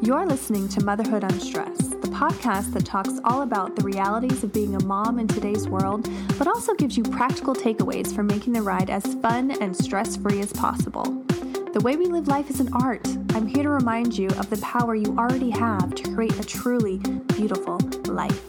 You're 0.00 0.26
listening 0.26 0.68
to 0.68 0.84
Motherhood 0.84 1.24
Unstressed, 1.24 2.00
the 2.00 2.08
podcast 2.08 2.72
that 2.72 2.86
talks 2.86 3.18
all 3.24 3.42
about 3.42 3.74
the 3.74 3.82
realities 3.82 4.44
of 4.44 4.52
being 4.52 4.76
a 4.76 4.84
mom 4.84 5.18
in 5.18 5.26
today's 5.26 5.68
world, 5.68 6.08
but 6.38 6.46
also 6.46 6.72
gives 6.74 6.96
you 6.96 7.02
practical 7.02 7.52
takeaways 7.52 8.14
for 8.14 8.22
making 8.22 8.52
the 8.52 8.62
ride 8.62 8.90
as 8.90 9.04
fun 9.16 9.50
and 9.60 9.76
stress 9.76 10.16
free 10.16 10.40
as 10.40 10.52
possible. 10.52 11.02
The 11.72 11.80
way 11.82 11.96
we 11.96 12.06
live 12.06 12.28
life 12.28 12.48
is 12.48 12.60
an 12.60 12.72
art. 12.74 13.08
I'm 13.34 13.48
here 13.48 13.64
to 13.64 13.70
remind 13.70 14.16
you 14.16 14.28
of 14.28 14.48
the 14.50 14.58
power 14.58 14.94
you 14.94 15.16
already 15.18 15.50
have 15.50 15.92
to 15.96 16.14
create 16.14 16.38
a 16.38 16.44
truly 16.44 16.98
beautiful 17.34 17.78
life. 18.06 18.47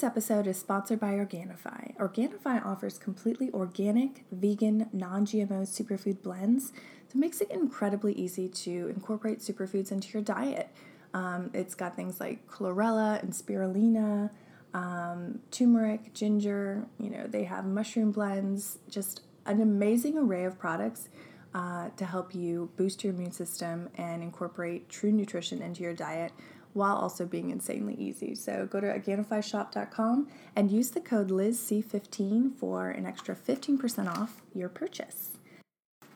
This 0.00 0.06
episode 0.06 0.46
is 0.46 0.58
sponsored 0.58 0.98
by 0.98 1.12
Organifi. 1.12 1.94
Organifi 1.98 2.64
offers 2.64 2.96
completely 2.96 3.50
organic, 3.52 4.24
vegan, 4.32 4.88
non 4.94 5.26
GMO 5.26 5.68
superfood 5.68 6.22
blends 6.22 6.72
that 7.10 7.18
makes 7.18 7.42
it 7.42 7.50
incredibly 7.50 8.14
easy 8.14 8.48
to 8.48 8.88
incorporate 8.88 9.40
superfoods 9.40 9.92
into 9.92 10.08
your 10.14 10.22
diet. 10.22 10.70
Um, 11.12 11.50
it's 11.52 11.74
got 11.74 11.96
things 11.96 12.18
like 12.18 12.48
chlorella 12.48 13.22
and 13.22 13.34
spirulina, 13.34 14.30
um, 14.72 15.40
turmeric, 15.50 16.14
ginger, 16.14 16.86
you 16.98 17.10
know, 17.10 17.26
they 17.26 17.44
have 17.44 17.66
mushroom 17.66 18.10
blends, 18.10 18.78
just 18.88 19.20
an 19.44 19.60
amazing 19.60 20.16
array 20.16 20.44
of 20.44 20.58
products 20.58 21.10
uh, 21.54 21.90
to 21.98 22.06
help 22.06 22.34
you 22.34 22.70
boost 22.78 23.04
your 23.04 23.12
immune 23.12 23.32
system 23.32 23.90
and 23.98 24.22
incorporate 24.22 24.88
true 24.88 25.12
nutrition 25.12 25.60
into 25.60 25.82
your 25.82 25.92
diet 25.92 26.32
while 26.72 26.96
also 26.96 27.26
being 27.26 27.50
insanely 27.50 27.94
easy. 27.94 28.34
So 28.34 28.66
go 28.66 28.80
to 28.80 28.86
Organifishop.com 28.86 30.28
and 30.54 30.70
use 30.70 30.90
the 30.90 31.00
code 31.00 31.30
LizC15 31.30 32.54
for 32.56 32.90
an 32.90 33.06
extra 33.06 33.34
15% 33.34 34.08
off 34.08 34.42
your 34.54 34.68
purchase. 34.68 35.30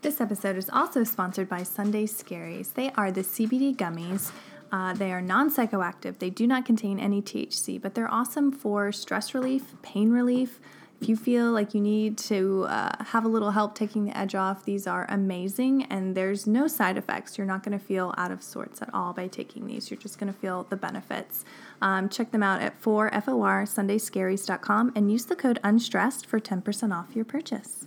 This 0.03 0.21
episode 0.21 0.57
is 0.57 0.69
also 0.69 1.03
sponsored 1.03 1.49
by 1.49 1.63
Sunday 1.63 2.05
Scaries. 2.07 2.75
They 2.75 2.91
are 2.91 3.11
the 3.11 3.23
CBD 3.23 3.75
gummies. 3.75 4.33
Uh, 4.71 4.93
they 4.93 5.13
are 5.13 5.23
non 5.23 5.55
psychoactive. 5.55 6.19
They 6.19 6.31
do 6.31 6.47
not 6.47 6.67
contain 6.67 6.99
any 6.99 7.23
THC, 7.23 7.81
but 7.81 7.95
they're 7.95 8.13
awesome 8.13 8.53
for 8.53 8.93
stress 8.93 9.35
relief, 9.35 9.75
pain 9.83 10.11
relief, 10.11 10.61
if 11.01 11.09
you 11.09 11.17
feel 11.17 11.51
like 11.51 11.75
you 11.75 11.81
need 11.81 12.17
to 12.19 12.67
uh, 12.69 13.05
have 13.05 13.25
a 13.25 13.29
little 13.29 13.51
help 13.51 13.75
taking 13.75 14.05
the 14.05 14.17
edge 14.17 14.35
off, 14.35 14.65
these 14.65 14.87
are 14.87 15.07
amazing 15.09 15.85
and 15.85 16.17
there's 16.17 16.47
no 16.47 16.67
side 16.67 16.97
effects. 16.97 17.37
You're 17.37 17.47
not 17.47 17.63
going 17.63 17.79
to 17.79 17.85
feel 17.85 18.15
out 18.17 18.31
of 18.31 18.43
sorts 18.43 18.81
at 18.81 18.89
all 18.95 19.13
by 19.13 19.27
taking 19.27 19.67
these. 19.67 19.91
You're 19.91 20.01
just 20.01 20.19
going 20.19 20.33
to 20.33 20.39
feel 20.39 20.67
the 20.71 20.77
benefits. 20.77 21.45
Um, 21.83 22.09
check 22.09 22.31
them 22.31 22.43
out 22.43 22.63
at 22.63 22.81
4FORSundayscaries.com 22.81 24.93
and 24.95 25.13
use 25.13 25.27
the 25.27 25.37
code 25.37 25.61
UNSTRESSED 25.63 26.27
for 26.27 26.41
10% 26.41 26.97
off 26.97 27.15
your 27.15 27.25
purchase. 27.25 27.87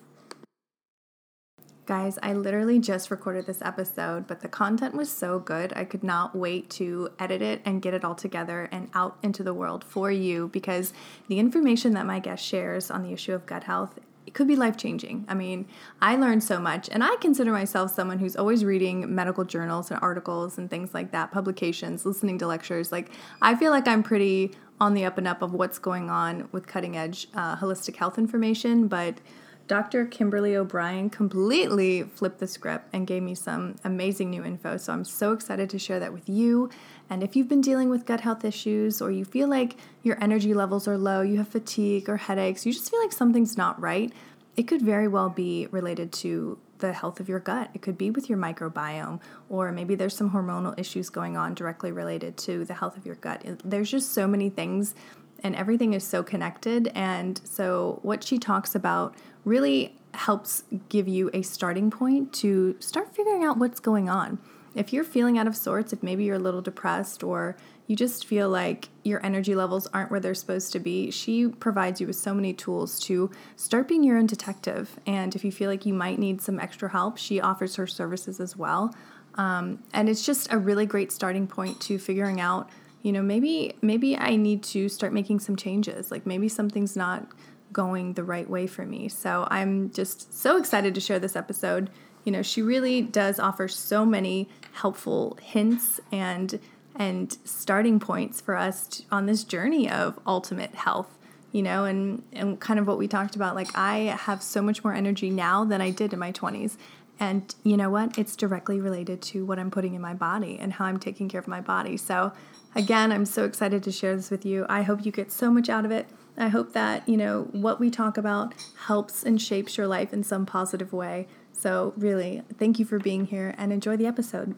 Guys, 1.88 2.19
I 2.21 2.33
literally 2.33 2.80
just 2.80 3.09
recorded 3.09 3.45
this 3.45 3.61
episode, 3.61 4.27
but 4.27 4.41
the 4.41 4.49
content 4.49 4.93
was 4.93 5.09
so 5.09 5.39
good. 5.39 5.71
I 5.73 5.85
could 5.85 6.03
not 6.03 6.35
wait 6.35 6.69
to 6.71 7.11
edit 7.17 7.41
it 7.41 7.61
and 7.63 7.81
get 7.81 7.94
it 7.94 8.03
all 8.03 8.13
together 8.13 8.67
and 8.73 8.89
out 8.94 9.17
into 9.23 9.41
the 9.41 9.53
world 9.53 9.85
for 9.85 10.11
you 10.11 10.49
because 10.49 10.91
the 11.29 11.39
information 11.39 11.94
that 11.94 12.05
my 12.05 12.19
guest 12.19 12.44
shares 12.44 12.91
on 12.91 13.03
the 13.03 13.13
issue 13.13 13.33
of 13.33 13.45
gut 13.45 13.63
health 13.63 13.97
it 14.25 14.33
could 14.33 14.49
be 14.49 14.57
life 14.57 14.75
changing. 14.75 15.23
I 15.29 15.35
mean, 15.35 15.66
I 16.02 16.17
learned 16.17 16.44
so 16.44 16.59
much, 16.59 16.89
and 16.91 17.02
I 17.02 17.16
consider 17.21 17.53
myself 17.53 17.95
someone 17.95 18.19
who's 18.19 18.35
always 18.35 18.66
reading 18.66 19.16
medical 19.16 19.45
journals 19.45 19.89
and 19.89 19.97
articles 20.01 20.57
and 20.57 20.69
things 20.69 20.94
like 20.94 21.13
that, 21.13 21.31
publications, 21.31 22.05
listening 22.05 22.38
to 22.39 22.47
lectures. 22.47 22.91
Like, 22.91 23.11
I 23.41 23.55
feel 23.55 23.72
like 23.72 23.88
I'm 23.88 24.03
pretty 24.03 24.51
on 24.81 24.94
the 24.94 25.05
up 25.05 25.17
and 25.17 25.29
up 25.29 25.41
of 25.41 25.53
what's 25.53 25.79
going 25.79 26.09
on 26.09 26.49
with 26.51 26.67
cutting 26.67 26.97
edge 26.97 27.29
uh, 27.33 27.55
holistic 27.55 27.95
health 27.95 28.17
information, 28.17 28.89
but 28.89 29.22
Dr. 29.67 30.05
Kimberly 30.05 30.55
O'Brien 30.55 31.09
completely 31.09 32.03
flipped 32.03 32.39
the 32.39 32.47
script 32.47 32.87
and 32.93 33.05
gave 33.05 33.21
me 33.21 33.35
some 33.35 33.75
amazing 33.83 34.29
new 34.29 34.43
info. 34.43 34.77
So 34.77 34.93
I'm 34.93 35.03
so 35.03 35.33
excited 35.33 35.69
to 35.71 35.79
share 35.79 35.99
that 35.99 36.13
with 36.13 36.29
you. 36.29 36.69
And 37.09 37.21
if 37.21 37.35
you've 37.35 37.49
been 37.49 37.61
dealing 37.61 37.89
with 37.89 38.06
gut 38.06 38.22
health 38.22 38.45
issues 38.45 39.01
or 39.01 39.11
you 39.11 39.25
feel 39.25 39.50
like 39.50 39.75
your 40.03 40.22
energy 40.23 40.53
levels 40.53 40.88
are 40.88 40.97
low, 40.97 41.22
you 41.22 41.38
have 41.38 41.50
fatigue 41.50 42.07
or 42.07 42.17
headaches, 42.17 42.66
you 42.66 42.72
just 42.72 42.89
feel 42.89 43.01
like 43.01 43.11
something's 43.11 43.57
not 43.57 43.79
right, 43.79 44.13
it 44.56 44.63
could 44.63 44.81
very 44.81 45.07
well 45.07 45.29
be 45.29 45.67
related 45.69 46.11
to 46.11 46.57
the 46.79 46.94
health 46.94 47.19
of 47.19 47.27
your 47.27 47.39
gut. 47.39 47.69
It 47.73 47.81
could 47.81 47.97
be 47.97 48.09
with 48.09 48.29
your 48.29 48.38
microbiome, 48.38 49.19
or 49.50 49.72
maybe 49.72 49.95
there's 49.95 50.16
some 50.16 50.31
hormonal 50.31 50.77
issues 50.79 51.09
going 51.09 51.38
on 51.38 51.53
directly 51.53 51.91
related 51.91 52.38
to 52.38 52.66
the 52.66 52.73
health 52.73 52.97
of 52.97 53.06
your 53.06 53.16
gut. 53.16 53.44
There's 53.63 53.89
just 53.89 54.11
so 54.11 54.27
many 54.27 54.50
things, 54.50 54.95
and 55.44 55.56
everything 55.56 55.94
is 55.94 56.03
so 56.03 56.23
connected. 56.23 56.91
And 56.94 57.39
so, 57.44 58.00
what 58.03 58.23
she 58.23 58.38
talks 58.38 58.75
about 58.75 59.16
really 59.47 59.96
helps 60.13 60.63
give 60.90 61.08
you 61.08 61.30
a 61.34 61.41
starting 61.41 61.90
point 61.90 62.34
to 62.34 62.75
start 62.80 63.16
figuring 63.16 63.44
out 63.44 63.58
what's 63.58 63.80
going 63.80 64.09
on. 64.09 64.40
If 64.75 64.91
you're 64.94 65.03
feeling 65.03 65.38
out 65.38 65.47
of 65.47 65.56
sorts, 65.56 65.94
if 65.94 66.03
maybe 66.03 66.25
you're 66.25 66.35
a 66.35 66.40
little 66.40 66.62
depressed 66.62 67.24
or 67.24 67.56
you 67.88 67.96
just 67.96 68.28
feel 68.28 68.50
like 68.50 68.90
your 69.03 69.25
energy 69.25 69.56
levels 69.56 69.88
aren't 69.88 70.12
where 70.12 70.19
they're 70.19 70.36
supposed 70.36 70.72
to 70.74 70.80
be, 70.80 71.09
she 71.09 71.47
provides 71.47 72.02
you 72.02 72.07
with 72.07 72.18
so 72.18 72.34
many 72.34 72.53
tools 72.53 73.00
to 73.00 73.31
start 73.56 73.88
being 73.88 74.03
your 74.03 74.18
own 74.18 74.28
detective. 74.28 75.00
And 75.07 75.36
if 75.36 75.46
you 75.46 75.52
feel 75.52 75.69
like 75.69 75.86
you 75.86 75.94
might 75.94 76.19
need 76.19 76.41
some 76.41 76.59
extra 76.59 76.90
help, 76.90 77.18
she 77.18 77.40
offers 77.40 77.75
her 77.78 77.88
services 77.88 78.40
as 78.40 78.57
well. 78.57 78.94
Um, 79.36 79.84
and 79.94 80.09
it's 80.09 80.25
just 80.25 80.52
a 80.52 80.57
really 80.57 80.86
great 80.86 81.12
starting 81.12 81.47
point 81.47 81.80
to 81.81 81.97
figuring 81.97 82.41
out, 82.41 82.69
you 83.03 83.12
know, 83.12 83.22
maybe 83.22 83.75
maybe 83.81 84.18
I 84.18 84.36
need 84.36 84.63
to 84.63 84.90
start 84.90 85.13
making 85.13 85.40
some 85.40 85.56
changes. 85.56 86.12
Like 86.12 86.25
maybe 86.25 86.50
something's 86.50 86.96
not 86.96 87.28
going 87.72 88.13
the 88.13 88.23
right 88.23 88.50
way 88.50 88.67
for 88.67 88.85
me. 88.85 89.07
So 89.09 89.47
I'm 89.50 89.91
just 89.91 90.33
so 90.33 90.57
excited 90.57 90.95
to 90.95 91.01
share 91.01 91.19
this 91.19 91.35
episode. 91.35 91.89
You 92.23 92.31
know, 92.31 92.41
she 92.41 92.61
really 92.61 93.01
does 93.01 93.39
offer 93.39 93.67
so 93.67 94.05
many 94.05 94.50
helpful 94.73 95.38
hints 95.41 96.00
and 96.11 96.59
and 97.00 97.38
starting 97.45 98.00
points 98.00 98.41
for 98.41 98.56
us 98.56 98.88
to, 98.88 99.03
on 99.11 99.27
this 99.27 99.44
journey 99.44 99.88
of 99.88 100.19
ultimate 100.25 100.73
health 100.73 101.17
you 101.51 101.61
know 101.61 101.85
and 101.85 102.23
and 102.33 102.59
kind 102.59 102.79
of 102.79 102.88
what 102.88 102.97
we 102.97 103.07
talked 103.07 103.35
about. 103.35 103.56
Like 103.56 103.75
i 103.75 104.16
have 104.25 104.41
so 104.44 104.61
much 104.61 104.83
more 104.83 104.94
energy 104.94 105.29
now 105.29 105.63
than 105.63 105.81
i 105.81 105.89
did 105.89 106.13
in 106.13 106.19
my 106.19 106.31
20s 106.31 106.77
and 107.19 107.56
you 107.63 107.77
know 107.77 107.89
what? 107.89 108.16
It's 108.19 108.35
directly 108.35 108.79
related 108.79 109.22
to 109.23 109.45
what 109.45 109.59
i'm 109.59 109.72
putting 109.72 109.94
in 109.94 110.01
my 110.01 110.13
body 110.13 110.57
and 110.59 110.73
how 110.73 110.85
i'm 110.85 111.00
taking 111.00 111.29
care 111.29 111.39
of 111.39 111.47
my 111.47 111.61
body. 111.61 111.97
So 111.97 112.31
again 112.75 113.11
i'm 113.11 113.25
so 113.25 113.45
excited 113.45 113.83
to 113.83 113.91
share 113.91 114.16
this 114.16 114.29
with 114.29 114.45
you. 114.45 114.66
I 114.69 114.83
hope 114.83 115.06
you 115.06 115.11
get 115.11 115.31
so 115.31 115.51
much 115.51 115.69
out 115.69 115.85
of 115.85 115.91
it 115.91 116.07
I 116.38 116.50
hope 116.50 116.74
that, 116.74 117.08
you 117.09 117.18
know, 117.18 117.48
what 117.52 117.80
we 117.80 117.90
talk 117.90 118.18
about 118.18 118.53
helps 118.86 119.24
and 119.24 119.42
shapes 119.42 119.75
your 119.75 119.88
life 119.88 120.14
in 120.14 120.24
some 120.24 120.46
positive 120.46 120.94
way. 120.94 121.28
So, 121.52 121.94
really, 121.98 122.44
thank 122.59 122.78
you 122.78 122.86
for 122.86 123.00
being 123.00 123.25
here 123.25 123.56
and 123.58 123.74
enjoy 123.74 123.98
the 123.98 124.06
episode. 124.06 124.56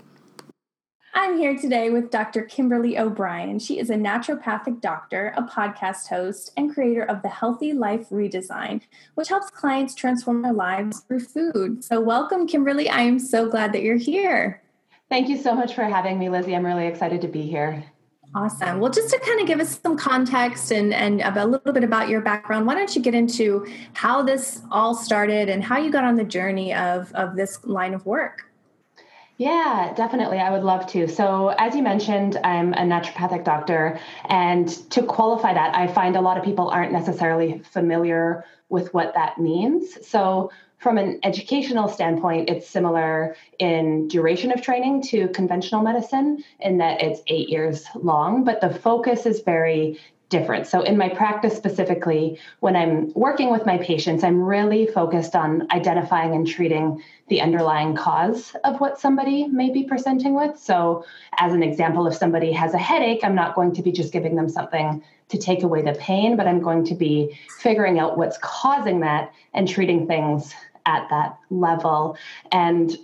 I'm 1.14 1.38
here 1.38 1.58
today 1.58 1.90
with 1.90 2.12
Dr. 2.12 2.44
Kimberly 2.44 2.98
O'Brien. 3.00 3.60
She 3.60 3.80
is 3.80 3.90
a 3.90 3.96
naturopathic 3.96 4.82
doctor, 4.82 5.34
a 5.38 5.44
podcast 5.44 6.08
host, 6.08 6.52
and 6.58 6.74
creator 6.74 7.04
of 7.04 7.22
the 7.22 7.30
Healthy 7.30 7.72
Life 7.74 8.10
Redesign, 8.10 8.82
which 9.16 9.30
helps 9.30 9.50
clients 9.50 9.96
transform 9.96 10.42
their 10.42 10.54
lives 10.54 11.00
through 11.02 11.22
food. 11.22 11.84
So, 11.84 12.02
welcome, 12.02 12.46
Kimberly. 12.46 12.90
I 12.90 13.02
am 13.02 13.20
so 13.20 13.50
glad 13.50 13.72
that 13.72 13.84
you're 13.84 13.96
here. 13.96 14.62
Thank 15.10 15.30
you 15.30 15.38
so 15.38 15.56
much 15.56 15.74
for 15.74 15.84
having 15.86 16.20
me, 16.20 16.30
Lizzie. 16.30 16.56
I'm 16.56 16.66
really 16.66 16.88
excited 16.88 17.22
to 17.22 17.28
be 17.30 17.44
here. 17.44 17.86
Awesome. 18.36 18.80
Well, 18.80 18.92
just 18.92 19.10
to 19.10 19.20
kind 19.20 19.42
of 19.42 19.48
give 19.48 19.60
us 19.60 19.80
some 19.82 19.98
context 19.98 20.72
and, 20.72 20.94
and 20.94 21.22
a 21.22 21.46
little 21.46 21.74
bit 21.74 21.84
about 21.84 22.10
your 22.10 22.22
background, 22.22 22.68
why 22.68 22.76
don't 22.76 22.96
you 22.96 23.02
get 23.02 23.16
into 23.16 23.66
how 23.94 24.22
this 24.22 24.62
all 24.72 24.94
started 24.94 25.50
and 25.50 25.64
how 25.64 25.80
you 25.80 25.92
got 25.92 26.04
on 26.04 26.16
the 26.16 26.24
journey 26.24 26.74
of, 26.74 27.12
of 27.14 27.36
this 27.36 27.66
line 27.66 27.96
of 27.96 28.06
work? 28.06 28.44
Yeah, 29.38 29.94
definitely. 29.96 30.38
I 30.40 30.52
would 30.52 30.64
love 30.64 30.86
to. 30.88 31.08
So, 31.08 31.56
as 31.58 31.74
you 31.74 31.82
mentioned, 31.82 32.38
I'm 32.44 32.74
a 32.74 32.82
naturopathic 32.82 33.46
doctor. 33.46 33.98
And 34.26 34.68
to 34.92 35.02
qualify 35.02 35.54
that, 35.54 35.74
I 35.76 35.88
find 35.88 36.16
a 36.16 36.22
lot 36.22 36.38
of 36.38 36.44
people 36.44 36.70
aren't 36.70 36.92
necessarily 36.92 37.60
familiar 37.72 38.44
with 38.68 38.94
what 38.94 39.14
that 39.16 39.40
means. 39.40 40.06
So, 40.06 40.52
from 40.80 40.98
an 40.98 41.20
educational 41.24 41.90
standpoint, 41.90 42.50
it's 42.50 42.68
similar 42.68 43.36
in 43.60 44.08
duration 44.08 44.52
of 44.52 44.62
training 44.62 45.02
to 45.04 45.28
conventional 45.30 45.82
medicine 45.82 46.44
in 46.62 46.78
that 46.78 47.02
it's 47.02 47.22
eight 47.28 47.50
years 47.50 47.86
long, 47.96 48.46
but 48.46 48.62
the 48.62 48.70
focus 48.74 49.26
is 49.26 49.42
very 49.42 50.00
different. 50.30 50.68
So, 50.68 50.82
in 50.82 50.98
my 50.98 51.10
practice 51.10 51.58
specifically, 51.58 52.40
when 52.60 52.76
I'm 52.76 53.12
working 53.14 53.52
with 53.52 53.66
my 53.66 53.78
patients, 53.80 54.24
I'm 54.24 54.42
really 54.42 54.86
focused 54.86 55.36
on 55.36 55.68
identifying 55.72 56.34
and 56.34 56.48
treating 56.48 57.04
the 57.28 57.42
underlying 57.42 57.96
cause 57.96 58.56
of 58.64 58.80
what 58.80 59.00
somebody 59.00 59.48
may 59.48 59.72
be 59.72 59.84
presenting 59.84 60.36
with. 60.36 60.58
So, 60.58 61.04
as 61.38 61.54
an 61.54 61.64
example, 61.64 62.08
if 62.08 62.16
somebody 62.16 62.52
has 62.54 62.74
a 62.74 62.78
headache, 62.78 63.22
I'm 63.24 63.36
not 63.36 63.56
going 63.56 63.74
to 63.74 63.82
be 63.82 63.92
just 63.92 64.14
giving 64.14 64.36
them 64.36 64.48
something 64.48 65.04
to 65.30 65.38
take 65.38 65.64
away 65.64 65.82
the 65.82 65.94
pain, 65.94 66.38
but 66.38 66.48
I'm 66.48 66.62
going 66.62 66.86
to 66.86 66.96
be 66.96 67.38
figuring 67.60 68.00
out 68.00 68.18
what's 68.18 68.38
causing 68.42 69.02
that 69.02 69.32
and 69.54 69.68
treating 69.68 70.08
things 70.08 70.54
at 70.90 71.08
that 71.10 71.38
level. 71.50 72.18
And 72.52 72.98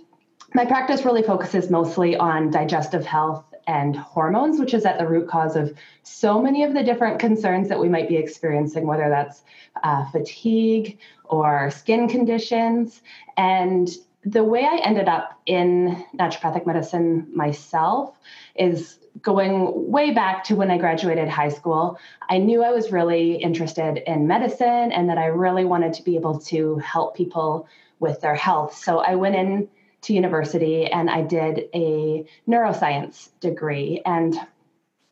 my 0.54 0.64
practice 0.64 1.04
really 1.04 1.22
focuses 1.22 1.70
mostly 1.70 2.16
on 2.16 2.50
digestive 2.50 3.06
health 3.06 3.44
and 3.66 3.96
hormones, 3.96 4.60
which 4.60 4.74
is 4.74 4.84
at 4.84 4.98
the 4.98 5.06
root 5.06 5.28
cause 5.28 5.56
of 5.56 5.76
so 6.02 6.40
many 6.40 6.62
of 6.62 6.72
the 6.72 6.82
different 6.82 7.18
concerns 7.18 7.68
that 7.68 7.80
we 7.80 7.88
might 7.88 8.08
be 8.08 8.16
experiencing, 8.16 8.86
whether 8.86 9.08
that's 9.08 9.42
uh, 9.82 10.08
fatigue 10.10 10.98
or 11.24 11.70
skin 11.70 12.08
conditions. 12.08 13.02
And 13.36 13.88
the 14.24 14.44
way 14.44 14.64
I 14.64 14.80
ended 14.82 15.08
up 15.08 15.40
in 15.46 16.04
naturopathic 16.16 16.66
medicine 16.66 17.28
myself 17.34 18.16
is 18.56 18.98
going 19.22 19.90
way 19.90 20.12
back 20.12 20.44
to 20.44 20.56
when 20.56 20.70
I 20.70 20.78
graduated 20.78 21.28
high 21.28 21.48
school. 21.48 21.98
I 22.28 22.38
knew 22.38 22.62
I 22.62 22.70
was 22.70 22.92
really 22.92 23.36
interested 23.36 23.98
in 24.06 24.26
medicine 24.26 24.92
and 24.92 25.08
that 25.08 25.18
I 25.18 25.26
really 25.26 25.64
wanted 25.64 25.94
to 25.94 26.02
be 26.02 26.16
able 26.16 26.38
to 26.40 26.76
help 26.78 27.16
people 27.16 27.68
with 27.98 28.20
their 28.20 28.34
health. 28.34 28.76
So 28.76 28.98
I 28.98 29.14
went 29.14 29.36
in 29.36 29.68
to 30.02 30.12
university 30.12 30.86
and 30.86 31.10
I 31.10 31.22
did 31.22 31.68
a 31.74 32.24
neuroscience 32.48 33.30
degree. 33.40 34.02
And 34.04 34.38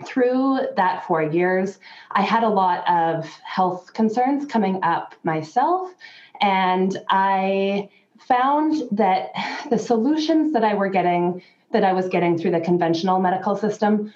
through 0.04 0.60
that 0.76 1.06
four 1.06 1.22
years, 1.22 1.78
I 2.10 2.22
had 2.22 2.42
a 2.42 2.48
lot 2.48 2.86
of 2.88 3.26
health 3.44 3.92
concerns 3.94 4.44
coming 4.46 4.80
up 4.82 5.14
myself. 5.24 5.90
And 6.40 6.96
I 7.08 7.88
found 8.18 8.82
that 8.92 9.30
the 9.70 9.78
solutions 9.78 10.52
that 10.52 10.64
I 10.64 10.74
were 10.74 10.88
getting, 10.88 11.42
that 11.74 11.84
I 11.84 11.92
was 11.92 12.08
getting 12.08 12.38
through 12.38 12.52
the 12.52 12.60
conventional 12.60 13.20
medical 13.20 13.54
system, 13.54 14.14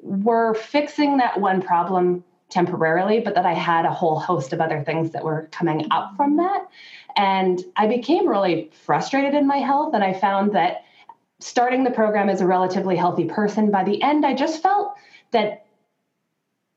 were 0.00 0.54
fixing 0.54 1.18
that 1.18 1.38
one 1.38 1.60
problem 1.60 2.24
temporarily, 2.48 3.20
but 3.20 3.34
that 3.34 3.44
I 3.46 3.52
had 3.52 3.84
a 3.84 3.92
whole 3.92 4.18
host 4.18 4.52
of 4.52 4.60
other 4.60 4.82
things 4.82 5.10
that 5.10 5.22
were 5.22 5.48
coming 5.52 5.86
up 5.90 6.16
from 6.16 6.36
that. 6.38 6.68
And 7.16 7.62
I 7.76 7.86
became 7.86 8.26
really 8.26 8.70
frustrated 8.84 9.34
in 9.34 9.46
my 9.46 9.58
health. 9.58 9.94
And 9.94 10.02
I 10.02 10.12
found 10.12 10.52
that 10.54 10.84
starting 11.40 11.84
the 11.84 11.90
program 11.90 12.28
as 12.28 12.40
a 12.40 12.46
relatively 12.46 12.96
healthy 12.96 13.24
person, 13.24 13.70
by 13.70 13.84
the 13.84 14.02
end, 14.02 14.24
I 14.24 14.34
just 14.34 14.62
felt 14.62 14.94
that 15.32 15.66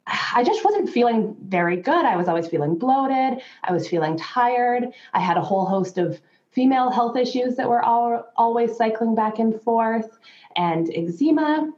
I 0.05 0.43
just 0.43 0.65
wasn't 0.65 0.89
feeling 0.89 1.35
very 1.47 1.77
good. 1.77 2.05
I 2.05 2.17
was 2.17 2.27
always 2.27 2.47
feeling 2.47 2.75
bloated. 2.75 3.41
I 3.63 3.71
was 3.71 3.87
feeling 3.87 4.17
tired. 4.17 4.85
I 5.13 5.19
had 5.19 5.37
a 5.37 5.41
whole 5.41 5.65
host 5.65 5.97
of 5.97 6.19
female 6.53 6.89
health 6.89 7.17
issues 7.17 7.55
that 7.55 7.69
were 7.69 7.81
all, 7.81 8.25
always 8.37 8.75
cycling 8.77 9.15
back 9.15 9.39
and 9.39 9.59
forth, 9.61 10.17
and 10.55 10.89
eczema. 10.95 11.71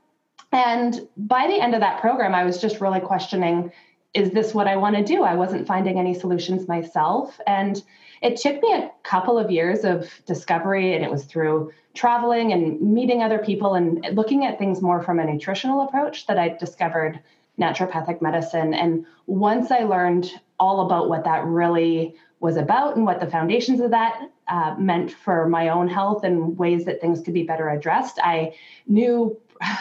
And 0.51 1.07
by 1.17 1.47
the 1.47 1.59
end 1.59 1.73
of 1.73 1.81
that 1.81 2.01
program, 2.01 2.35
I 2.35 2.43
was 2.43 2.61
just 2.61 2.81
really 2.81 2.99
questioning 2.99 3.71
is 4.13 4.31
this 4.31 4.53
what 4.53 4.65
I 4.65 4.77
want 4.77 4.95
to 4.95 5.03
do? 5.03 5.23
I 5.23 5.35
wasn't 5.35 5.67
finding 5.67 5.99
any 5.99 6.13
solutions 6.13 6.69
myself. 6.69 7.37
And 7.45 7.83
it 8.21 8.37
took 8.37 8.61
me 8.61 8.73
a 8.73 8.89
couple 9.03 9.37
of 9.37 9.51
years 9.51 9.83
of 9.83 10.09
discovery, 10.25 10.95
and 10.95 11.03
it 11.03 11.11
was 11.11 11.25
through 11.25 11.73
traveling 11.93 12.53
and 12.53 12.79
meeting 12.79 13.21
other 13.21 13.39
people 13.39 13.75
and 13.75 14.05
looking 14.13 14.45
at 14.45 14.57
things 14.57 14.81
more 14.81 15.03
from 15.03 15.19
a 15.19 15.25
nutritional 15.25 15.81
approach 15.81 16.27
that 16.27 16.39
I 16.39 16.49
discovered 16.49 17.19
naturopathic 17.59 18.21
medicine. 18.21 18.73
And 18.73 19.05
once 19.27 19.69
I 19.69 19.79
learned 19.79 20.31
all 20.59 20.85
about 20.85 21.09
what 21.09 21.25
that 21.25 21.43
really 21.45 22.15
was 22.39 22.55
about 22.55 22.95
and 22.95 23.05
what 23.05 23.19
the 23.19 23.27
foundations 23.27 23.81
of 23.81 23.91
that 23.91 24.29
uh, 24.47 24.75
meant 24.77 25.11
for 25.11 25.47
my 25.47 25.69
own 25.69 25.87
health 25.87 26.23
and 26.23 26.57
ways 26.57 26.85
that 26.85 27.01
things 27.01 27.21
could 27.21 27.33
be 27.33 27.43
better 27.43 27.69
addressed, 27.69 28.19
I 28.23 28.55
knew 28.87 29.39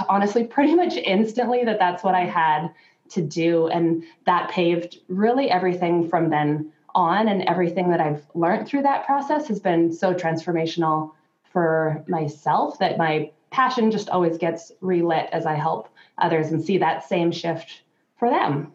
honestly 0.09 0.45
pretty 0.57 0.75
much 0.75 0.97
instantly 0.97 1.65
that 1.65 1.79
that's 1.79 2.03
what 2.03 2.15
I 2.15 2.25
had 2.25 2.69
to 3.11 3.23
do. 3.23 3.69
And 3.69 4.05
that 4.27 4.51
paved 4.51 4.99
really 5.09 5.51
everything 5.51 6.09
from 6.09 6.31
then 6.31 6.73
on. 6.95 7.29
And 7.29 7.43
everything 7.43 7.91
that 7.91 8.01
I've 8.01 8.25
learned 8.35 8.67
through 8.67 8.83
that 8.83 9.05
process 9.05 9.49
has 9.49 9.61
been 9.61 9.93
so 9.93 10.15
transformational 10.15 11.13
for 11.53 12.05
myself 12.09 12.79
that 12.79 12.99
my 12.99 13.31
passion 13.51 13.91
just 13.91 14.09
always 14.09 14.39
gets 14.39 14.73
relit 14.81 15.29
as 15.33 15.47
I 15.47 15.55
help 15.55 15.89
others 16.19 16.51
and 16.51 16.65
see 16.65 16.79
that 16.79 17.05
same 17.05 17.31
shift 17.31 17.83
for 18.19 18.31
them. 18.31 18.73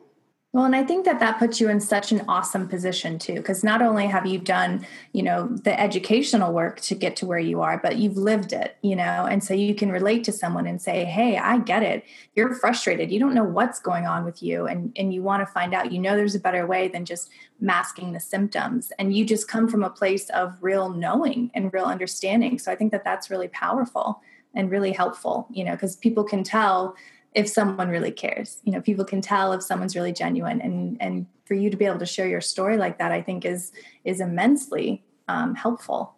Well, 0.52 0.66
and 0.66 0.76
I 0.76 0.84
think 0.84 1.06
that 1.06 1.20
that 1.20 1.38
puts 1.38 1.62
you 1.62 1.70
in 1.70 1.80
such 1.80 2.12
an 2.12 2.24
awesome 2.28 2.68
position 2.68 3.20
too, 3.20 3.36
because 3.36 3.64
not 3.64 3.84
only 3.84 4.08
have 4.08 4.26
you 4.26 4.40
done, 4.40 4.84
you 5.14 5.22
know, 5.22 5.48
the 5.48 5.80
educational 5.80 6.52
work 6.54 6.82
to 6.82 6.96
get 6.96 7.16
to 7.18 7.28
where 7.28 7.38
you 7.38 7.62
are, 7.62 7.78
but 7.78 7.98
you've 7.98 8.18
lived 8.18 8.52
it, 8.52 8.76
you 8.82 8.96
know, 8.96 9.28
and 9.30 9.44
so 9.44 9.54
you 9.54 9.76
can 9.76 9.92
relate 9.92 10.24
to 10.24 10.32
someone 10.32 10.66
and 10.66 10.82
say, 10.82 11.06
"Hey, 11.06 11.38
I 11.38 11.60
get 11.60 11.84
it. 11.84 12.04
You're 12.36 12.56
frustrated. 12.56 13.12
You 13.12 13.20
don't 13.20 13.36
know 13.36 13.44
what's 13.44 13.80
going 13.80 14.08
on 14.08 14.26
with 14.26 14.42
you, 14.42 14.66
and 14.66 14.92
and 14.98 15.14
you 15.14 15.22
want 15.22 15.42
to 15.46 15.54
find 15.54 15.72
out. 15.76 15.92
You 15.92 16.00
know, 16.00 16.16
there's 16.16 16.34
a 16.34 16.40
better 16.40 16.66
way 16.66 16.88
than 16.88 17.06
just 17.06 17.30
masking 17.60 18.14
the 18.14 18.20
symptoms, 18.20 18.92
and 18.98 19.16
you 19.16 19.26
just 19.26 19.48
come 19.48 19.68
from 19.68 19.84
a 19.84 19.90
place 19.92 20.32
of 20.32 20.58
real 20.62 20.90
knowing 20.90 21.52
and 21.54 21.72
real 21.72 21.86
understanding. 21.86 22.58
So 22.58 22.72
I 22.72 22.76
think 22.76 22.92
that 22.92 23.04
that's 23.04 23.30
really 23.30 23.50
powerful 23.50 24.20
and 24.56 24.72
really 24.72 24.94
helpful, 24.94 25.48
you 25.52 25.64
know, 25.64 25.74
because 25.74 25.96
people 25.96 26.24
can 26.24 26.44
tell 26.44 26.96
if 27.34 27.48
someone 27.48 27.90
really 27.90 28.12
cares. 28.12 28.60
You 28.64 28.72
know 28.72 28.82
people 28.82 29.06
can 29.06 29.22
tell 29.22 29.54
if 29.54 29.64
someone's 29.64 29.96
really 29.96 30.14
genuine 30.14 30.62
and 30.62 30.98
and 31.00 31.26
for 31.46 31.54
you 31.54 31.70
to 31.70 31.78
be 31.78 31.86
able 31.86 32.00
to 32.00 32.06
share 32.06 32.28
your 32.28 32.42
story 32.42 32.78
like 32.78 33.00
that 33.00 33.12
i 33.12 33.24
think 33.24 33.44
is 33.44 33.72
is 34.04 34.22
immensely 34.22 35.04
um, 35.28 35.56
helpful. 35.56 36.16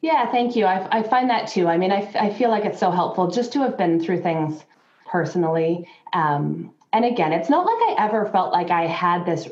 Yeah 0.00 0.30
thank 0.30 0.56
you. 0.56 0.66
I, 0.66 0.98
I 0.98 1.02
find 1.02 1.28
that 1.30 1.48
too. 1.48 1.68
I 1.68 1.78
mean 1.78 1.92
I, 1.92 2.10
I 2.18 2.32
feel 2.32 2.50
like 2.50 2.64
it's 2.64 2.80
so 2.80 2.90
helpful 2.90 3.30
just 3.30 3.52
to 3.54 3.60
have 3.60 3.76
been 3.76 4.00
through 4.00 4.22
things 4.22 4.64
personally. 5.06 5.88
Um, 6.12 6.72
and 6.92 7.04
again 7.04 7.32
it's 7.32 7.50
not 7.50 7.66
like 7.66 7.98
i 7.98 8.04
ever 8.06 8.26
felt 8.26 8.52
like 8.52 8.70
i 8.70 8.86
had 8.86 9.26
this 9.26 9.48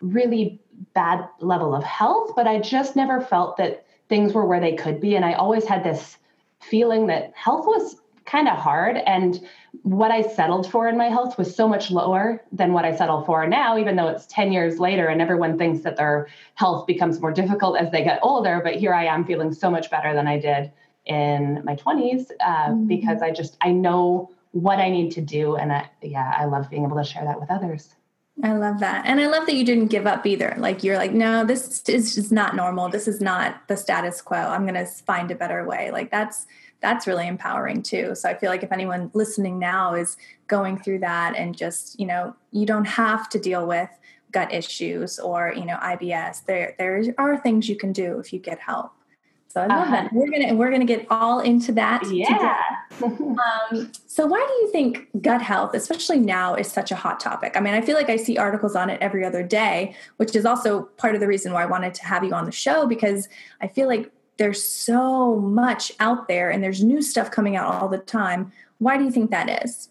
really 0.00 0.60
bad 0.94 1.28
level 1.40 1.74
of 1.74 1.84
health 1.84 2.32
but 2.34 2.46
i 2.46 2.58
just 2.58 2.96
never 2.96 3.20
felt 3.20 3.56
that 3.56 3.84
things 4.08 4.32
were 4.32 4.46
where 4.46 4.60
they 4.60 4.74
could 4.74 5.00
be. 5.00 5.16
And 5.16 5.24
i 5.24 5.34
always 5.34 5.66
had 5.66 5.84
this 5.84 6.16
feeling 6.60 7.06
that 7.06 7.32
health 7.34 7.66
was 7.66 7.96
kind 8.28 8.46
of 8.46 8.56
hard. 8.56 8.98
And 8.98 9.40
what 9.82 10.10
I 10.10 10.22
settled 10.22 10.70
for 10.70 10.86
in 10.88 10.96
my 10.96 11.08
health 11.08 11.38
was 11.38 11.54
so 11.54 11.66
much 11.66 11.90
lower 11.90 12.42
than 12.52 12.72
what 12.72 12.84
I 12.84 12.94
settle 12.94 13.24
for 13.24 13.46
now, 13.46 13.78
even 13.78 13.96
though 13.96 14.08
it's 14.08 14.26
10 14.26 14.52
years 14.52 14.78
later 14.78 15.06
and 15.06 15.22
everyone 15.22 15.56
thinks 15.56 15.82
that 15.82 15.96
their 15.96 16.28
health 16.54 16.86
becomes 16.86 17.20
more 17.20 17.32
difficult 17.32 17.78
as 17.78 17.90
they 17.90 18.04
get 18.04 18.20
older. 18.22 18.60
But 18.62 18.76
here 18.76 18.92
I 18.92 19.06
am 19.06 19.24
feeling 19.24 19.52
so 19.52 19.70
much 19.70 19.90
better 19.90 20.14
than 20.14 20.26
I 20.26 20.38
did 20.38 20.70
in 21.06 21.62
my 21.64 21.74
20s 21.76 22.30
uh, 22.40 22.44
mm-hmm. 22.44 22.86
because 22.86 23.22
I 23.22 23.30
just, 23.30 23.56
I 23.62 23.72
know 23.72 24.30
what 24.52 24.78
I 24.78 24.90
need 24.90 25.12
to 25.12 25.20
do. 25.20 25.56
And 25.56 25.72
I, 25.72 25.88
yeah, 26.02 26.34
I 26.36 26.44
love 26.44 26.68
being 26.68 26.84
able 26.84 26.96
to 26.96 27.04
share 27.04 27.24
that 27.24 27.40
with 27.40 27.50
others. 27.50 27.94
I 28.42 28.52
love 28.52 28.78
that. 28.80 29.04
And 29.06 29.20
I 29.20 29.26
love 29.26 29.46
that 29.46 29.56
you 29.56 29.64
didn't 29.64 29.88
give 29.88 30.06
up 30.06 30.24
either. 30.24 30.54
Like 30.58 30.84
you're 30.84 30.96
like, 30.96 31.12
no, 31.12 31.44
this 31.44 31.82
is 31.88 32.14
just 32.14 32.30
not 32.30 32.54
normal. 32.54 32.88
This 32.88 33.08
is 33.08 33.20
not 33.20 33.66
the 33.66 33.76
status 33.76 34.22
quo. 34.22 34.38
I'm 34.38 34.62
going 34.62 34.74
to 34.74 34.86
find 34.86 35.30
a 35.30 35.34
better 35.34 35.66
way. 35.66 35.90
Like 35.90 36.10
that's 36.10 36.46
that's 36.80 37.06
really 37.06 37.26
empowering 37.26 37.82
too. 37.82 38.14
So 38.14 38.28
I 38.28 38.34
feel 38.34 38.50
like 38.50 38.62
if 38.62 38.72
anyone 38.72 39.10
listening 39.14 39.58
now 39.58 39.94
is 39.94 40.16
going 40.46 40.78
through 40.78 41.00
that 41.00 41.34
and 41.36 41.56
just, 41.56 41.98
you 41.98 42.06
know, 42.06 42.34
you 42.52 42.66
don't 42.66 42.86
have 42.86 43.28
to 43.30 43.38
deal 43.38 43.66
with 43.66 43.90
gut 44.32 44.52
issues 44.52 45.18
or, 45.18 45.52
you 45.56 45.64
know, 45.64 45.76
IBS. 45.76 46.44
There 46.44 46.74
there 46.78 47.02
are 47.18 47.36
things 47.38 47.68
you 47.68 47.76
can 47.76 47.92
do 47.92 48.18
if 48.18 48.32
you 48.32 48.38
get 48.38 48.58
help. 48.58 48.92
So 49.48 49.62
I 49.62 49.66
love 49.66 49.88
uh-huh. 49.88 49.90
that. 49.90 50.12
We're 50.12 50.30
gonna 50.30 50.54
we're 50.54 50.70
gonna 50.70 50.84
get 50.84 51.06
all 51.10 51.40
into 51.40 51.72
that. 51.72 52.06
Yeah. 52.10 52.62
um, 53.02 53.90
so 54.06 54.26
why 54.26 54.44
do 54.46 54.52
you 54.54 54.70
think 54.70 55.08
gut 55.22 55.40
health, 55.40 55.74
especially 55.74 56.18
now, 56.18 56.54
is 56.54 56.70
such 56.70 56.92
a 56.92 56.94
hot 56.94 57.18
topic? 57.18 57.54
I 57.56 57.60
mean, 57.60 57.74
I 57.74 57.80
feel 57.80 57.96
like 57.96 58.10
I 58.10 58.16
see 58.16 58.36
articles 58.36 58.76
on 58.76 58.90
it 58.90 59.00
every 59.00 59.24
other 59.24 59.42
day, 59.42 59.96
which 60.18 60.36
is 60.36 60.44
also 60.44 60.82
part 60.98 61.14
of 61.14 61.20
the 61.20 61.26
reason 61.26 61.52
why 61.52 61.62
I 61.62 61.66
wanted 61.66 61.94
to 61.94 62.04
have 62.04 62.24
you 62.24 62.34
on 62.34 62.44
the 62.44 62.52
show 62.52 62.86
because 62.86 63.28
I 63.62 63.68
feel 63.68 63.88
like 63.88 64.12
there's 64.38 64.64
so 64.64 65.36
much 65.36 65.92
out 66.00 66.28
there 66.28 66.50
and 66.50 66.62
there's 66.62 66.82
new 66.82 67.02
stuff 67.02 67.30
coming 67.30 67.56
out 67.56 67.74
all 67.74 67.88
the 67.88 67.98
time. 67.98 68.52
Why 68.78 68.96
do 68.96 69.04
you 69.04 69.10
think 69.10 69.30
that 69.30 69.64
is? 69.64 69.90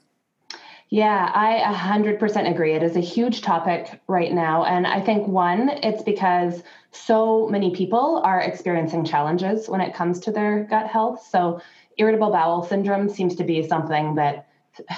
Yeah, 0.89 1.31
I 1.35 1.73
100% 1.73 2.49
agree. 2.49 2.73
It 2.73 2.81
is 2.81 2.95
a 2.95 3.01
huge 3.01 3.41
topic 3.41 4.01
right 4.07 4.31
now. 4.31 4.63
And 4.63 4.87
I 4.87 5.01
think 5.01 5.27
one, 5.27 5.69
it's 5.83 6.01
because 6.01 6.63
so 6.91 7.47
many 7.49 7.75
people 7.75 8.21
are 8.23 8.39
experiencing 8.39 9.03
challenges 9.03 9.67
when 9.67 9.81
it 9.81 9.93
comes 9.93 10.19
to 10.21 10.31
their 10.31 10.63
gut 10.63 10.87
health. 10.87 11.27
So, 11.29 11.61
irritable 11.97 12.31
bowel 12.31 12.63
syndrome 12.63 13.09
seems 13.09 13.35
to 13.35 13.43
be 13.43 13.67
something 13.67 14.15
that 14.15 14.46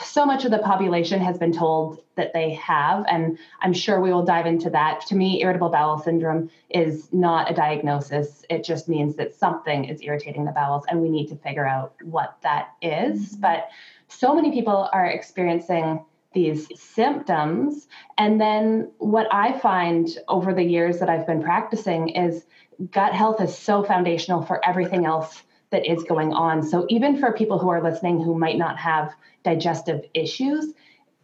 so 0.03 0.25
much 0.25 0.45
of 0.45 0.51
the 0.51 0.59
population 0.59 1.19
has 1.21 1.37
been 1.37 1.51
told 1.51 2.01
that 2.15 2.33
they 2.33 2.53
have, 2.55 3.05
and 3.09 3.37
I'm 3.61 3.73
sure 3.73 3.99
we 3.99 4.11
will 4.11 4.25
dive 4.25 4.45
into 4.45 4.69
that. 4.71 5.05
To 5.07 5.15
me, 5.15 5.41
irritable 5.41 5.69
bowel 5.69 5.99
syndrome 5.99 6.49
is 6.69 7.09
not 7.11 7.49
a 7.49 7.53
diagnosis. 7.53 8.43
It 8.49 8.63
just 8.63 8.89
means 8.89 9.15
that 9.15 9.33
something 9.33 9.85
is 9.85 10.01
irritating 10.01 10.45
the 10.45 10.51
bowels, 10.51 10.85
and 10.89 11.01
we 11.01 11.09
need 11.09 11.27
to 11.27 11.35
figure 11.35 11.67
out 11.67 11.93
what 12.03 12.37
that 12.43 12.69
is. 12.81 13.33
Mm-hmm. 13.33 13.41
But 13.41 13.69
so 14.07 14.33
many 14.33 14.51
people 14.51 14.89
are 14.91 15.05
experiencing 15.05 16.03
these 16.33 16.67
symptoms. 16.79 17.87
And 18.17 18.39
then 18.39 18.91
what 18.99 19.27
I 19.33 19.57
find 19.59 20.07
over 20.27 20.53
the 20.53 20.63
years 20.63 20.99
that 20.99 21.09
I've 21.09 21.25
been 21.25 21.41
practicing 21.41 22.09
is 22.09 22.45
gut 22.91 23.13
health 23.13 23.41
is 23.41 23.57
so 23.57 23.83
foundational 23.83 24.41
for 24.43 24.63
everything 24.67 25.05
else 25.05 25.41
that 25.71 25.89
is 25.89 26.03
going 26.03 26.33
on. 26.33 26.63
So 26.63 26.85
even 26.89 27.19
for 27.19 27.31
people 27.31 27.59
who 27.59 27.69
are 27.69 27.83
listening 27.83 28.21
who 28.21 28.37
might 28.37 28.57
not 28.57 28.77
have 28.77 29.13
digestive 29.43 30.01
issues, 30.13 30.73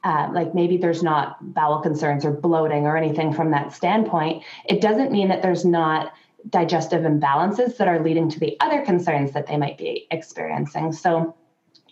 uh, 0.04 0.30
like 0.34 0.54
maybe 0.54 0.78
there's 0.78 1.02
not 1.02 1.54
bowel 1.54 1.82
concerns 1.82 2.24
or 2.24 2.32
bloating 2.32 2.86
or 2.86 2.96
anything 2.96 3.34
from 3.34 3.52
that 3.52 3.74
standpoint, 3.74 4.44
it 4.66 4.82
doesn't 4.82 5.12
mean 5.12 5.28
that 5.30 5.42
there's 5.42 5.66
not 5.66 6.14
digestive 6.50 7.02
imbalances 7.02 7.75
that 7.78 7.88
are 7.88 8.04
leading 8.04 8.30
to 8.30 8.40
the 8.40 8.56
other 8.60 8.86
concerns 8.86 9.32
that 9.32 9.48
they 9.48 9.58
might 9.58 9.78
be 9.78 10.08
experiencing. 10.12 10.92
So 10.92 11.36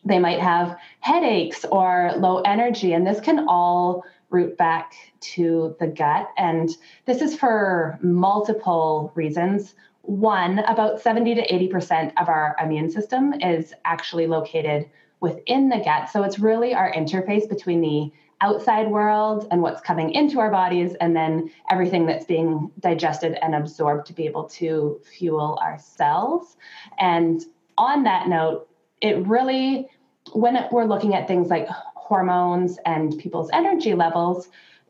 they 0.05 0.19
might 0.19 0.39
have 0.39 0.77
headaches 0.99 1.65
or 1.65 2.13
low 2.17 2.41
energy, 2.41 2.93
and 2.93 3.07
this 3.07 3.19
can 3.19 3.47
all 3.47 4.03
root 4.29 4.57
back 4.57 4.93
to 5.21 5.75
the 5.79 5.87
gut. 5.87 6.27
And 6.37 6.69
this 7.05 7.21
is 7.21 7.35
for 7.35 7.97
multiple 8.01 9.11
reasons. 9.15 9.75
One, 10.03 10.59
about 10.59 11.01
70 11.01 11.35
to 11.35 11.47
80% 11.47 12.11
of 12.17 12.27
our 12.27 12.57
immune 12.61 12.91
system 12.91 13.33
is 13.35 13.73
actually 13.85 14.27
located 14.27 14.89
within 15.21 15.69
the 15.69 15.79
gut. 15.79 16.09
So 16.09 16.23
it's 16.23 16.39
really 16.39 16.73
our 16.73 16.91
interface 16.91 17.47
between 17.47 17.79
the 17.79 18.11
outside 18.41 18.89
world 18.89 19.47
and 19.49 19.61
what's 19.61 19.79
coming 19.79 20.11
into 20.11 20.41
our 20.41 20.51
bodies, 20.51 20.93
and 20.99 21.15
then 21.15 21.49
everything 21.69 22.05
that's 22.05 22.25
being 22.25 22.69
digested 22.81 23.37
and 23.41 23.55
absorbed 23.55 24.05
to 24.07 24.13
be 24.13 24.25
able 24.25 24.43
to 24.49 24.99
fuel 25.17 25.57
our 25.61 25.79
cells. 25.79 26.57
And 26.99 27.41
on 27.77 28.03
that 28.03 28.27
note, 28.27 28.67
it 28.99 29.25
really, 29.25 29.87
when 30.33 30.57
it, 30.57 30.69
we're 30.73 30.83
looking 30.83 31.15
at 31.15 31.29
things 31.29 31.47
like 31.47 31.67
hormones 31.69 32.77
and 32.85 33.17
people's 33.17 33.49
energy 33.53 33.93
levels, 33.93 34.49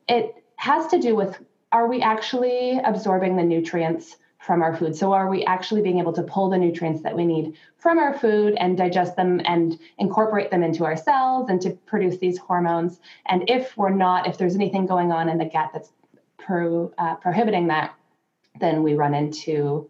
it 0.10 0.43
has 0.55 0.88
to 0.88 1.00
do 1.00 1.15
with 1.15 1.39
are 1.72 1.88
we 1.88 2.01
actually 2.01 2.79
absorbing 2.84 3.36
the 3.36 3.43
nutrients 3.43 4.17
from 4.45 4.62
our 4.62 4.75
food? 4.75 4.95
So, 4.95 5.13
are 5.13 5.29
we 5.29 5.45
actually 5.45 5.81
being 5.81 6.00
able 6.00 6.13
to 6.13 6.23
pull 6.23 6.50
the 6.50 6.57
nutrients 6.57 7.01
that 7.03 7.15
we 7.15 7.25
need 7.25 7.55
from 7.77 7.97
our 7.97 8.17
food 8.17 8.55
and 8.57 8.77
digest 8.77 9.15
them 9.15 9.41
and 9.45 9.79
incorporate 9.97 10.51
them 10.51 10.63
into 10.63 10.85
our 10.85 10.97
cells 10.97 11.50
and 11.50 11.62
to 11.62 11.71
produce 11.85 12.17
these 12.17 12.38
hormones? 12.38 13.00
And 13.27 13.50
if 13.50 13.75
we're 13.77 13.89
not, 13.89 14.27
if 14.27 14.38
there's 14.38 14.55
anything 14.55 14.85
going 14.85 15.12
on 15.12 15.29
in 15.29 15.38
the 15.38 15.45
gut 15.45 15.71
that's 15.73 15.91
pro, 16.38 16.93
uh, 16.97 17.15
prohibiting 17.15 17.67
that, 17.67 17.95
then 18.59 18.83
we 18.83 18.93
run 18.93 19.13
into 19.13 19.89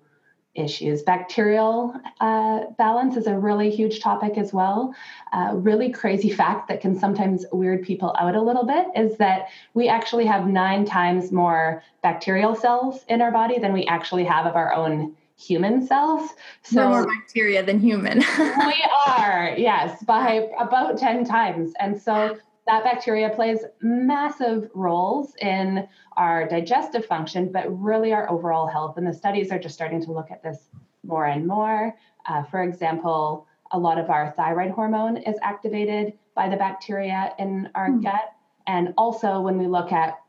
issues. 0.56 1.02
Bacterial 1.02 1.94
uh, 2.20 2.66
balance 2.78 3.18
is 3.18 3.28
a 3.28 3.38
really 3.38 3.70
huge 3.70 4.02
topic 4.02 4.38
as 4.38 4.54
well. 4.54 4.94
Uh, 5.32 5.52
really 5.56 5.92
crazy 5.92 6.30
fact 6.30 6.68
that 6.68 6.82
can 6.82 6.98
sometimes 6.98 7.46
weird 7.52 7.84
people 7.84 8.16
out 8.20 8.36
a 8.36 8.42
little 8.42 8.66
bit 8.66 8.88
is 8.96 9.18
that 9.18 9.48
we 9.74 9.88
actually 9.88 10.26
have 10.26 10.48
nine 10.48 10.86
times 10.86 11.32
more 11.32 11.82
bacterial 12.02 12.56
cells 12.56 13.04
in 13.08 13.22
our 13.22 13.32
body 13.32 13.58
than 13.60 13.74
we 13.74 13.86
actually 13.86 14.24
have 14.24 14.46
of 14.46 14.56
our 14.56 14.74
own 14.74 15.16
human 15.38 15.86
cells. 15.86 16.30
So 16.62 16.90
We're 16.90 17.02
more 17.02 17.08
bacteria 17.08 17.64
than 17.64 17.80
human. 17.80 18.20
we 18.38 18.86
are, 19.08 19.56
yes, 19.58 20.04
by 20.04 20.48
about 20.60 20.98
10 20.98 21.26
times. 21.26 21.74
And 21.80 22.00
so 22.00 22.38
that 22.66 22.84
bacteria 22.84 23.30
plays 23.30 23.60
massive 23.82 24.70
roles 24.74 25.34
in 25.42 25.88
our 26.16 26.48
digestive 26.48 27.06
function, 27.06 27.52
but 27.52 27.66
really 27.82 28.14
our 28.14 28.30
overall 28.30 28.68
health. 28.68 28.98
And 28.98 29.06
the 29.06 29.14
studies 29.14 29.52
are 29.52 29.60
just 29.60 29.76
starting 29.76 30.04
to 30.06 30.12
look 30.12 30.32
at 30.32 30.42
this 30.42 30.70
more 31.04 31.26
and 31.26 31.46
more. 31.46 31.94
Uh, 32.26 32.44
for 32.44 32.64
example, 32.64 33.48
a 33.72 33.78
lot 33.78 33.98
of 33.98 34.10
our 34.10 34.34
thyroid 34.38 34.72
hormone 34.72 35.18
is 35.18 35.36
activated 35.42 36.14
by 36.36 36.48
the 36.48 36.56
bacteria 36.56 37.34
in 37.38 37.70
our 37.76 37.90
mm. 37.90 38.04
gut. 38.04 38.34
And 38.66 38.94
also, 38.98 39.42
when 39.42 39.58
we 39.58 39.68
look 39.68 39.92
at 39.92 40.20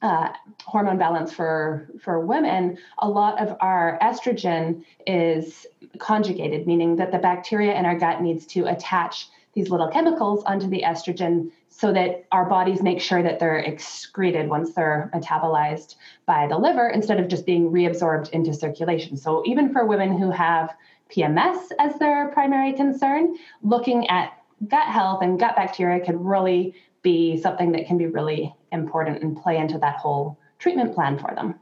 uh, 0.00 0.30
hormone 0.64 0.98
balance 0.98 1.32
for 1.32 1.88
for 2.00 2.20
women, 2.20 2.78
a 2.98 3.08
lot 3.08 3.40
of 3.40 3.56
our 3.60 3.98
estrogen 4.02 4.84
is 5.06 5.66
conjugated, 5.98 6.66
meaning 6.66 6.96
that 6.96 7.12
the 7.12 7.18
bacteria 7.18 7.74
in 7.74 7.84
our 7.84 7.98
gut 7.98 8.22
needs 8.22 8.46
to 8.46 8.66
attach 8.66 9.28
these 9.54 9.70
little 9.70 9.88
chemicals 9.88 10.42
onto 10.44 10.68
the 10.68 10.82
estrogen 10.82 11.50
so 11.68 11.92
that 11.92 12.24
our 12.32 12.48
bodies 12.48 12.82
make 12.82 13.00
sure 13.00 13.22
that 13.22 13.38
they're 13.38 13.58
excreted 13.58 14.48
once 14.48 14.74
they're 14.74 15.10
metabolized 15.14 15.96
by 16.26 16.46
the 16.46 16.58
liver 16.58 16.88
instead 16.88 17.20
of 17.20 17.28
just 17.28 17.46
being 17.46 17.70
reabsorbed 17.70 18.30
into 18.30 18.52
circulation. 18.52 19.16
So, 19.16 19.42
even 19.46 19.72
for 19.72 19.84
women 19.84 20.18
who 20.18 20.30
have 20.30 20.74
PMS 21.10 21.68
as 21.78 21.98
their 21.98 22.28
primary 22.28 22.72
concern, 22.72 23.36
looking 23.62 24.08
at 24.08 24.32
gut 24.68 24.86
health 24.86 25.22
and 25.22 25.38
gut 25.38 25.56
bacteria 25.56 26.04
could 26.04 26.20
really 26.20 26.74
be 27.02 27.36
something 27.36 27.72
that 27.72 27.86
can 27.86 27.98
be 27.98 28.06
really 28.06 28.54
important 28.72 29.22
and 29.22 29.36
play 29.36 29.58
into 29.58 29.78
that 29.78 29.96
whole 29.96 30.38
treatment 30.58 30.94
plan 30.94 31.18
for 31.18 31.34
them. 31.34 31.54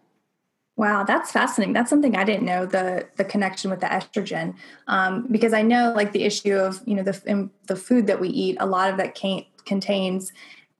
Wow, 0.76 1.04
that's 1.04 1.30
fascinating. 1.30 1.74
That's 1.74 1.90
something 1.90 2.16
I 2.16 2.24
didn't 2.24 2.46
know 2.46 2.64
the 2.64 3.06
the 3.16 3.24
connection 3.24 3.70
with 3.70 3.80
the 3.80 3.86
estrogen, 3.86 4.54
um, 4.86 5.26
because 5.30 5.52
I 5.52 5.60
know 5.60 5.92
like 5.94 6.12
the 6.12 6.24
issue 6.24 6.54
of 6.54 6.80
you 6.86 6.94
know 6.94 7.02
the 7.02 7.50
the 7.66 7.76
food 7.76 8.06
that 8.06 8.20
we 8.20 8.28
eat, 8.28 8.56
a 8.58 8.66
lot 8.66 8.90
of 8.90 8.96
that 8.96 9.14
can, 9.14 9.44
contains 9.66 10.32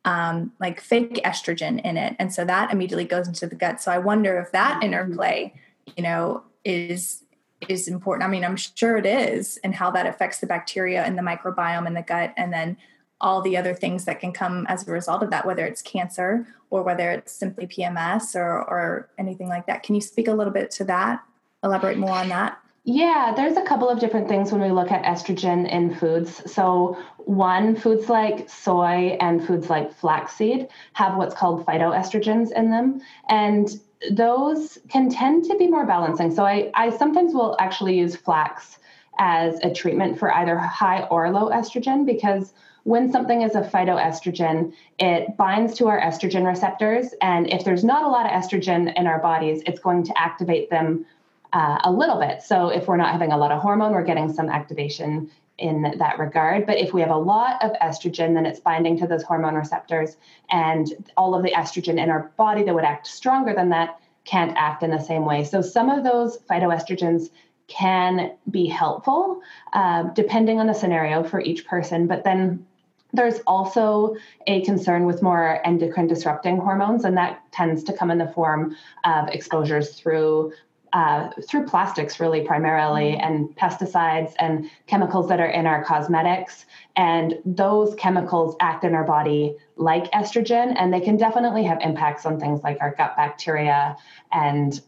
um, 0.06 0.52
like 0.58 0.80
fake 0.80 1.20
estrogen 1.25 1.80
in 1.84 1.99
it, 1.99 2.16
and 2.18 2.32
so 2.32 2.44
that 2.46 2.72
immediately 2.72 3.04
goes 3.04 3.28
into 3.28 3.46
the 3.46 3.54
gut. 3.54 3.82
So 3.82 3.92
I 3.92 3.99
wonder 3.99 4.38
if 4.40 4.50
that 4.52 4.76
mm-hmm. 4.76 4.84
interplay, 4.87 5.54
you 5.96 6.02
know, 6.02 6.42
is 6.64 7.25
is 7.68 7.87
important. 7.87 8.26
I 8.26 8.30
mean, 8.30 8.44
I'm 8.46 8.56
sure 8.56 8.96
it 8.96 9.06
is, 9.06 9.58
and 9.62 9.75
how 9.75 9.90
that 9.90 10.06
affects 10.06 10.38
the 10.38 10.46
bacteria 10.46 11.04
and 11.04 11.18
the 11.18 11.22
microbiome 11.22 11.87
in 11.87 11.92
the 11.92 12.02
gut, 12.02 12.32
and 12.38 12.50
then 12.50 12.78
all 13.22 13.40
the 13.40 13.56
other 13.56 13.72
things 13.72 14.04
that 14.04 14.20
can 14.20 14.32
come 14.32 14.66
as 14.68 14.86
a 14.86 14.90
result 14.90 15.22
of 15.22 15.30
that, 15.30 15.46
whether 15.46 15.64
it's 15.64 15.80
cancer 15.80 16.46
or 16.70 16.82
whether 16.82 17.10
it's 17.10 17.32
simply 17.32 17.66
PMS 17.66 18.34
or, 18.34 18.58
or 18.68 19.08
anything 19.16 19.48
like 19.48 19.66
that. 19.66 19.82
Can 19.82 19.94
you 19.94 20.00
speak 20.00 20.28
a 20.28 20.32
little 20.32 20.52
bit 20.52 20.70
to 20.72 20.84
that? 20.84 21.22
Elaborate 21.62 21.98
more 21.98 22.10
on 22.10 22.28
that? 22.28 22.58
Yeah, 22.84 23.32
there's 23.36 23.56
a 23.56 23.62
couple 23.62 23.88
of 23.88 24.00
different 24.00 24.28
things 24.28 24.50
when 24.50 24.60
we 24.60 24.70
look 24.70 24.90
at 24.90 25.04
estrogen 25.04 25.70
in 25.70 25.94
foods. 25.94 26.50
So, 26.52 26.98
one, 27.18 27.76
foods 27.76 28.08
like 28.08 28.50
soy 28.50 29.16
and 29.20 29.46
foods 29.46 29.70
like 29.70 29.94
flaxseed 29.94 30.66
have 30.94 31.16
what's 31.16 31.34
called 31.34 31.64
phytoestrogens 31.64 32.50
in 32.50 32.72
them. 32.72 33.00
And 33.28 33.68
those 34.10 34.78
can 34.88 35.08
tend 35.08 35.44
to 35.44 35.56
be 35.58 35.68
more 35.68 35.86
balancing. 35.86 36.34
So, 36.34 36.44
I, 36.44 36.72
I 36.74 36.90
sometimes 36.90 37.34
will 37.34 37.56
actually 37.60 37.96
use 37.96 38.16
flax 38.16 38.78
as 39.18 39.60
a 39.62 39.72
treatment 39.72 40.18
for 40.18 40.34
either 40.34 40.58
high 40.58 41.02
or 41.04 41.30
low 41.30 41.50
estrogen 41.50 42.04
because 42.04 42.52
when 42.84 43.12
something 43.12 43.42
is 43.42 43.54
a 43.54 43.62
phytoestrogen, 43.62 44.72
it 44.98 45.36
binds 45.36 45.74
to 45.78 45.88
our 45.88 46.00
estrogen 46.00 46.46
receptors. 46.46 47.14
And 47.20 47.48
if 47.48 47.64
there's 47.64 47.84
not 47.84 48.02
a 48.02 48.08
lot 48.08 48.26
of 48.26 48.32
estrogen 48.32 48.92
in 48.96 49.06
our 49.06 49.20
bodies, 49.20 49.62
it's 49.66 49.80
going 49.80 50.02
to 50.04 50.20
activate 50.20 50.70
them 50.70 51.06
uh, 51.52 51.78
a 51.84 51.92
little 51.92 52.18
bit. 52.18 52.42
So 52.42 52.68
if 52.68 52.88
we're 52.88 52.96
not 52.96 53.12
having 53.12 53.32
a 53.32 53.36
lot 53.36 53.52
of 53.52 53.60
hormone, 53.60 53.92
we're 53.92 54.04
getting 54.04 54.32
some 54.32 54.48
activation 54.48 55.30
in 55.58 55.94
that 55.98 56.18
regard. 56.18 56.66
But 56.66 56.78
if 56.78 56.92
we 56.92 57.00
have 57.02 57.10
a 57.10 57.16
lot 57.16 57.62
of 57.62 57.72
estrogen, 57.74 58.34
then 58.34 58.46
it's 58.46 58.58
binding 58.58 58.98
to 58.98 59.06
those 59.06 59.22
hormone 59.22 59.54
receptors, 59.54 60.16
and 60.50 60.88
all 61.16 61.34
of 61.34 61.42
the 61.42 61.52
estrogen 61.52 62.02
in 62.02 62.10
our 62.10 62.32
body 62.36 62.64
that 62.64 62.74
would 62.74 62.84
act 62.84 63.06
stronger 63.06 63.54
than 63.54 63.68
that 63.68 64.00
can't 64.24 64.56
act 64.56 64.82
in 64.82 64.90
the 64.90 64.98
same 64.98 65.24
way. 65.24 65.44
So 65.44 65.62
some 65.62 65.90
of 65.90 66.04
those 66.04 66.38
phytoestrogens 66.50 67.30
can 67.68 68.32
be 68.50 68.66
helpful 68.66 69.40
uh, 69.72 70.04
depending 70.14 70.58
on 70.58 70.66
the 70.66 70.74
scenario 70.74 71.22
for 71.22 71.40
each 71.40 71.66
person. 71.66 72.06
But 72.06 72.24
then 72.24 72.66
there's 73.12 73.40
also 73.47 74.16
a 74.47 74.62
concern 74.64 75.04
with 75.04 75.23
more 75.23 75.64
endocrine 75.66 76.07
disrupting 76.07 76.59
hormones, 76.59 77.04
and 77.04 77.16
that 77.16 77.42
tends 77.52 77.85
to 77.85 77.92
come 77.92 78.11
in 78.11 78.19
the 78.19 78.28
form 78.28 78.76
of 79.04 79.28
exposures 79.28 79.95
through 79.99 80.52
uh, 80.92 81.31
through 81.49 81.64
plastics, 81.64 82.21
really 82.21 82.42
primarily, 82.42 83.12
mm-hmm. 83.12 83.25
and 83.25 83.57
pesticides 83.57 84.35
and 84.38 84.71
chemicals 84.87 85.26
that 85.28 85.40
are 85.40 85.47
in 85.47 85.66
our 85.66 85.83
cosmetics. 85.83 86.66
And 86.97 87.35
those 87.47 87.95
chemicals 87.95 88.57
act 88.61 88.85
in 88.85 88.95
our 88.95 89.04
body 89.04 89.57
like 89.76 90.11
estrogen, 90.12 90.75
and 90.76 90.92
they 90.92 91.00
can 91.00 91.16
definitely 91.16 91.64
have 91.64 91.78
impacts 91.81 92.26
on 92.26 92.38
things 92.38 92.62
like 92.62 92.76
our 92.81 92.95
gut 92.95 93.16
bacteria. 93.16 93.97
And 94.33 94.78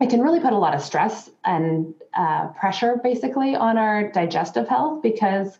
it 0.00 0.10
can 0.10 0.20
really 0.20 0.40
put 0.40 0.52
a 0.52 0.58
lot 0.58 0.74
of 0.74 0.82
stress 0.82 1.30
and 1.44 1.94
uh, 2.14 2.48
pressure, 2.48 2.98
basically, 3.02 3.54
on 3.54 3.78
our 3.78 4.10
digestive 4.10 4.68
health 4.68 5.00
because 5.00 5.58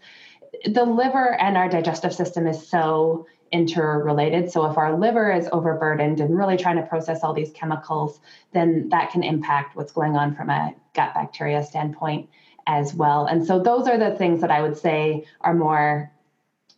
the 0.67 0.85
liver 0.85 1.35
and 1.41 1.57
our 1.57 1.69
digestive 1.69 2.15
system 2.15 2.47
is 2.47 2.67
so 2.67 3.27
interrelated. 3.53 4.51
So 4.51 4.67
if 4.67 4.77
our 4.77 4.99
liver 4.99 5.33
is 5.33 5.49
overburdened 5.53 6.21
and 6.21 6.37
really 6.37 6.57
trying 6.57 6.77
to 6.77 6.83
process 6.83 7.23
all 7.23 7.33
these 7.33 7.53
chemicals, 7.53 8.21
then 8.53 8.89
that 8.91 9.11
can 9.13 9.23
impact 9.23 9.77
what's 9.77 9.93
going 9.93 10.17
on 10.17 10.35
from 10.35 10.51
a 10.51 10.75
gut 10.95 11.15
bacteria 11.15 11.63
standpoint 11.63 12.29
as 12.67 12.93
well. 12.95 13.27
And 13.27 13.47
so 13.47 13.61
those 13.61 13.87
are 13.87 13.99
the 13.99 14.17
things 14.17 14.41
that 14.41 14.51
I 14.51 14.63
would 14.63 14.77
say 14.77 15.25
are 15.41 15.55
more 15.55 16.13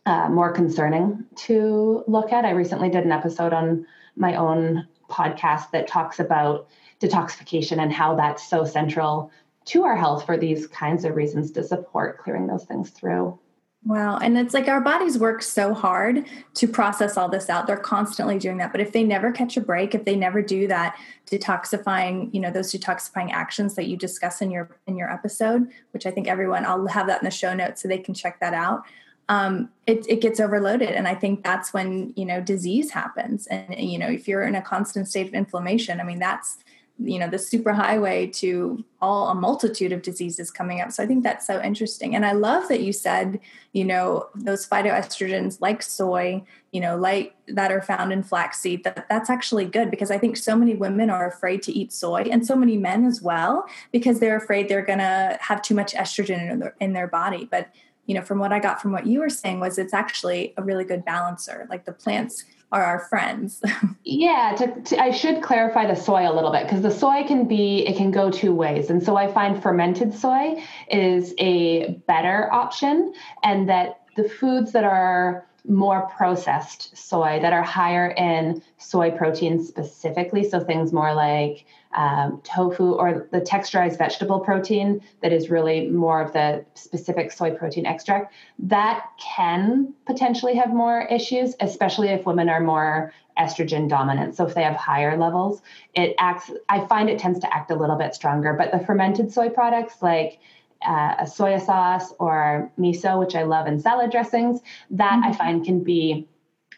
uh, 0.05 0.29
more 0.29 0.51
concerning 0.51 1.25
to 1.35 2.03
look 2.07 2.31
at. 2.31 2.45
I 2.45 2.51
recently 2.51 2.89
did 2.89 3.05
an 3.05 3.11
episode 3.11 3.53
on 3.53 3.85
my 4.15 4.35
own 4.35 4.87
podcast 5.09 5.71
that 5.71 5.87
talks 5.87 6.19
about 6.19 6.67
detoxification 6.99 7.79
and 7.79 7.91
how 7.91 8.15
that's 8.15 8.47
so 8.47 8.63
central 8.63 9.31
to 9.65 9.83
our 9.83 9.95
health 9.95 10.25
for 10.25 10.37
these 10.37 10.67
kinds 10.67 11.05
of 11.05 11.15
reasons 11.15 11.51
to 11.51 11.63
support 11.63 12.19
clearing 12.19 12.47
those 12.47 12.65
things 12.65 12.89
through. 12.89 13.37
Wow. 13.85 14.17
And 14.17 14.37
it's 14.37 14.53
like 14.53 14.67
our 14.67 14.81
bodies 14.81 15.17
work 15.17 15.41
so 15.41 15.73
hard 15.73 16.25
to 16.55 16.67
process 16.67 17.15
all 17.15 17.29
this 17.29 17.49
out. 17.49 17.65
They're 17.65 17.77
constantly 17.77 18.37
doing 18.37 18.57
that. 18.57 18.73
But 18.73 18.81
if 18.81 18.91
they 18.91 19.03
never 19.03 19.31
catch 19.31 19.55
a 19.55 19.61
break, 19.61 19.95
if 19.95 20.03
they 20.03 20.17
never 20.17 20.41
do 20.41 20.67
that 20.67 20.97
detoxifying, 21.25 22.33
you 22.33 22.41
know, 22.41 22.51
those 22.51 22.73
detoxifying 22.73 23.31
actions 23.31 23.75
that 23.75 23.87
you 23.87 23.95
discuss 23.95 24.41
in 24.41 24.51
your 24.51 24.77
in 24.85 24.97
your 24.97 25.11
episode, 25.11 25.69
which 25.91 26.05
I 26.05 26.11
think 26.11 26.27
everyone 26.27 26.65
I'll 26.65 26.87
have 26.87 27.07
that 27.07 27.21
in 27.21 27.25
the 27.25 27.31
show 27.31 27.53
notes 27.53 27.81
so 27.81 27.87
they 27.87 27.97
can 27.99 28.13
check 28.13 28.41
that 28.41 28.53
out. 28.53 28.83
Um, 29.29 29.69
it, 29.87 30.05
it 30.09 30.21
gets 30.21 30.39
overloaded. 30.39 30.89
And 30.89 31.07
I 31.07 31.15
think 31.15 31.43
that's 31.43 31.71
when, 31.71 32.13
you 32.17 32.25
know, 32.25 32.41
disease 32.41 32.91
happens. 32.91 33.47
And, 33.47 33.75
you 33.77 33.97
know, 33.97 34.07
if 34.07 34.27
you're 34.27 34.43
in 34.43 34.55
a 34.55 34.61
constant 34.61 35.07
state 35.07 35.27
of 35.27 35.33
inflammation, 35.35 36.01
I 36.01 36.03
mean, 36.03 36.19
that's 36.19 36.57
you 37.01 37.17
know 37.17 37.29
the 37.29 37.37
superhighway 37.37 38.31
to 38.33 38.83
all 39.01 39.29
a 39.29 39.35
multitude 39.35 39.93
of 39.93 40.01
diseases 40.01 40.51
coming 40.51 40.81
up. 40.81 40.91
So 40.91 41.03
i 41.03 41.05
think 41.05 41.23
that's 41.23 41.47
so 41.47 41.61
interesting. 41.61 42.15
And 42.15 42.25
i 42.25 42.33
love 42.33 42.67
that 42.67 42.81
you 42.81 42.93
said 42.93 43.39
you 43.73 43.85
know 43.85 44.27
those 44.35 44.67
phytoestrogens 44.67 45.61
like 45.61 45.81
soy 45.81 46.43
you 46.71 46.81
know 46.81 46.97
like 46.97 47.35
that 47.47 47.71
are 47.71 47.81
found 47.81 48.11
in 48.11 48.23
flaxseed 48.23 48.83
that 48.83 49.07
that's 49.09 49.29
actually 49.29 49.65
good 49.65 49.91
because 49.91 50.11
i 50.11 50.17
think 50.17 50.37
so 50.37 50.55
many 50.55 50.75
women 50.75 51.09
are 51.09 51.27
afraid 51.27 51.61
to 51.63 51.71
eat 51.71 51.91
soy 51.91 52.21
and 52.31 52.45
so 52.45 52.55
many 52.55 52.77
men 52.77 53.05
as 53.05 53.21
well 53.21 53.65
because 53.91 54.19
they're 54.19 54.37
afraid 54.37 54.67
they're 54.67 54.85
going 54.85 54.99
to 54.99 55.37
have 55.39 55.61
too 55.61 55.75
much 55.75 55.93
estrogen 55.93 56.51
in 56.51 56.59
their, 56.59 56.75
in 56.79 56.93
their 56.93 57.07
body. 57.07 57.47
But 57.49 57.69
you 58.05 58.15
know 58.15 58.23
from 58.23 58.39
what 58.39 58.51
i 58.51 58.59
got 58.59 58.81
from 58.81 58.91
what 58.91 59.05
you 59.05 59.19
were 59.19 59.29
saying 59.29 59.59
was 59.59 59.77
it's 59.77 59.93
actually 59.93 60.53
a 60.57 60.63
really 60.63 60.83
good 60.83 61.05
balancer. 61.05 61.67
Like 61.69 61.85
the 61.85 61.91
plants 61.91 62.43
are 62.71 62.83
our 62.83 62.99
friends. 62.99 63.61
yeah, 64.03 64.55
to, 64.57 64.81
to, 64.81 65.01
I 65.01 65.11
should 65.11 65.41
clarify 65.41 65.87
the 65.87 65.95
soy 65.95 66.29
a 66.29 66.33
little 66.33 66.51
bit 66.51 66.63
because 66.63 66.81
the 66.81 66.91
soy 66.91 67.23
can 67.27 67.47
be, 67.47 67.85
it 67.87 67.97
can 67.97 68.11
go 68.11 68.29
two 68.29 68.53
ways. 68.53 68.89
And 68.89 69.01
so 69.01 69.15
I 69.15 69.31
find 69.31 69.61
fermented 69.61 70.13
soy 70.13 70.63
is 70.89 71.33
a 71.39 71.93
better 72.07 72.51
option, 72.53 73.13
and 73.43 73.69
that 73.69 74.01
the 74.15 74.27
foods 74.27 74.71
that 74.73 74.83
are 74.83 75.48
more 75.69 76.09
processed 76.17 76.97
soy 76.97 77.39
that 77.41 77.53
are 77.53 77.63
higher 77.63 78.09
in 78.11 78.61
soy 78.77 79.11
protein 79.11 79.63
specifically, 79.63 80.43
so 80.43 80.59
things 80.59 80.91
more 80.91 81.13
like 81.13 81.65
um, 81.95 82.41
tofu 82.43 82.93
or 82.93 83.27
the 83.31 83.41
texturized 83.41 83.97
vegetable 83.97 84.39
protein 84.39 85.01
that 85.21 85.31
is 85.31 85.49
really 85.49 85.89
more 85.89 86.21
of 86.21 86.33
the 86.33 86.65
specific 86.73 87.31
soy 87.31 87.51
protein 87.51 87.85
extract, 87.85 88.33
that 88.59 89.05
can 89.19 89.93
potentially 90.05 90.55
have 90.55 90.73
more 90.73 91.03
issues, 91.03 91.55
especially 91.59 92.09
if 92.09 92.25
women 92.25 92.49
are 92.49 92.61
more 92.61 93.13
estrogen 93.37 93.87
dominant. 93.87 94.35
So 94.35 94.45
if 94.45 94.53
they 94.53 94.63
have 94.63 94.75
higher 94.75 95.17
levels, 95.17 95.61
it 95.93 96.15
acts, 96.19 96.51
I 96.67 96.85
find 96.87 97.09
it 97.09 97.19
tends 97.19 97.39
to 97.39 97.55
act 97.55 97.71
a 97.71 97.75
little 97.75 97.95
bit 97.95 98.13
stronger. 98.13 98.53
But 98.53 98.71
the 98.71 98.85
fermented 98.85 99.31
soy 99.31 99.49
products 99.49 100.01
like 100.01 100.39
uh, 100.85 101.15
a 101.19 101.27
soy 101.27 101.57
sauce 101.57 102.13
or 102.19 102.71
miso, 102.79 103.19
which 103.19 103.35
I 103.35 103.43
love 103.43 103.67
in 103.67 103.79
salad 103.79 104.11
dressings, 104.11 104.61
that 104.91 105.11
mm-hmm. 105.11 105.31
I 105.31 105.33
find 105.33 105.65
can 105.65 105.83
be 105.83 106.27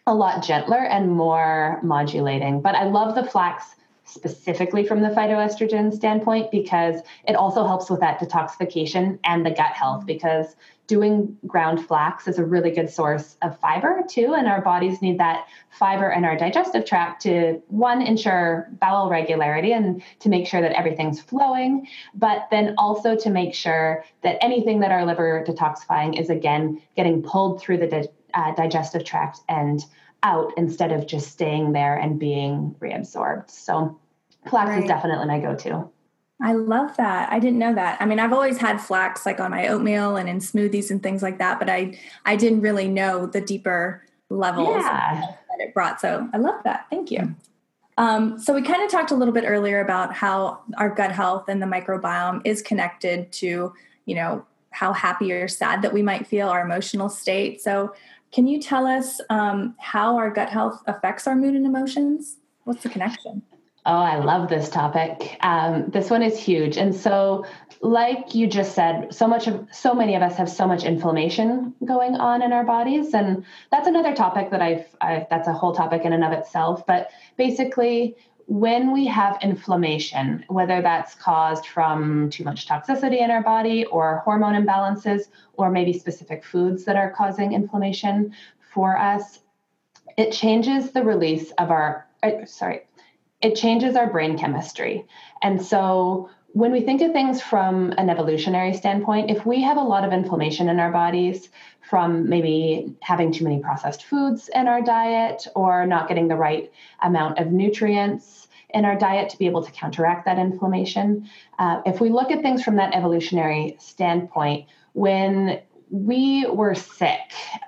a 0.06 0.14
lot 0.14 0.42
gentler 0.42 0.84
and 0.84 1.10
more 1.10 1.80
modulating. 1.82 2.60
But 2.60 2.74
I 2.74 2.84
love 2.84 3.14
the 3.14 3.24
flax 3.24 3.76
specifically 4.04 4.84
from 4.84 5.00
the 5.00 5.08
phytoestrogen 5.08 5.92
standpoint 5.92 6.50
because 6.50 7.00
it 7.26 7.36
also 7.36 7.64
helps 7.66 7.88
with 7.88 8.00
that 8.00 8.18
detoxification 8.18 9.18
and 9.24 9.46
the 9.46 9.50
gut 9.50 9.72
health 9.72 10.04
because 10.06 10.56
doing 10.92 11.34
ground 11.46 11.82
flax 11.86 12.28
is 12.28 12.38
a 12.38 12.44
really 12.44 12.70
good 12.70 12.90
source 12.90 13.38
of 13.40 13.58
fiber 13.60 14.02
too 14.06 14.34
and 14.36 14.46
our 14.46 14.60
bodies 14.60 15.00
need 15.00 15.18
that 15.18 15.46
fiber 15.70 16.10
in 16.10 16.22
our 16.22 16.36
digestive 16.36 16.84
tract 16.84 17.22
to 17.22 17.58
one 17.68 18.02
ensure 18.02 18.68
bowel 18.78 19.08
regularity 19.08 19.72
and 19.72 20.02
to 20.18 20.28
make 20.28 20.46
sure 20.46 20.60
that 20.60 20.72
everything's 20.72 21.18
flowing 21.18 21.88
but 22.14 22.46
then 22.50 22.74
also 22.76 23.16
to 23.16 23.30
make 23.30 23.54
sure 23.54 24.04
that 24.22 24.36
anything 24.42 24.80
that 24.80 24.92
our 24.92 25.06
liver 25.06 25.42
detoxifying 25.48 26.20
is 26.20 26.28
again 26.28 26.78
getting 26.94 27.22
pulled 27.22 27.58
through 27.58 27.78
the 27.78 27.86
di- 27.86 28.08
uh, 28.34 28.54
digestive 28.54 29.02
tract 29.02 29.40
and 29.48 29.86
out 30.22 30.52
instead 30.58 30.92
of 30.92 31.06
just 31.06 31.32
staying 31.32 31.72
there 31.72 31.96
and 31.96 32.18
being 32.18 32.76
reabsorbed. 32.80 33.50
So 33.50 33.98
flax 34.46 34.68
right. 34.68 34.82
is 34.82 34.88
definitely 34.88 35.26
my 35.26 35.40
go-to. 35.40 35.88
I 36.42 36.54
love 36.54 36.96
that. 36.96 37.30
I 37.32 37.38
didn't 37.38 37.58
know 37.58 37.74
that. 37.74 38.00
I 38.00 38.06
mean, 38.06 38.18
I've 38.18 38.32
always 38.32 38.58
had 38.58 38.80
flax 38.80 39.24
like 39.24 39.38
on 39.38 39.52
my 39.52 39.68
oatmeal 39.68 40.16
and 40.16 40.28
in 40.28 40.38
smoothies 40.38 40.90
and 40.90 41.02
things 41.02 41.22
like 41.22 41.38
that, 41.38 41.58
but 41.58 41.70
I 41.70 41.98
I 42.24 42.36
didn't 42.36 42.62
really 42.62 42.88
know 42.88 43.26
the 43.26 43.40
deeper 43.40 44.04
levels 44.28 44.68
yeah. 44.68 45.20
that 45.20 45.60
it 45.60 45.72
brought. 45.72 46.00
So 46.00 46.28
I 46.32 46.38
love 46.38 46.62
that. 46.64 46.86
Thank 46.90 47.10
you. 47.10 47.34
Um, 47.98 48.38
so 48.38 48.54
we 48.54 48.62
kind 48.62 48.82
of 48.82 48.90
talked 48.90 49.10
a 49.10 49.14
little 49.14 49.34
bit 49.34 49.44
earlier 49.46 49.80
about 49.80 50.14
how 50.14 50.60
our 50.78 50.88
gut 50.88 51.12
health 51.12 51.44
and 51.48 51.62
the 51.62 51.66
microbiome 51.66 52.40
is 52.44 52.62
connected 52.62 53.30
to, 53.32 53.72
you 54.06 54.14
know, 54.14 54.44
how 54.70 54.92
happy 54.92 55.30
or 55.32 55.46
sad 55.46 55.82
that 55.82 55.92
we 55.92 56.02
might 56.02 56.26
feel, 56.26 56.48
our 56.48 56.62
emotional 56.62 57.10
state. 57.10 57.60
So 57.60 57.94
can 58.32 58.46
you 58.46 58.60
tell 58.60 58.86
us 58.86 59.20
um, 59.28 59.76
how 59.78 60.16
our 60.16 60.30
gut 60.30 60.48
health 60.48 60.82
affects 60.86 61.26
our 61.26 61.36
mood 61.36 61.54
and 61.54 61.66
emotions? 61.66 62.38
What's 62.64 62.82
the 62.82 62.88
connection? 62.88 63.42
Oh, 63.84 63.96
I 63.96 64.18
love 64.18 64.48
this 64.48 64.68
topic. 64.68 65.36
Um, 65.40 65.86
this 65.88 66.08
one 66.08 66.22
is 66.22 66.38
huge. 66.38 66.76
And 66.76 66.94
so, 66.94 67.44
like 67.80 68.32
you 68.32 68.46
just 68.46 68.76
said, 68.76 69.12
so 69.12 69.26
much 69.26 69.48
of 69.48 69.66
so 69.72 69.92
many 69.92 70.14
of 70.14 70.22
us 70.22 70.36
have 70.36 70.48
so 70.48 70.68
much 70.68 70.84
inflammation 70.84 71.74
going 71.84 72.14
on 72.14 72.42
in 72.42 72.52
our 72.52 72.62
bodies, 72.64 73.12
and 73.12 73.44
that's 73.72 73.88
another 73.88 74.14
topic 74.14 74.52
that 74.52 74.62
I've, 74.62 74.86
I've 75.00 75.28
that's 75.30 75.48
a 75.48 75.52
whole 75.52 75.74
topic 75.74 76.02
in 76.04 76.12
and 76.12 76.22
of 76.22 76.30
itself. 76.30 76.86
But 76.86 77.10
basically, 77.36 78.14
when 78.46 78.92
we 78.92 79.06
have 79.06 79.36
inflammation, 79.42 80.44
whether 80.46 80.80
that's 80.80 81.16
caused 81.16 81.66
from 81.66 82.30
too 82.30 82.44
much 82.44 82.68
toxicity 82.68 83.20
in 83.20 83.32
our 83.32 83.42
body 83.42 83.84
or 83.86 84.18
hormone 84.24 84.54
imbalances, 84.54 85.22
or 85.54 85.72
maybe 85.72 85.92
specific 85.92 86.44
foods 86.44 86.84
that 86.84 86.94
are 86.94 87.10
causing 87.10 87.52
inflammation 87.52 88.32
for 88.60 88.96
us, 88.96 89.40
it 90.16 90.30
changes 90.30 90.92
the 90.92 91.02
release 91.02 91.50
of 91.58 91.72
our 91.72 92.06
uh, 92.22 92.44
sorry 92.46 92.82
it 93.42 93.56
changes 93.56 93.96
our 93.96 94.06
brain 94.06 94.38
chemistry. 94.38 95.04
And 95.42 95.60
so 95.60 96.30
when 96.52 96.70
we 96.70 96.82
think 96.82 97.00
of 97.00 97.12
things 97.12 97.40
from 97.40 97.92
an 97.96 98.10
evolutionary 98.10 98.74
standpoint, 98.74 99.30
if 99.30 99.44
we 99.46 99.62
have 99.62 99.76
a 99.76 99.82
lot 99.82 100.04
of 100.04 100.12
inflammation 100.12 100.68
in 100.68 100.78
our 100.78 100.92
bodies 100.92 101.48
from 101.80 102.28
maybe 102.28 102.94
having 103.00 103.32
too 103.32 103.44
many 103.44 103.58
processed 103.60 104.04
foods 104.04 104.48
in 104.54 104.68
our 104.68 104.82
diet 104.82 105.46
or 105.56 105.86
not 105.86 106.08
getting 106.08 106.28
the 106.28 106.36
right 106.36 106.70
amount 107.02 107.38
of 107.38 107.48
nutrients 107.48 108.48
in 108.70 108.84
our 108.84 108.96
diet 108.96 109.28
to 109.30 109.38
be 109.38 109.46
able 109.46 109.62
to 109.62 109.70
counteract 109.72 110.24
that 110.24 110.38
inflammation, 110.38 111.28
uh, 111.58 111.82
if 111.84 112.00
we 112.00 112.08
look 112.08 112.30
at 112.30 112.42
things 112.42 112.62
from 112.62 112.76
that 112.76 112.94
evolutionary 112.94 113.76
standpoint, 113.78 114.66
when 114.94 115.60
we 115.90 116.46
were 116.46 116.74
sick 116.74 117.20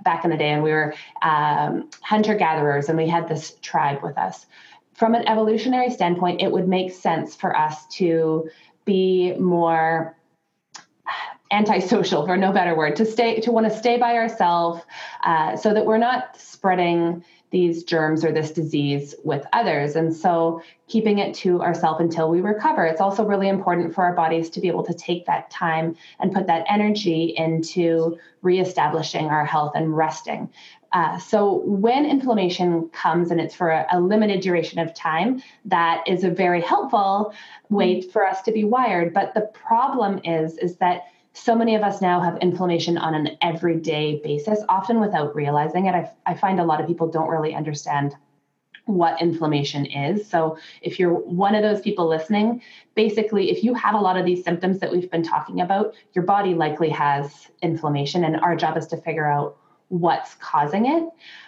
back 0.02 0.24
in 0.24 0.30
the 0.30 0.36
day 0.36 0.48
and 0.48 0.62
we 0.62 0.70
were 0.70 0.94
um, 1.20 1.90
hunter 2.00 2.34
gatherers 2.34 2.88
and 2.88 2.96
we 2.96 3.06
had 3.06 3.28
this 3.28 3.52
tribe 3.60 4.02
with 4.02 4.16
us 4.16 4.46
from 4.94 5.14
an 5.14 5.26
evolutionary 5.28 5.90
standpoint, 5.90 6.40
it 6.40 6.50
would 6.50 6.68
make 6.68 6.92
sense 6.92 7.34
for 7.34 7.56
us 7.56 7.86
to 7.96 8.48
be 8.84 9.34
more 9.34 10.16
antisocial 11.50 12.26
for 12.26 12.36
no 12.36 12.52
better 12.52 12.74
word 12.74 12.96
to 12.96 13.04
stay 13.04 13.38
to 13.40 13.52
want 13.52 13.70
to 13.70 13.76
stay 13.76 13.96
by 13.98 14.14
ourselves 14.14 14.82
uh, 15.24 15.56
so 15.56 15.72
that 15.72 15.84
we're 15.84 15.98
not 15.98 16.36
spreading 16.36 17.22
these 17.50 17.84
germs 17.84 18.24
or 18.24 18.32
this 18.32 18.50
disease 18.50 19.14
with 19.22 19.46
others. 19.52 19.94
And 19.94 20.14
so 20.14 20.60
keeping 20.88 21.18
it 21.18 21.32
to 21.36 21.62
ourselves 21.62 22.00
until 22.00 22.28
we 22.28 22.40
recover 22.40 22.84
it's 22.84 23.00
also 23.00 23.24
really 23.24 23.48
important 23.48 23.94
for 23.94 24.02
our 24.04 24.14
bodies 24.14 24.50
to 24.50 24.60
be 24.60 24.66
able 24.66 24.84
to 24.84 24.94
take 24.94 25.26
that 25.26 25.50
time 25.50 25.94
and 26.18 26.32
put 26.32 26.46
that 26.48 26.64
energy 26.68 27.34
into 27.36 28.18
reestablishing 28.42 29.26
our 29.26 29.44
health 29.44 29.72
and 29.76 29.96
resting 29.96 30.50
uh, 30.94 31.18
so 31.18 31.60
when 31.64 32.06
inflammation 32.06 32.88
comes 32.90 33.32
and 33.32 33.40
it's 33.40 33.54
for 33.54 33.70
a, 33.70 33.84
a, 33.92 34.00
limited 34.00 34.40
duration 34.40 34.78
of 34.78 34.94
time, 34.94 35.42
that 35.64 36.04
is 36.06 36.22
a 36.22 36.30
very 36.30 36.60
helpful 36.60 37.34
way 37.68 37.96
mm-hmm. 37.96 38.10
for 38.10 38.24
us 38.24 38.42
to 38.42 38.52
be 38.52 38.62
wired. 38.62 39.12
But 39.12 39.34
the 39.34 39.42
problem 39.52 40.20
is, 40.22 40.56
is 40.58 40.76
that 40.76 41.02
so 41.32 41.56
many 41.56 41.74
of 41.74 41.82
us 41.82 42.00
now 42.00 42.20
have 42.20 42.38
inflammation 42.38 42.96
on 42.96 43.12
an 43.12 43.36
everyday 43.42 44.20
basis, 44.22 44.60
often 44.68 45.00
without 45.00 45.34
realizing 45.34 45.86
it. 45.86 45.94
I, 45.96 46.08
I 46.26 46.34
find 46.34 46.60
a 46.60 46.64
lot 46.64 46.80
of 46.80 46.86
people 46.86 47.10
don't 47.10 47.28
really 47.28 47.56
understand 47.56 48.14
what 48.84 49.20
inflammation 49.20 49.86
is. 49.86 50.28
So, 50.28 50.58
if 50.80 51.00
you're 51.00 51.12
one 51.12 51.56
of 51.56 51.62
those 51.62 51.80
people 51.80 52.06
listening, 52.06 52.62
basically, 52.94 53.50
if 53.50 53.64
you 53.64 53.74
have 53.74 53.96
a 53.96 54.00
lot 54.00 54.16
of 54.16 54.24
these 54.24 54.44
symptoms 54.44 54.78
that 54.78 54.92
we've 54.92 55.10
been 55.10 55.24
talking 55.24 55.60
about, 55.60 55.94
your 56.12 56.24
body 56.24 56.54
likely 56.54 56.90
has 56.90 57.48
inflammation. 57.62 58.22
And 58.22 58.36
our 58.36 58.54
job 58.54 58.76
is 58.76 58.86
to 58.88 58.96
figure 58.98 59.26
out 59.26 59.56
what's 59.88 60.34
causing 60.34 60.86
it. 60.86 61.04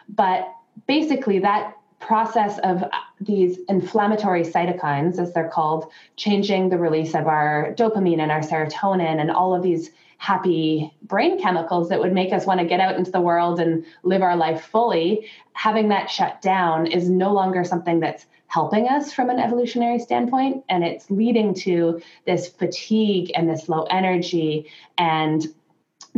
But 0.08 0.52
basically, 0.86 1.38
that 1.40 1.76
process 1.98 2.58
of 2.58 2.82
uh, 2.82 2.88
these 3.20 3.58
inflammatory 3.68 4.42
cytokines, 4.42 5.18
as 5.18 5.32
they're 5.32 5.48
called, 5.48 5.90
changing 6.16 6.68
the 6.68 6.78
release 6.78 7.14
of 7.14 7.26
our 7.26 7.74
dopamine 7.74 8.20
and 8.20 8.30
our 8.30 8.40
serotonin 8.40 9.20
and 9.20 9.30
all 9.30 9.54
of 9.54 9.62
these 9.62 9.90
happy 10.18 10.92
brain 11.02 11.40
chemicals 11.40 11.88
that 11.88 12.00
would 12.00 12.12
make 12.12 12.32
us 12.32 12.46
want 12.46 12.60
to 12.60 12.66
get 12.66 12.80
out 12.80 12.96
into 12.96 13.10
the 13.10 13.20
world 13.20 13.60
and 13.60 13.84
live 14.02 14.22
our 14.22 14.36
life 14.36 14.62
fully, 14.62 15.28
having 15.52 15.88
that 15.88 16.10
shut 16.10 16.40
down 16.40 16.86
is 16.86 17.08
no 17.08 17.32
longer 17.32 17.64
something 17.64 18.00
that's 18.00 18.26
helping 18.48 18.88
us 18.88 19.12
from 19.12 19.28
an 19.28 19.38
evolutionary 19.38 19.98
standpoint. 19.98 20.64
And 20.68 20.84
it's 20.84 21.10
leading 21.10 21.52
to 21.54 22.00
this 22.24 22.48
fatigue 22.48 23.32
and 23.34 23.48
this 23.48 23.68
low 23.68 23.82
energy 23.84 24.70
and 24.96 25.46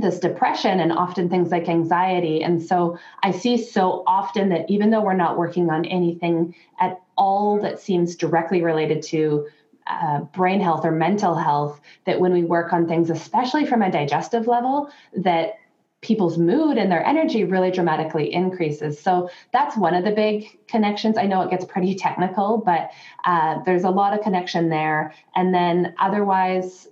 this 0.01 0.19
depression 0.19 0.81
and 0.81 0.93
often 0.93 1.29
things 1.29 1.51
like 1.51 1.69
anxiety. 1.69 2.43
And 2.43 2.63
so 2.63 2.99
I 3.23 3.31
see 3.31 3.57
so 3.57 4.03
often 4.07 4.49
that 4.51 4.69
even 4.71 4.91
though 4.91 5.03
we're 5.03 5.15
not 5.15 5.39
working 5.39 5.71
on 5.71 5.85
anything 5.85 6.55
at 6.81 7.01
all 7.17 7.61
that 7.61 7.81
seems 7.81 8.17
directly 8.17 8.63
related 8.63 9.03
to 9.05 9.47
uh, 9.87 10.21
brain 10.21 10.61
health 10.61 10.85
or 10.85 10.93
mental 10.93 11.35
health, 11.35 11.81
that 12.05 12.21
when 12.21 12.33
we 12.33 12.45
work 12.45 12.73
on 12.73 12.87
things, 12.87 13.11
especially 13.11 13.65
from 13.65 13.83
a 13.83 13.91
digestive 13.91 14.47
level, 14.47 14.91
that 15.17 15.55
people's 16.01 16.39
mood 16.39 16.79
and 16.79 16.93
their 16.93 17.05
energy 17.05 17.45
really 17.45 17.71
dramatically 17.71 18.33
increases. 18.33 19.01
So 19.01 19.29
that's 19.53 19.77
one 19.77 19.95
of 19.95 20.05
the 20.05 20.13
big 20.13 20.67
connections. 20.69 21.19
I 21.19 21.27
know 21.27 21.43
it 21.43 21.51
gets 21.51 21.65
pretty 21.65 21.95
technical, 22.07 22.59
but 22.59 22.91
uh, 23.25 23.59
there's 23.65 23.85
a 23.85 23.91
lot 23.91 24.15
of 24.15 24.23
connection 24.23 24.69
there. 24.69 25.13
And 25.35 25.53
then 25.53 25.95
otherwise, 25.99 26.89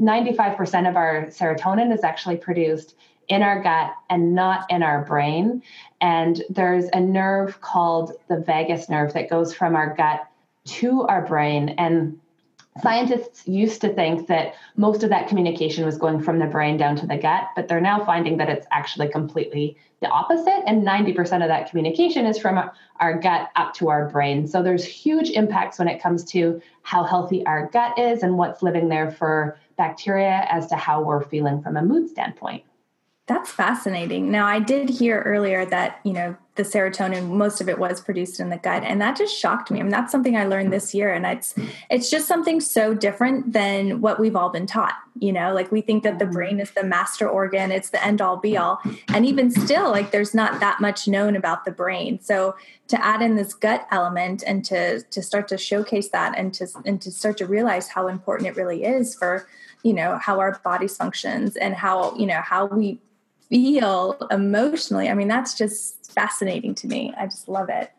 95% 0.00 0.88
of 0.88 0.96
our 0.96 1.26
serotonin 1.26 1.92
is 1.92 2.04
actually 2.04 2.36
produced 2.36 2.96
in 3.28 3.42
our 3.42 3.62
gut 3.62 3.94
and 4.10 4.34
not 4.34 4.66
in 4.70 4.82
our 4.82 5.04
brain. 5.04 5.62
And 6.00 6.42
there's 6.50 6.86
a 6.92 7.00
nerve 7.00 7.60
called 7.60 8.12
the 8.28 8.38
vagus 8.38 8.88
nerve 8.88 9.12
that 9.14 9.30
goes 9.30 9.54
from 9.54 9.76
our 9.76 9.94
gut 9.94 10.26
to 10.66 11.02
our 11.02 11.26
brain. 11.26 11.70
And 11.70 12.20
Scientists 12.82 13.46
used 13.46 13.80
to 13.80 13.94
think 13.94 14.26
that 14.26 14.54
most 14.76 15.04
of 15.04 15.10
that 15.10 15.28
communication 15.28 15.84
was 15.86 15.96
going 15.96 16.20
from 16.20 16.40
the 16.40 16.46
brain 16.46 16.76
down 16.76 16.96
to 16.96 17.06
the 17.06 17.16
gut, 17.16 17.44
but 17.54 17.68
they're 17.68 17.80
now 17.80 18.04
finding 18.04 18.36
that 18.36 18.48
it's 18.48 18.66
actually 18.72 19.08
completely 19.08 19.76
the 20.00 20.08
opposite. 20.08 20.60
And 20.66 20.84
90% 20.84 21.20
of 21.42 21.48
that 21.48 21.70
communication 21.70 22.26
is 22.26 22.36
from 22.36 22.68
our 22.98 23.18
gut 23.20 23.50
up 23.54 23.74
to 23.74 23.90
our 23.90 24.08
brain. 24.08 24.48
So 24.48 24.60
there's 24.60 24.84
huge 24.84 25.30
impacts 25.30 25.78
when 25.78 25.86
it 25.86 26.02
comes 26.02 26.24
to 26.32 26.60
how 26.82 27.04
healthy 27.04 27.46
our 27.46 27.68
gut 27.68 27.96
is 27.96 28.24
and 28.24 28.36
what's 28.36 28.60
living 28.60 28.88
there 28.88 29.12
for 29.12 29.56
bacteria 29.78 30.44
as 30.50 30.66
to 30.66 30.74
how 30.74 31.00
we're 31.00 31.22
feeling 31.22 31.62
from 31.62 31.76
a 31.76 31.82
mood 31.82 32.08
standpoint. 32.08 32.64
That's 33.26 33.50
fascinating. 33.50 34.30
Now, 34.30 34.46
I 34.46 34.58
did 34.60 34.90
hear 34.90 35.22
earlier 35.22 35.64
that, 35.66 35.98
you 36.04 36.12
know, 36.12 36.36
the 36.56 36.62
serotonin, 36.62 37.30
most 37.30 37.60
of 37.62 37.70
it 37.70 37.78
was 37.78 38.00
produced 38.00 38.38
in 38.38 38.50
the 38.50 38.58
gut. 38.58 38.84
And 38.84 39.00
that 39.00 39.16
just 39.16 39.34
shocked 39.34 39.70
me. 39.70 39.80
I 39.80 39.82
mean, 39.82 39.90
that's 39.90 40.12
something 40.12 40.36
I 40.36 40.44
learned 40.44 40.72
this 40.72 40.94
year. 40.94 41.12
And 41.12 41.24
it's 41.24 41.54
it's 41.90 42.10
just 42.10 42.28
something 42.28 42.60
so 42.60 42.94
different 42.94 43.52
than 43.52 44.02
what 44.02 44.20
we've 44.20 44.36
all 44.36 44.50
been 44.50 44.66
taught. 44.66 44.92
You 45.18 45.32
know, 45.32 45.54
like 45.54 45.72
we 45.72 45.80
think 45.80 46.02
that 46.04 46.18
the 46.18 46.26
mm-hmm. 46.26 46.34
brain 46.34 46.60
is 46.60 46.72
the 46.72 46.84
master 46.84 47.28
organ, 47.28 47.72
it's 47.72 47.90
the 47.90 48.04
end 48.04 48.20
all 48.20 48.36
be 48.36 48.56
all. 48.56 48.78
And 49.08 49.24
even 49.24 49.50
still, 49.50 49.90
like 49.90 50.10
there's 50.10 50.34
not 50.34 50.60
that 50.60 50.80
much 50.80 51.08
known 51.08 51.34
about 51.34 51.64
the 51.64 51.72
brain. 51.72 52.20
So 52.20 52.54
to 52.88 53.04
add 53.04 53.22
in 53.22 53.36
this 53.36 53.54
gut 53.54 53.86
element 53.90 54.44
and 54.46 54.64
to 54.66 55.02
to 55.02 55.22
start 55.22 55.48
to 55.48 55.58
showcase 55.58 56.10
that 56.10 56.38
and 56.38 56.52
to 56.54 56.68
and 56.84 57.00
to 57.00 57.10
start 57.10 57.38
to 57.38 57.46
realize 57.46 57.88
how 57.88 58.06
important 58.06 58.48
it 58.48 58.56
really 58.56 58.84
is 58.84 59.14
for, 59.14 59.48
you 59.82 59.94
know, 59.94 60.18
how 60.18 60.38
our 60.38 60.60
bodies 60.62 60.96
functions 60.96 61.56
and 61.56 61.74
how, 61.74 62.14
you 62.16 62.26
know, 62.26 62.40
how 62.42 62.66
we 62.66 63.00
feel 63.48 64.16
emotionally. 64.30 65.08
I 65.08 65.14
mean, 65.14 65.28
that's 65.28 65.54
just 65.54 66.12
fascinating 66.12 66.74
to 66.76 66.86
me. 66.86 67.12
I 67.16 67.26
just 67.26 67.48
love 67.48 67.68
it. 67.68 67.90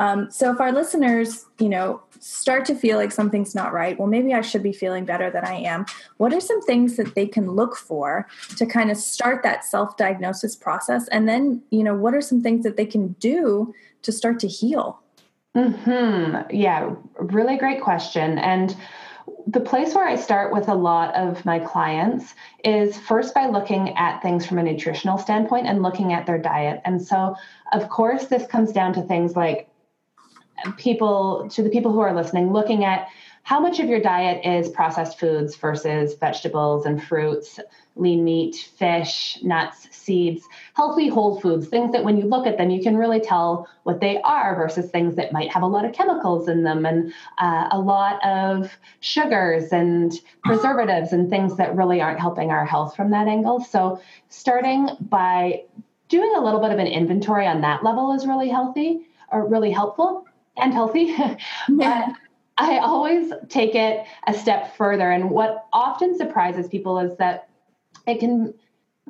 Um, 0.00 0.30
so 0.30 0.52
if 0.52 0.60
our 0.60 0.72
listeners, 0.72 1.44
you 1.58 1.68
know, 1.68 2.00
start 2.20 2.64
to 2.66 2.74
feel 2.74 2.96
like 2.96 3.10
something's 3.10 3.54
not 3.54 3.72
right, 3.72 3.98
well, 3.98 4.06
maybe 4.06 4.32
I 4.32 4.42
should 4.42 4.62
be 4.62 4.72
feeling 4.72 5.04
better 5.04 5.28
than 5.28 5.44
I 5.44 5.54
am. 5.54 5.86
What 6.18 6.32
are 6.32 6.40
some 6.40 6.62
things 6.62 6.96
that 6.96 7.14
they 7.16 7.26
can 7.26 7.50
look 7.50 7.76
for 7.76 8.28
to 8.56 8.66
kind 8.66 8.90
of 8.90 8.96
start 8.96 9.42
that 9.42 9.64
self-diagnosis 9.64 10.54
process? 10.54 11.08
And 11.08 11.28
then, 11.28 11.62
you 11.70 11.82
know, 11.82 11.94
what 11.94 12.14
are 12.14 12.20
some 12.20 12.42
things 12.42 12.62
that 12.64 12.76
they 12.76 12.86
can 12.86 13.08
do 13.18 13.74
to 14.02 14.12
start 14.12 14.38
to 14.40 14.48
heal? 14.48 15.00
Hmm. 15.56 16.36
Yeah. 16.50 16.94
Really 17.18 17.56
great 17.56 17.82
question. 17.82 18.38
And 18.38 18.76
the 19.46 19.60
place 19.60 19.94
where 19.94 20.06
I 20.06 20.16
start 20.16 20.52
with 20.52 20.68
a 20.68 20.74
lot 20.74 21.14
of 21.14 21.44
my 21.44 21.58
clients 21.58 22.34
is 22.64 22.98
first 22.98 23.34
by 23.34 23.46
looking 23.46 23.96
at 23.96 24.20
things 24.20 24.46
from 24.46 24.58
a 24.58 24.62
nutritional 24.62 25.18
standpoint 25.18 25.66
and 25.66 25.82
looking 25.82 26.12
at 26.12 26.26
their 26.26 26.38
diet. 26.38 26.80
And 26.84 27.00
so, 27.00 27.34
of 27.72 27.88
course, 27.88 28.26
this 28.26 28.46
comes 28.46 28.72
down 28.72 28.92
to 28.94 29.02
things 29.02 29.36
like 29.36 29.68
people, 30.76 31.48
to 31.50 31.62
the 31.62 31.70
people 31.70 31.92
who 31.92 32.00
are 32.00 32.14
listening, 32.14 32.52
looking 32.52 32.84
at 32.84 33.08
how 33.48 33.58
much 33.58 33.80
of 33.80 33.88
your 33.88 33.98
diet 33.98 34.44
is 34.44 34.68
processed 34.68 35.18
foods 35.18 35.56
versus 35.56 36.12
vegetables 36.16 36.84
and 36.84 37.02
fruits, 37.02 37.58
lean 37.96 38.22
meat, 38.22 38.68
fish, 38.76 39.38
nuts, 39.42 39.88
seeds, 39.90 40.44
healthy 40.74 41.08
whole 41.08 41.40
foods, 41.40 41.66
things 41.66 41.90
that 41.92 42.04
when 42.04 42.18
you 42.18 42.24
look 42.24 42.46
at 42.46 42.58
them, 42.58 42.68
you 42.68 42.82
can 42.82 42.94
really 42.94 43.20
tell 43.20 43.66
what 43.84 44.02
they 44.02 44.20
are 44.20 44.54
versus 44.54 44.90
things 44.90 45.16
that 45.16 45.32
might 45.32 45.50
have 45.50 45.62
a 45.62 45.66
lot 45.66 45.86
of 45.86 45.94
chemicals 45.94 46.46
in 46.46 46.62
them 46.62 46.84
and 46.84 47.10
uh, 47.38 47.68
a 47.70 47.78
lot 47.78 48.22
of 48.22 48.70
sugars 49.00 49.72
and 49.72 50.12
preservatives 50.44 51.14
and 51.14 51.30
things 51.30 51.56
that 51.56 51.74
really 51.74 52.02
aren't 52.02 52.20
helping 52.20 52.50
our 52.50 52.66
health 52.66 52.94
from 52.94 53.10
that 53.12 53.28
angle. 53.28 53.64
So, 53.64 53.98
starting 54.28 54.90
by 55.00 55.62
doing 56.10 56.34
a 56.36 56.44
little 56.44 56.60
bit 56.60 56.70
of 56.70 56.78
an 56.78 56.86
inventory 56.86 57.46
on 57.46 57.62
that 57.62 57.82
level 57.82 58.12
is 58.12 58.26
really 58.26 58.50
healthy 58.50 59.06
or 59.32 59.48
really 59.48 59.70
helpful 59.70 60.26
and 60.58 60.74
healthy. 60.74 61.16
but 61.70 62.10
I 62.58 62.78
always 62.78 63.32
take 63.48 63.74
it 63.74 64.04
a 64.26 64.34
step 64.34 64.76
further. 64.76 65.10
And 65.10 65.30
what 65.30 65.66
often 65.72 66.16
surprises 66.16 66.68
people 66.68 66.98
is 66.98 67.16
that 67.18 67.48
it 68.06 68.18
can 68.20 68.54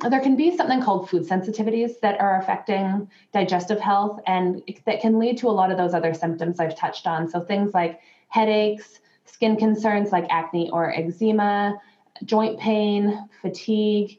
there 0.07 0.21
can 0.21 0.37
be 0.37 0.55
something 0.55 0.81
called 0.81 1.09
food 1.09 1.23
sensitivities 1.23 1.99
that 1.99 2.21
are 2.21 2.39
affecting 2.39 3.09
digestive 3.33 3.81
health 3.81 4.21
and 4.27 4.63
that 4.85 5.01
can 5.01 5.19
lead 5.19 5.37
to 5.37 5.47
a 5.47 5.51
lot 5.51 5.71
of 5.71 5.77
those 5.77 5.93
other 5.93 6.13
symptoms 6.13 6.57
I've 6.59 6.77
touched 6.77 7.05
on. 7.05 7.27
So 7.27 7.41
things 7.41 7.73
like 7.73 7.99
headaches, 8.29 9.01
skin 9.25 9.57
concerns 9.57 10.11
like 10.11 10.25
acne 10.29 10.69
or 10.71 10.93
eczema, 10.95 11.75
joint 12.23 12.59
pain, 12.59 13.27
fatigue. 13.41 14.17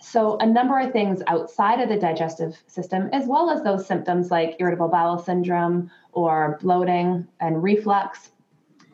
So, 0.00 0.36
a 0.38 0.46
number 0.46 0.78
of 0.78 0.92
things 0.92 1.22
outside 1.26 1.80
of 1.80 1.88
the 1.88 1.98
digestive 1.98 2.56
system, 2.68 3.10
as 3.12 3.26
well 3.26 3.50
as 3.50 3.64
those 3.64 3.84
symptoms 3.84 4.30
like 4.30 4.56
irritable 4.60 4.88
bowel 4.88 5.18
syndrome 5.18 5.90
or 6.12 6.58
bloating 6.62 7.26
and 7.40 7.62
reflux. 7.62 8.30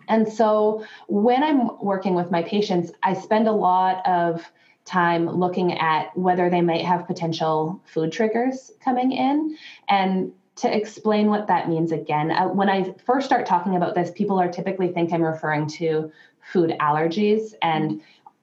And 0.09 0.31
so 0.31 0.85
when 1.09 1.43
I'm 1.43 1.79
working 1.79 2.14
with 2.14 2.31
my 2.31 2.43
patients, 2.43 2.93
I 3.03 3.14
spend 3.14 3.49
a 3.49 3.53
lot 3.53 4.07
of 4.07 4.51
time 4.85 5.29
looking 5.29 5.79
at 5.79 6.17
whether 6.17 6.51
they 6.51 6.61
might 6.61 6.85
have 6.85 7.07
potential 7.07 7.81
food 7.85 8.12
triggers 8.12 8.71
coming 8.83 9.12
in. 9.12 9.57
And 9.88 10.33
to 10.57 10.75
explain 10.75 11.29
what 11.29 11.49
that 11.49 11.69
means 11.69 11.90
again 11.90 12.31
uh, 12.31 12.47
when 12.47 12.69
i 12.69 12.95
first 13.05 13.27
start 13.27 13.45
talking 13.45 13.75
about 13.75 13.97
this 13.97 14.12
people 14.12 14.40
are 14.40 14.49
typically 14.49 14.87
think 14.87 15.12
i'm 15.12 15.21
referring 15.21 15.67
to 15.67 16.12
food 16.53 16.75
allergies. 16.81 17.55
And 17.62 18.01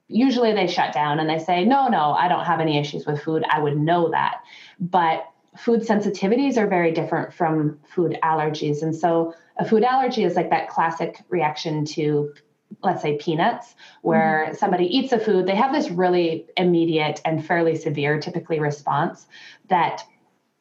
usually 0.08 0.52
they 0.52 0.66
shut 0.66 0.92
down 0.92 1.20
and 1.20 1.28
they 1.28 1.38
say 1.38 1.64
no 1.64 1.88
no 1.88 2.12
i 2.12 2.28
don't 2.28 2.44
have 2.44 2.60
any 2.60 2.78
issues 2.78 3.06
with 3.06 3.22
food. 3.22 3.44
I 3.50 3.60
would 3.60 3.78
know 3.78 4.10
that. 4.10 4.42
But 4.80 5.28
food 5.56 5.82
sensitivities 5.82 6.56
are 6.56 6.66
very 6.66 6.92
different 6.92 7.32
from 7.32 7.78
food 7.86 8.18
allergies. 8.22 8.82
And 8.82 8.94
so 8.94 9.34
a 9.56 9.64
food 9.64 9.84
allergy 9.84 10.24
is 10.24 10.36
like 10.36 10.50
that 10.50 10.68
classic 10.68 11.22
reaction 11.28 11.84
to 11.84 12.32
let's 12.82 13.02
say 13.02 13.18
peanuts 13.18 13.74
where 14.00 14.46
mm-hmm. 14.46 14.54
somebody 14.56 14.86
eats 14.86 15.12
a 15.12 15.18
food 15.18 15.46
they 15.46 15.54
have 15.54 15.72
this 15.72 15.90
really 15.90 16.46
immediate 16.56 17.20
and 17.24 17.44
fairly 17.44 17.76
severe 17.76 18.18
typically 18.18 18.60
response 18.60 19.26
that 19.68 20.02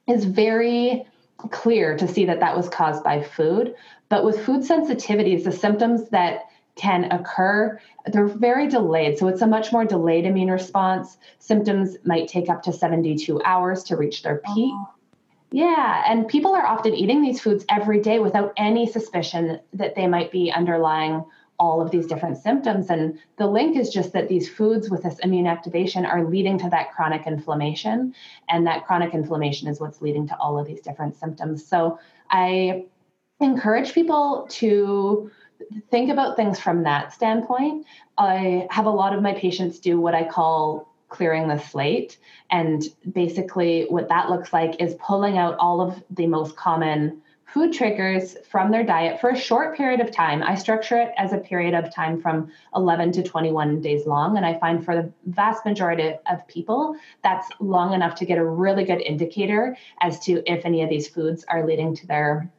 is 0.08 0.26
very 0.26 1.06
clear 1.50 1.98
to 1.98 2.08
see 2.08 2.26
that 2.26 2.40
that 2.40 2.56
was 2.56 2.70
caused 2.70 3.04
by 3.04 3.24
food. 3.24 3.74
But 4.10 4.24
with 4.24 4.46
food 4.46 4.62
sensitivities 4.62 5.44
the 5.44 5.52
symptoms 5.52 6.10
that 6.10 6.42
can 6.76 7.06
occur 7.12 7.80
they're 8.08 8.28
very 8.28 8.68
delayed. 8.68 9.18
So 9.18 9.28
it's 9.28 9.42
a 9.42 9.48
much 9.48 9.72
more 9.72 9.86
delayed 9.86 10.26
immune 10.26 10.50
response. 10.50 11.18
Symptoms 11.40 11.98
might 12.04 12.28
take 12.28 12.50
up 12.50 12.64
to 12.64 12.74
72 12.74 13.42
hours 13.44 13.84
to 13.86 13.98
reach 13.98 14.24
their 14.24 14.42
peak. 14.54 14.72
Oh 14.74 14.90
yeah, 15.52 16.04
and 16.08 16.28
people 16.28 16.56
are 16.56 16.66
often 16.66 16.94
eating 16.94 17.22
these 17.22 17.42
foods 17.42 17.66
every 17.70 18.00
day 18.00 18.20
without 18.20 18.54
any 18.56 18.88
suspicion 18.88 19.60
that 19.74 19.96
they 19.96 20.08
might 20.08 20.32
be 20.32 20.52
underlying 20.52 21.26
all 21.60 21.82
of 21.82 21.92
these 21.92 22.08
different 22.08 22.38
symptoms. 22.38 22.90
And 22.90 23.20
the 23.38 23.46
link 23.46 23.78
is 23.78 23.92
just 23.92 24.14
that 24.14 24.30
these 24.30 24.50
foods 24.50 24.90
with 24.90 25.04
this 25.04 25.20
immune 25.20 25.46
activation 25.46 26.06
are 26.06 26.24
leading 26.24 26.58
to 26.58 26.70
that 26.70 26.92
chronic 26.92 27.28
inflammation. 27.28 28.16
And 28.50 28.66
that 28.66 28.86
chronic 28.86 29.14
inflammation 29.14 29.68
is 29.68 29.80
what's 29.80 30.02
leading 30.02 30.28
to 30.30 30.38
all 30.38 30.58
of 30.58 30.66
these 30.66 30.82
different 30.82 31.18
symptoms. 31.18 31.64
So 31.64 32.00
I 32.32 32.86
encourage 33.42 33.94
people 33.94 34.48
to 34.52 35.30
think 35.92 36.10
about 36.10 36.36
things 36.36 36.60
from 36.60 36.84
that 36.84 37.14
standpoint. 37.14 37.86
I 38.18 38.68
have 38.72 38.86
a 38.86 38.90
lot 38.90 39.14
of 39.14 39.22
my 39.22 39.34
patients 39.34 39.80
do 39.80 40.00
what 40.00 40.16
I 40.16 40.24
call 40.24 40.91
clearing 41.12 41.47
the 41.47 41.60
slate. 41.60 42.17
And 42.50 42.84
basically, 43.12 43.86
what 43.89 44.10
that 44.10 44.30
looks 44.30 44.52
like 44.52 44.82
is 44.82 44.95
pulling 44.95 45.38
out 45.38 45.58
all 45.60 45.82
of 45.82 46.02
the 46.10 46.26
most 46.26 46.56
common 46.56 47.21
food 47.45 47.74
triggers 47.74 48.38
from 48.50 48.71
their 48.71 48.84
diet 48.84 49.19
for 49.19 49.32
a 49.32 49.38
short 49.38 49.76
period 49.76 50.00
of 50.00 50.10
time. 50.10 50.41
I 50.41 50.56
structure 50.56 50.97
it 50.97 51.12
as 51.17 51.34
a 51.34 51.38
period 51.38 51.74
of 51.74 51.93
time 51.93 52.21
from 52.21 52.50
11 52.76 53.12
to 53.13 53.24
21 53.24 53.82
days 53.82 54.08
long. 54.08 54.38
And 54.38 54.45
I 54.45 54.58
find 54.58 54.84
for 54.84 54.95
the 54.95 55.12
vast 55.26 55.65
majority 55.65 56.13
of 56.32 56.47
people, 56.47 56.95
that's 57.24 57.50
long 57.60 57.93
enough 57.93 58.15
to 58.15 58.26
get 58.26 58.38
a 58.38 58.45
really 58.45 58.86
good 58.86 59.02
indicator 59.02 59.76
as 60.00 60.17
to 60.21 60.41
if 60.50 60.65
any 60.65 60.82
of 60.82 60.89
these 60.89 61.10
foods 61.10 61.43
are 61.50 61.67
leading 61.67 61.93
to 61.97 62.08
their 62.08 62.50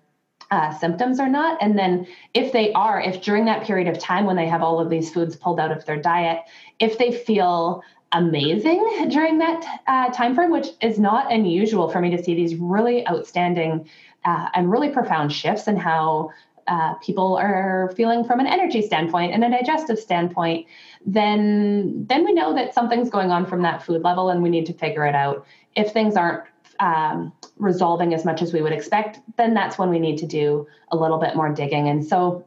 uh, 0.50 0.70
symptoms 0.78 1.18
or 1.18 1.28
not. 1.28 1.56
And 1.62 1.78
then 1.78 2.06
if 2.34 2.52
they 2.52 2.74
are, 2.74 3.00
if 3.00 3.22
during 3.22 3.46
that 3.46 3.64
period 3.64 3.88
of 3.88 3.98
time 3.98 4.26
when 4.26 4.36
they 4.36 4.46
have 4.46 4.62
all 4.62 4.78
of 4.78 4.90
these 4.90 5.10
foods 5.10 5.34
pulled 5.34 5.58
out 5.58 5.72
of 5.72 5.86
their 5.86 5.96
diet, 5.96 6.40
if 6.78 6.98
they 6.98 7.10
feel 7.10 7.82
amazing 8.12 9.09
during 9.09 9.38
that 9.38 9.81
uh, 9.87 10.11
time 10.11 10.35
frame, 10.35 10.51
which 10.51 10.68
is 10.81 10.98
not 10.98 11.33
unusual 11.33 11.88
for 11.88 12.01
me 12.01 12.14
to 12.14 12.22
see 12.22 12.35
these 12.35 12.55
really 12.57 13.07
outstanding 13.09 13.88
uh, 14.25 14.48
and 14.55 14.70
really 14.70 14.90
profound 14.90 15.33
shifts 15.33 15.66
in 15.66 15.77
how 15.77 16.31
uh, 16.68 16.94
people 16.94 17.37
are 17.37 17.92
feeling 17.96 18.25
from 18.25 18.38
an 18.38 18.46
energy 18.46 18.83
standpoint 18.83 19.33
and 19.33 19.44
a 19.44 19.51
digestive 19.51 19.98
standpoint, 19.98 20.66
then 21.05 22.07
then 22.09 22.25
we 22.25 22.33
know 22.33 22.55
that 22.55 22.72
something's 22.72 23.11
going 23.11 23.31
on 23.31 23.44
from 23.46 23.62
that 23.62 23.83
food 23.83 24.03
level, 24.03 24.31
and 24.31 24.42
we 24.42 24.48
need 24.48 24.66
to 24.66 24.72
figure 24.72 25.07
it 25.07 25.14
out. 25.14 25.44
If 25.75 25.92
things 25.92 26.16
aren't 26.16 26.44
um, 26.79 27.33
resolving 27.57 28.14
as 28.14 28.25
much 28.25 28.42
as 28.42 28.53
we 28.53 28.62
would 28.62 28.72
expect, 28.72 29.20
then 29.37 29.55
that's 29.55 29.79
when 29.79 29.90
we 29.90 29.98
need 29.98 30.18
to 30.18 30.27
do 30.27 30.66
a 30.90 30.96
little 30.96 31.18
bit 31.18 31.35
more 31.35 31.53
digging. 31.53 31.88
And 31.88 32.05
so 32.05 32.44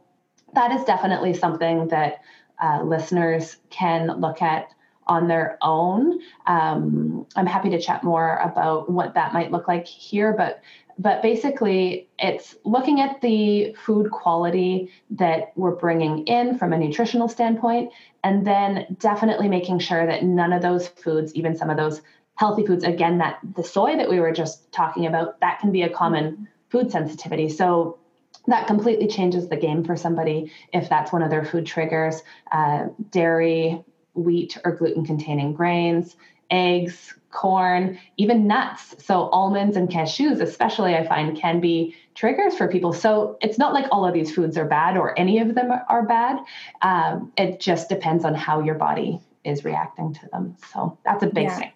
that 0.53 0.71
is 0.71 0.83
definitely 0.85 1.33
something 1.33 1.87
that 1.89 2.21
uh, 2.61 2.83
listeners 2.83 3.57
can 3.69 4.07
look 4.19 4.41
at 4.41 4.69
on 5.07 5.27
their 5.27 5.57
own. 5.61 6.19
Um, 6.47 7.25
I'm 7.35 7.45
happy 7.45 7.69
to 7.69 7.81
chat 7.81 8.03
more 8.03 8.37
about 8.37 8.89
what 8.89 9.13
that 9.15 9.33
might 9.33 9.51
look 9.51 9.67
like 9.67 9.85
here, 9.85 10.33
but 10.33 10.61
but 10.97 11.21
basically 11.21 12.07
it's 12.17 12.55
looking 12.63 13.01
at 13.01 13.19
the 13.19 13.73
food 13.73 14.11
quality 14.11 14.89
that 15.09 15.51
we're 15.57 15.75
bringing 15.75 16.25
in 16.25 16.57
from 16.57 16.71
a 16.71 16.77
nutritional 16.77 17.27
standpoint 17.27 17.91
and 18.23 18.47
then 18.47 18.95
definitely 18.97 19.49
making 19.49 19.79
sure 19.79 20.05
that 20.05 20.23
none 20.23 20.53
of 20.53 20.61
those 20.61 20.87
foods 20.87 21.35
even 21.35 21.55
some 21.57 21.69
of 21.69 21.75
those 21.75 22.01
healthy 22.35 22.65
foods 22.65 22.83
again 22.83 23.17
that 23.17 23.39
the 23.55 23.63
soy 23.63 23.97
that 23.97 24.09
we 24.09 24.19
were 24.19 24.31
just 24.31 24.71
talking 24.71 25.05
about 25.05 25.39
that 25.41 25.59
can 25.59 25.71
be 25.71 25.81
a 25.81 25.89
common 25.89 26.47
food 26.69 26.91
sensitivity. 26.91 27.49
So 27.49 27.99
that 28.47 28.67
completely 28.67 29.07
changes 29.07 29.47
the 29.49 29.57
game 29.57 29.83
for 29.83 29.95
somebody 29.95 30.51
if 30.73 30.89
that's 30.89 31.11
one 31.11 31.23
of 31.23 31.29
their 31.29 31.45
food 31.45 31.65
triggers. 31.65 32.21
Uh, 32.51 32.87
dairy 33.09 33.83
wheat 34.15 34.57
or 34.63 34.71
gluten 34.71 35.05
containing 35.05 35.53
grains 35.53 36.15
eggs 36.51 37.13
corn, 37.31 37.99
even 38.17 38.47
nuts. 38.47 38.95
So 39.05 39.29
almonds 39.29 39.75
and 39.75 39.89
cashews, 39.89 40.41
especially, 40.41 40.95
I 40.95 41.05
find 41.05 41.37
can 41.37 41.59
be 41.59 41.95
triggers 42.15 42.55
for 42.55 42.67
people. 42.67 42.93
So 42.93 43.37
it's 43.41 43.57
not 43.57 43.73
like 43.73 43.85
all 43.91 44.05
of 44.05 44.13
these 44.13 44.33
foods 44.33 44.57
are 44.57 44.65
bad 44.65 44.95
or 44.95 45.17
any 45.19 45.39
of 45.39 45.53
them 45.53 45.69
are 45.89 46.03
bad. 46.03 46.39
Um, 46.81 47.33
it 47.37 47.59
just 47.59 47.89
depends 47.89 48.23
on 48.23 48.35
how 48.35 48.61
your 48.61 48.75
body 48.75 49.19
is 49.43 49.65
reacting 49.65 50.13
to 50.13 50.27
them. 50.31 50.55
So 50.71 50.97
that's 51.03 51.23
a 51.23 51.27
big 51.27 51.45
yeah. 51.45 51.57
thing. 51.57 51.71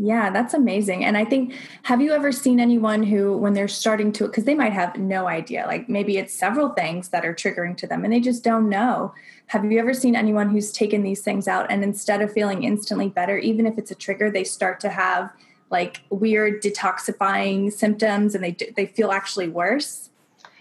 Yeah, 0.00 0.30
that's 0.30 0.54
amazing. 0.54 1.04
And 1.04 1.16
I 1.18 1.24
think, 1.24 1.54
have 1.82 2.00
you 2.00 2.12
ever 2.12 2.30
seen 2.30 2.60
anyone 2.60 3.02
who, 3.02 3.36
when 3.36 3.54
they're 3.54 3.66
starting 3.66 4.12
to, 4.12 4.28
because 4.28 4.44
they 4.44 4.54
might 4.54 4.72
have 4.72 4.96
no 4.96 5.26
idea, 5.26 5.64
like 5.66 5.88
maybe 5.88 6.18
it's 6.18 6.32
several 6.32 6.68
things 6.68 7.08
that 7.08 7.26
are 7.26 7.34
triggering 7.34 7.76
to 7.78 7.86
them 7.88 8.04
and 8.04 8.12
they 8.12 8.20
just 8.20 8.44
don't 8.44 8.68
know. 8.68 9.12
Have 9.48 9.64
you 9.64 9.80
ever 9.80 9.92
seen 9.92 10.14
anyone 10.14 10.50
who's 10.50 10.70
taken 10.70 11.02
these 11.02 11.22
things 11.22 11.48
out 11.48 11.68
and 11.68 11.82
instead 11.82 12.22
of 12.22 12.32
feeling 12.32 12.62
instantly 12.62 13.08
better, 13.08 13.38
even 13.38 13.66
if 13.66 13.76
it's 13.76 13.90
a 13.90 13.96
trigger, 13.96 14.30
they 14.30 14.44
start 14.44 14.78
to 14.80 14.88
have 14.88 15.32
like 15.68 16.02
weird 16.10 16.62
detoxifying 16.62 17.72
symptoms 17.72 18.36
and 18.36 18.44
they 18.44 18.56
they 18.76 18.86
feel 18.86 19.10
actually 19.10 19.48
worse? 19.48 20.10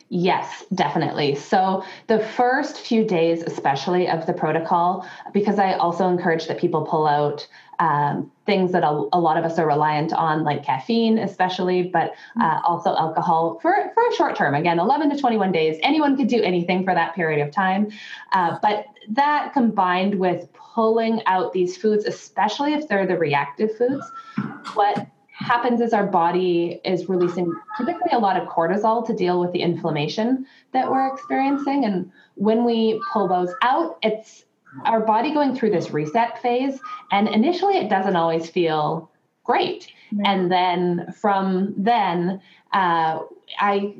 Yes, 0.09 0.63
definitely. 0.73 1.35
So, 1.35 1.83
the 2.07 2.19
first 2.19 2.77
few 2.77 3.03
days, 3.03 3.43
especially 3.43 4.07
of 4.07 4.25
the 4.25 4.33
protocol, 4.33 5.05
because 5.33 5.59
I 5.59 5.73
also 5.73 6.07
encourage 6.07 6.47
that 6.47 6.57
people 6.57 6.85
pull 6.85 7.05
out 7.05 7.45
um, 7.79 8.31
things 8.45 8.71
that 8.71 8.83
a, 8.83 9.07
a, 9.13 9.19
lot 9.19 9.37
of 9.37 9.43
us 9.43 9.59
are 9.59 9.67
reliant 9.67 10.11
on, 10.13 10.43
like 10.43 10.63
caffeine, 10.63 11.19
especially, 11.19 11.83
but 11.83 12.13
uh, 12.41 12.59
also 12.65 12.95
alcohol 12.95 13.59
for, 13.61 13.91
for 13.93 14.03
a 14.07 14.15
short 14.15 14.35
term. 14.35 14.55
Again, 14.55 14.79
11 14.79 15.11
to 15.11 15.17
21 15.17 15.51
days. 15.51 15.77
Anyone 15.83 16.17
could 16.17 16.27
do 16.27 16.41
anything 16.41 16.83
for 16.83 16.93
that 16.93 17.13
period 17.13 17.45
of 17.45 17.53
time. 17.53 17.91
Uh, 18.31 18.57
but 18.61 18.85
that 19.09 19.53
combined 19.53 20.15
with 20.15 20.51
pulling 20.53 21.21
out 21.25 21.53
these 21.53 21.77
foods, 21.77 22.05
especially 22.05 22.73
if 22.73 22.87
they're 22.87 23.05
the 23.05 23.17
reactive 23.17 23.77
foods, 23.77 24.05
what 24.73 25.07
happens 25.31 25.81
is 25.81 25.93
our 25.93 26.07
body 26.07 26.81
is 26.83 27.07
releasing 27.07 27.53
typically 27.77 28.11
a 28.11 28.17
lot 28.17 28.41
of 28.41 28.47
cortisol 28.47 29.05
to 29.05 29.13
deal 29.13 29.39
with 29.39 29.51
the 29.51 29.61
inflammation 29.61 30.47
that 30.73 30.89
we're 30.89 31.13
experiencing. 31.13 31.85
And 31.85 32.11
when 32.33 32.65
we 32.65 32.99
pull 33.13 33.27
those 33.27 33.53
out, 33.61 33.99
it's 34.01 34.45
our 34.85 35.01
body 35.01 35.33
going 35.33 35.55
through 35.55 35.71
this 35.71 35.91
reset 35.91 36.41
phase. 36.41 36.79
And 37.11 37.27
initially, 37.27 37.77
it 37.77 37.89
doesn't 37.89 38.15
always 38.15 38.49
feel 38.49 39.11
great. 39.43 39.91
And 40.25 40.51
then 40.51 41.13
from 41.19 41.73
then, 41.77 42.41
uh, 42.73 43.19
I 43.59 43.95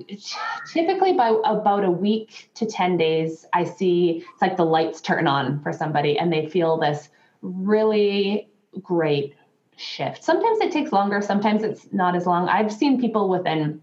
typically 0.71 1.13
by 1.13 1.35
about 1.45 1.83
a 1.83 1.91
week 1.91 2.49
to 2.55 2.65
10 2.65 2.97
days, 2.97 3.45
I 3.53 3.63
see 3.63 4.23
it's 4.33 4.41
like 4.41 4.57
the 4.57 4.65
lights 4.65 5.01
turn 5.01 5.27
on 5.27 5.61
for 5.61 5.73
somebody 5.73 6.17
and 6.17 6.31
they 6.31 6.47
feel 6.47 6.77
this 6.77 7.09
really 7.41 8.49
great 8.81 9.35
shift. 9.77 10.23
Sometimes 10.23 10.59
it 10.59 10.71
takes 10.71 10.91
longer, 10.91 11.21
sometimes 11.21 11.63
it's 11.63 11.87
not 11.91 12.15
as 12.15 12.25
long. 12.25 12.49
I've 12.49 12.71
seen 12.71 12.99
people 12.99 13.29
within 13.29 13.81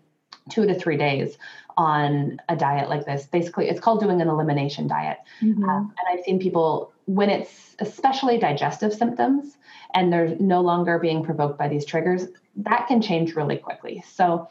two 0.51 0.67
to 0.67 0.75
three 0.75 0.97
days 0.97 1.37
on 1.77 2.41
a 2.49 2.57
diet 2.57 2.89
like 2.89 3.05
this. 3.05 3.27
Basically, 3.27 3.69
it's 3.69 3.81
called 3.81 4.01
doing 4.01 4.21
an 4.21 4.29
elimination 4.29 4.87
diet. 4.87 5.19
Mm-hmm. 5.43 5.65
Um, 5.65 5.93
and 5.99 6.19
I've 6.19 6.25
seen 6.25 6.39
people 6.39 6.93
when 7.07 7.31
it's 7.31 7.77
especially 7.81 8.39
digestive 8.39 8.93
symptoms 8.93 9.57
and 9.95 10.13
they're 10.13 10.37
no 10.37 10.61
longer 10.61 10.99
being 10.99 11.23
provoked 11.23 11.59
by 11.59 11.69
these 11.69 11.85
triggers, 11.85 12.27
that 12.57 12.87
can 12.89 13.03
change 13.03 13.35
really 13.35 13.57
quickly. 13.57 14.03
So, 14.09 14.49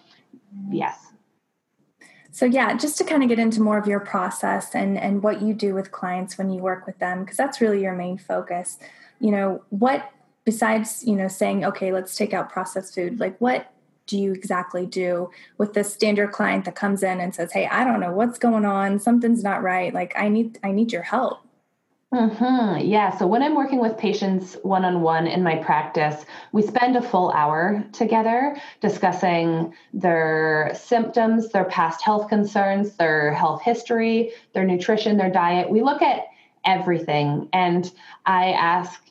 yes. 0.69 0.97
So 2.31 2.45
yeah, 2.45 2.75
just 2.75 2.97
to 2.97 3.03
kind 3.03 3.21
of 3.21 3.29
get 3.29 3.39
into 3.39 3.61
more 3.61 3.77
of 3.77 3.85
your 3.85 3.99
process 3.99 4.73
and 4.73 4.97
and 4.97 5.21
what 5.21 5.41
you 5.41 5.53
do 5.53 5.75
with 5.75 5.91
clients 5.91 6.37
when 6.37 6.49
you 6.49 6.61
work 6.61 6.87
with 6.87 6.97
them 6.97 7.21
because 7.23 7.37
that's 7.37 7.61
really 7.61 7.83
your 7.83 7.93
main 7.93 8.17
focus. 8.17 8.79
You 9.19 9.31
know, 9.31 9.63
what 9.69 10.09
besides, 10.43 11.03
you 11.05 11.15
know, 11.15 11.27
saying 11.27 11.63
okay, 11.63 11.91
let's 11.91 12.15
take 12.15 12.33
out 12.33 12.49
processed 12.49 12.95
food, 12.95 13.19
like 13.19 13.39
what 13.39 13.71
do 14.05 14.17
you 14.17 14.33
exactly 14.33 14.85
do 14.85 15.29
with 15.57 15.73
the 15.73 15.83
standard 15.83 16.31
client 16.31 16.65
that 16.65 16.75
comes 16.75 17.03
in 17.03 17.19
and 17.19 17.33
says, 17.33 17.51
"Hey, 17.51 17.67
I 17.67 17.83
don't 17.83 17.99
know 17.99 18.11
what's 18.11 18.39
going 18.39 18.65
on. 18.65 18.99
Something's 18.99 19.43
not 19.43 19.63
right. 19.63 19.93
Like 19.93 20.13
I 20.17 20.29
need 20.29 20.59
I 20.63 20.71
need 20.71 20.91
your 20.91 21.03
help." 21.03 21.39
Mm-hmm. 22.13 22.85
Yeah. 22.85 23.17
So 23.17 23.25
when 23.25 23.41
I'm 23.41 23.55
working 23.55 23.79
with 23.79 23.97
patients 23.97 24.55
one 24.61 24.85
on 24.85 25.01
one 25.01 25.25
in 25.25 25.41
my 25.41 25.55
practice, 25.55 26.25
we 26.51 26.61
spend 26.61 26.95
a 26.95 27.01
full 27.01 27.31
hour 27.31 27.83
together 27.91 28.55
discussing 28.81 29.73
their 29.93 30.71
symptoms, 30.75 31.49
their 31.49 31.65
past 31.65 32.03
health 32.03 32.29
concerns, 32.29 32.95
their 32.97 33.33
health 33.33 33.63
history, 33.63 34.31
their 34.53 34.63
nutrition, 34.63 35.17
their 35.17 35.31
diet. 35.31 35.71
We 35.71 35.81
look 35.81 36.03
at 36.03 36.25
everything. 36.65 37.49
And 37.51 37.91
I 38.27 38.51
ask 38.51 39.01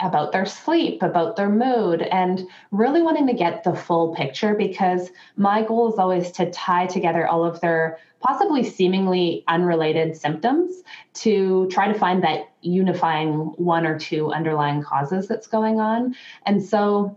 about 0.00 0.32
their 0.32 0.46
sleep, 0.46 1.02
about 1.02 1.36
their 1.36 1.48
mood, 1.48 2.02
and 2.02 2.46
really 2.72 3.02
wanting 3.02 3.26
to 3.26 3.34
get 3.34 3.62
the 3.62 3.74
full 3.74 4.14
picture 4.14 4.54
because 4.54 5.10
my 5.36 5.62
goal 5.62 5.92
is 5.92 5.98
always 5.98 6.32
to 6.32 6.50
tie 6.50 6.86
together 6.86 7.26
all 7.26 7.44
of 7.44 7.60
their 7.60 7.98
possibly 8.20 8.62
seemingly 8.62 9.44
unrelated 9.48 10.16
symptoms 10.16 10.82
to 11.14 11.68
try 11.70 11.90
to 11.90 11.98
find 11.98 12.22
that 12.22 12.50
unifying 12.60 13.30
one 13.56 13.86
or 13.86 13.98
two 13.98 14.30
underlying 14.32 14.82
causes 14.82 15.26
that's 15.26 15.46
going 15.46 15.80
on. 15.80 16.14
And 16.44 16.62
so 16.62 17.16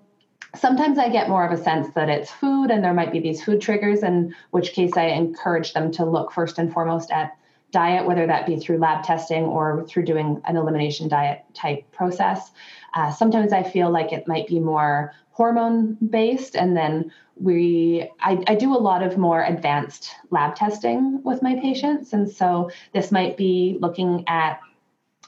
sometimes 0.56 0.98
I 0.98 1.10
get 1.10 1.30
more 1.30 1.46
of 1.46 1.58
a 1.58 1.62
sense 1.62 1.94
that 1.96 2.08
it's 2.08 2.32
food 2.32 2.72
and 2.72 2.84
there 2.84 2.94
might 2.94 3.12
be 3.12 3.20
these 3.20 3.44
food 3.44 3.62
triggers, 3.62 4.04
in 4.04 4.34
which 4.52 4.74
case 4.74 4.96
I 4.96 5.08
encourage 5.08 5.74
them 5.74 5.92
to 5.94 6.06
look 6.06 6.32
first 6.32 6.60
and 6.60 6.72
foremost 6.72 7.12
at 7.12 7.36
diet, 7.74 8.06
whether 8.06 8.26
that 8.26 8.46
be 8.46 8.56
through 8.56 8.78
lab 8.78 9.04
testing 9.04 9.44
or 9.44 9.86
through 9.90 10.06
doing 10.06 10.42
an 10.46 10.56
elimination 10.56 11.10
diet 11.10 11.44
type 11.54 11.92
process. 11.92 12.52
Uh, 12.94 13.12
sometimes 13.12 13.52
I 13.52 13.64
feel 13.64 13.90
like 13.90 14.14
it 14.14 14.28
might 14.28 14.48
be 14.48 14.60
more 14.60 15.14
hormone 15.32 15.96
based, 15.96 16.56
and 16.56 16.78
then 16.78 17.12
we 17.36 18.08
I, 18.22 18.42
I, 18.48 18.56
do 18.56 18.72
a 18.74 18.78
lot 18.78 19.02
of 19.02 19.18
more 19.18 19.44
advanced 19.44 20.12
lab 20.30 20.56
testing 20.56 21.22
with 21.24 21.42
my 21.42 21.56
patients, 21.56 22.14
and 22.14 22.30
so 22.30 22.70
this 22.94 23.12
might 23.12 23.36
be 23.36 23.78
looking 23.82 24.24
at 24.28 24.60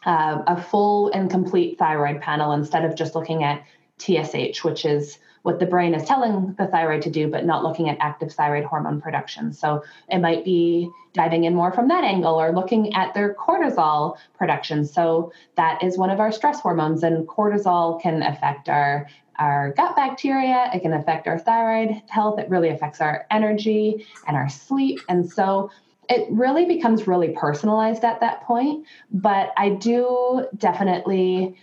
uh, 0.05 0.43
a 0.45 0.61
full 0.61 1.09
and 1.09 1.29
complete 1.29 1.79
thyroid 1.79 2.21
panel 2.21 2.51
instead 2.51 2.85
of 2.85 2.95
just 2.95 3.15
looking 3.15 3.43
at 3.43 3.63
TSH, 3.97 4.63
which 4.63 4.85
is 4.85 5.17
what 5.45 5.59
the 5.59 5.65
brain 5.67 5.93
is 5.93 6.03
telling 6.07 6.55
the 6.57 6.65
thyroid 6.65 7.03
to 7.03 7.11
do, 7.11 7.27
but 7.27 7.45
not 7.45 7.63
looking 7.63 7.87
at 7.87 7.95
active 7.99 8.33
thyroid 8.33 8.65
hormone 8.65 8.99
production. 8.99 9.53
So 9.53 9.83
it 10.09 10.17
might 10.17 10.43
be 10.43 10.89
diving 11.13 11.43
in 11.43 11.53
more 11.53 11.71
from 11.71 11.87
that 11.89 12.03
angle 12.03 12.33
or 12.33 12.51
looking 12.51 12.95
at 12.95 13.13
their 13.13 13.35
cortisol 13.35 14.17
production. 14.35 14.83
So 14.83 15.31
that 15.55 15.83
is 15.83 15.99
one 15.99 16.09
of 16.09 16.19
our 16.19 16.31
stress 16.31 16.59
hormones, 16.59 17.03
and 17.03 17.27
cortisol 17.27 18.01
can 18.01 18.23
affect 18.23 18.69
our 18.69 19.07
our 19.37 19.73
gut 19.73 19.95
bacteria, 19.95 20.71
it 20.73 20.81
can 20.81 20.93
affect 20.93 21.27
our 21.27 21.37
thyroid 21.37 22.01
health, 22.07 22.39
it 22.39 22.49
really 22.49 22.69
affects 22.69 23.01
our 23.01 23.27
energy 23.29 24.07
and 24.27 24.37
our 24.37 24.47
sleep. 24.47 24.97
And 25.09 25.29
so 25.29 25.69
it 26.09 26.25
really 26.31 26.65
becomes 26.65 27.05
really 27.05 27.35
personalized 27.37 28.05
at 28.05 28.21
that 28.21 28.43
point. 28.43 28.87
But 29.11 29.51
I 29.57 29.69
do 29.69 30.47
definitely 30.57 31.57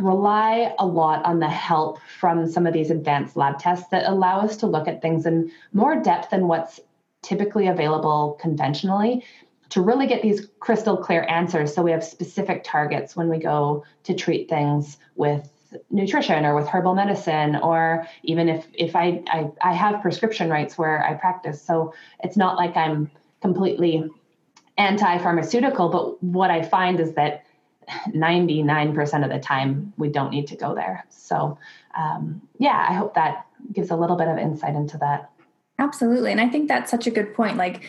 rely 0.00 0.74
a 0.78 0.86
lot 0.86 1.24
on 1.24 1.38
the 1.38 1.48
help 1.48 1.98
from 2.18 2.48
some 2.50 2.66
of 2.66 2.72
these 2.72 2.90
advanced 2.90 3.36
lab 3.36 3.58
tests 3.58 3.88
that 3.90 4.08
allow 4.08 4.40
us 4.40 4.56
to 4.58 4.66
look 4.66 4.88
at 4.88 5.02
things 5.02 5.26
in 5.26 5.50
more 5.72 6.00
depth 6.00 6.30
than 6.30 6.48
what's 6.48 6.80
typically 7.22 7.66
available 7.66 8.38
conventionally 8.40 9.24
to 9.70 9.80
really 9.80 10.06
get 10.06 10.22
these 10.22 10.48
crystal 10.60 10.96
clear 10.96 11.26
answers. 11.28 11.74
So 11.74 11.82
we 11.82 11.90
have 11.90 12.02
specific 12.02 12.64
targets 12.64 13.14
when 13.16 13.28
we 13.28 13.38
go 13.38 13.84
to 14.04 14.14
treat 14.14 14.48
things 14.48 14.96
with 15.16 15.50
nutrition 15.90 16.46
or 16.46 16.54
with 16.54 16.66
herbal 16.66 16.94
medicine 16.94 17.56
or 17.56 18.06
even 18.22 18.48
if 18.48 18.66
if 18.72 18.96
I, 18.96 19.22
I 19.26 19.50
i 19.60 19.74
have 19.74 20.00
prescription 20.00 20.48
rights 20.48 20.78
where 20.78 21.04
i 21.04 21.12
practice. 21.12 21.60
So 21.60 21.92
it's 22.24 22.38
not 22.38 22.56
like 22.56 22.74
i'm 22.74 23.10
completely 23.42 24.08
anti-pharmaceutical 24.78 25.90
but 25.90 26.22
what 26.22 26.50
i 26.50 26.62
find 26.62 27.00
is 27.00 27.12
that 27.14 27.44
99% 28.08 29.24
of 29.24 29.30
the 29.30 29.38
time 29.38 29.92
we 29.96 30.08
don't 30.08 30.30
need 30.30 30.46
to 30.48 30.56
go 30.56 30.74
there. 30.74 31.04
So 31.08 31.58
um, 31.96 32.42
yeah 32.58 32.86
i 32.88 32.92
hope 32.92 33.14
that 33.14 33.46
gives 33.72 33.90
a 33.90 33.96
little 33.96 34.16
bit 34.16 34.28
of 34.28 34.38
insight 34.38 34.74
into 34.74 34.98
that. 34.98 35.30
Absolutely. 35.78 36.32
And 36.32 36.40
i 36.40 36.48
think 36.48 36.68
that's 36.68 36.90
such 36.90 37.06
a 37.06 37.10
good 37.10 37.34
point. 37.34 37.56
Like 37.56 37.84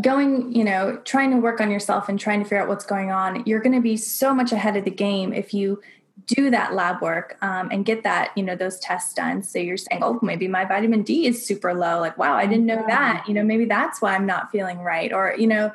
going 0.00 0.50
you 0.54 0.64
know 0.64 0.96
trying 1.04 1.30
to 1.30 1.36
work 1.36 1.60
on 1.60 1.70
yourself 1.70 2.08
and 2.08 2.18
trying 2.18 2.38
to 2.38 2.44
figure 2.44 2.62
out 2.62 2.66
what's 2.66 2.86
going 2.86 3.10
on 3.10 3.42
you're 3.44 3.60
going 3.60 3.74
to 3.74 3.80
be 3.82 3.94
so 3.94 4.32
much 4.32 4.50
ahead 4.50 4.74
of 4.74 4.84
the 4.84 4.90
game 4.90 5.34
if 5.34 5.52
you 5.52 5.78
do 6.26 6.50
that 6.50 6.72
lab 6.72 7.02
work 7.02 7.36
um, 7.42 7.68
and 7.70 7.84
get 7.84 8.02
that 8.02 8.32
you 8.36 8.42
know 8.42 8.54
those 8.54 8.78
tests 8.78 9.14
done. 9.14 9.42
So 9.42 9.58
you're 9.58 9.76
saying 9.76 10.02
oh 10.02 10.18
maybe 10.22 10.48
my 10.48 10.64
vitamin 10.64 11.02
d 11.02 11.26
is 11.26 11.44
super 11.44 11.74
low. 11.74 12.00
Like 12.00 12.16
wow 12.18 12.34
i 12.34 12.46
didn't 12.46 12.66
know 12.66 12.84
that. 12.86 13.24
You 13.26 13.34
know 13.34 13.42
maybe 13.42 13.64
that's 13.64 14.00
why 14.00 14.14
i'm 14.14 14.26
not 14.26 14.50
feeling 14.50 14.78
right 14.78 15.12
or 15.12 15.34
you 15.36 15.46
know 15.46 15.72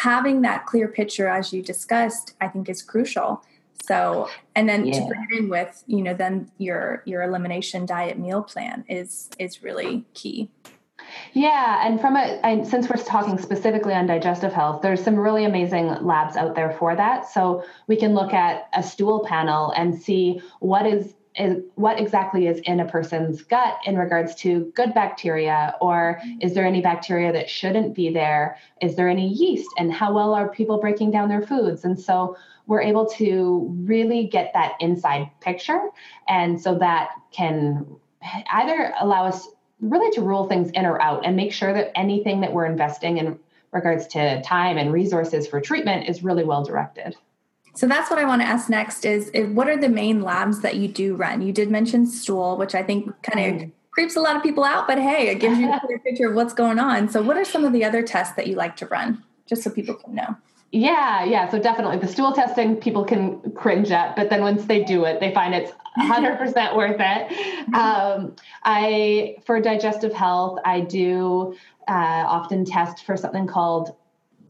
having 0.00 0.40
that 0.40 0.64
clear 0.66 0.88
picture 0.88 1.28
as 1.28 1.52
you 1.52 1.62
discussed 1.62 2.34
i 2.40 2.48
think 2.48 2.68
is 2.68 2.82
crucial 2.82 3.44
so 3.86 4.28
and 4.54 4.68
then 4.68 4.86
yeah. 4.86 4.94
to 4.94 5.06
bring 5.06 5.26
it 5.30 5.38
in 5.38 5.48
with 5.48 5.84
you 5.86 6.00
know 6.00 6.14
then 6.14 6.50
your 6.58 7.02
your 7.04 7.22
elimination 7.22 7.84
diet 7.84 8.18
meal 8.18 8.42
plan 8.42 8.84
is 8.88 9.28
is 9.38 9.62
really 9.62 10.04
key 10.14 10.50
yeah, 11.32 11.86
and 11.86 12.00
from 12.00 12.14
a 12.16 12.40
I, 12.44 12.62
since 12.62 12.88
we're 12.88 13.02
talking 13.02 13.38
specifically 13.38 13.94
on 13.94 14.06
digestive 14.06 14.52
health, 14.52 14.82
there's 14.82 15.02
some 15.02 15.16
really 15.16 15.44
amazing 15.44 15.88
labs 16.04 16.36
out 16.36 16.54
there 16.54 16.70
for 16.78 16.94
that. 16.94 17.28
So 17.28 17.64
we 17.88 17.96
can 17.96 18.14
look 18.14 18.32
at 18.32 18.68
a 18.74 18.82
stool 18.82 19.24
panel 19.24 19.72
and 19.72 20.00
see 20.00 20.40
what 20.60 20.86
is 20.86 21.14
is 21.40 21.62
what 21.74 21.98
exactly 21.98 22.46
is 22.46 22.58
in 22.60 22.80
a 22.80 22.84
person's 22.84 23.42
gut 23.42 23.78
in 23.86 23.96
regards 23.96 24.34
to 24.36 24.70
good 24.76 24.92
bacteria? 24.92 25.74
Or 25.80 26.20
is 26.40 26.54
there 26.54 26.66
any 26.66 26.82
bacteria 26.82 27.32
that 27.32 27.48
shouldn't 27.48 27.94
be 27.94 28.12
there? 28.12 28.58
Is 28.82 28.94
there 28.94 29.08
any 29.08 29.28
yeast? 29.28 29.70
And 29.78 29.92
how 29.92 30.12
well 30.12 30.34
are 30.34 30.48
people 30.50 30.78
breaking 30.78 31.10
down 31.10 31.28
their 31.28 31.42
foods? 31.42 31.84
And 31.84 31.98
so 31.98 32.36
we're 32.66 32.82
able 32.82 33.06
to 33.06 33.74
really 33.84 34.26
get 34.26 34.52
that 34.52 34.74
inside 34.80 35.30
picture. 35.40 35.88
And 36.28 36.60
so 36.60 36.78
that 36.78 37.10
can 37.32 37.86
either 38.52 38.92
allow 39.00 39.24
us 39.24 39.48
really 39.80 40.14
to 40.14 40.20
rule 40.20 40.46
things 40.46 40.70
in 40.72 40.84
or 40.84 41.00
out 41.00 41.24
and 41.24 41.34
make 41.36 41.52
sure 41.52 41.72
that 41.72 41.90
anything 41.98 42.42
that 42.42 42.52
we're 42.52 42.66
investing 42.66 43.16
in 43.16 43.38
regards 43.72 44.06
to 44.08 44.42
time 44.42 44.76
and 44.76 44.92
resources 44.92 45.46
for 45.46 45.60
treatment 45.60 46.08
is 46.08 46.22
really 46.22 46.44
well 46.44 46.62
directed. 46.62 47.16
So 47.74 47.86
that's 47.86 48.10
what 48.10 48.18
I 48.18 48.24
want 48.24 48.42
to 48.42 48.48
ask 48.48 48.68
next 48.68 49.04
is, 49.04 49.30
what 49.52 49.68
are 49.68 49.76
the 49.76 49.88
main 49.88 50.22
labs 50.22 50.60
that 50.60 50.76
you 50.76 50.88
do 50.88 51.14
run? 51.14 51.42
You 51.42 51.52
did 51.52 51.70
mention 51.70 52.06
stool, 52.06 52.56
which 52.56 52.74
I 52.74 52.82
think 52.82 53.10
kind 53.22 53.54
of 53.54 53.62
mm. 53.62 53.72
creeps 53.90 54.16
a 54.16 54.20
lot 54.20 54.36
of 54.36 54.42
people 54.42 54.64
out, 54.64 54.86
but 54.86 54.98
hey, 54.98 55.28
it 55.28 55.36
gives 55.36 55.58
you 55.58 55.72
a 55.72 55.80
clear 55.86 55.98
picture 55.98 56.28
of 56.28 56.34
what's 56.34 56.54
going 56.54 56.78
on. 56.78 57.08
So 57.08 57.22
what 57.22 57.36
are 57.36 57.44
some 57.44 57.64
of 57.64 57.72
the 57.72 57.84
other 57.84 58.02
tests 58.02 58.34
that 58.36 58.46
you 58.46 58.56
like 58.56 58.76
to 58.76 58.86
run 58.86 59.22
just 59.46 59.62
so 59.62 59.70
people 59.70 59.94
can 59.94 60.14
know? 60.14 60.36
Yeah, 60.72 61.24
yeah. 61.24 61.48
So 61.50 61.58
definitely 61.58 61.98
the 61.98 62.06
stool 62.06 62.32
testing 62.32 62.76
people 62.76 63.04
can 63.04 63.40
cringe 63.52 63.90
at, 63.90 64.14
but 64.14 64.30
then 64.30 64.40
once 64.42 64.66
they 64.66 64.84
do 64.84 65.04
it, 65.04 65.18
they 65.18 65.34
find 65.34 65.52
it's 65.52 65.72
100% 65.98 66.76
worth 66.76 66.96
it. 66.98 67.56
Um, 67.74 68.34
I, 68.64 69.36
for 69.46 69.60
digestive 69.60 70.12
health, 70.12 70.58
I 70.64 70.80
do 70.80 71.54
uh, 71.86 72.24
often 72.26 72.64
test 72.64 73.04
for 73.04 73.16
something 73.16 73.46
called 73.46 73.94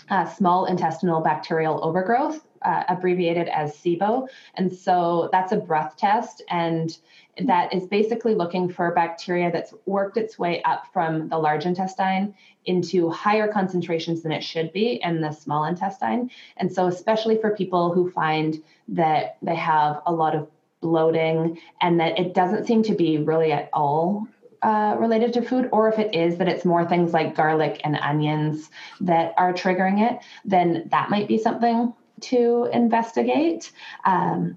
uh, 0.08 0.26
small 0.26 0.64
intestinal 0.64 1.20
bacterial 1.20 1.84
overgrowth, 1.84 2.40
uh, 2.62 2.84
abbreviated 2.88 3.48
as 3.48 3.76
SIBO. 3.76 4.28
And 4.54 4.72
so 4.72 5.28
that's 5.32 5.52
a 5.52 5.56
breath 5.56 5.96
test. 5.96 6.42
And 6.48 6.96
that 7.38 7.72
is 7.72 7.86
basically 7.86 8.34
looking 8.34 8.68
for 8.68 8.92
bacteria 8.92 9.50
that's 9.50 9.72
worked 9.86 10.16
its 10.16 10.38
way 10.38 10.62
up 10.62 10.86
from 10.92 11.28
the 11.28 11.38
large 11.38 11.64
intestine 11.64 12.34
into 12.66 13.08
higher 13.08 13.50
concentrations 13.50 14.22
than 14.22 14.32
it 14.32 14.44
should 14.44 14.72
be 14.72 15.00
in 15.02 15.20
the 15.20 15.32
small 15.32 15.64
intestine. 15.64 16.30
And 16.56 16.70
so, 16.72 16.86
especially 16.86 17.38
for 17.40 17.56
people 17.56 17.92
who 17.92 18.10
find 18.10 18.62
that 18.88 19.38
they 19.42 19.54
have 19.54 20.02
a 20.06 20.12
lot 20.12 20.34
of 20.34 20.48
bloating 20.80 21.58
and 21.80 22.00
that 22.00 22.18
it 22.18 22.34
doesn't 22.34 22.66
seem 22.66 22.82
to 22.82 22.94
be 22.94 23.18
really 23.18 23.52
at 23.52 23.70
all 23.72 24.26
uh, 24.62 24.96
related 24.98 25.32
to 25.32 25.42
food, 25.42 25.68
or 25.72 25.88
if 25.88 25.98
it 25.98 26.14
is 26.14 26.36
that 26.36 26.48
it's 26.48 26.66
more 26.66 26.86
things 26.86 27.14
like 27.14 27.34
garlic 27.34 27.80
and 27.82 27.96
onions 27.96 28.68
that 29.00 29.32
are 29.38 29.54
triggering 29.54 30.10
it, 30.10 30.20
then 30.44 30.86
that 30.90 31.08
might 31.08 31.26
be 31.26 31.38
something 31.38 31.94
to 32.22 32.68
investigate. 32.72 33.72
Um, 34.04 34.56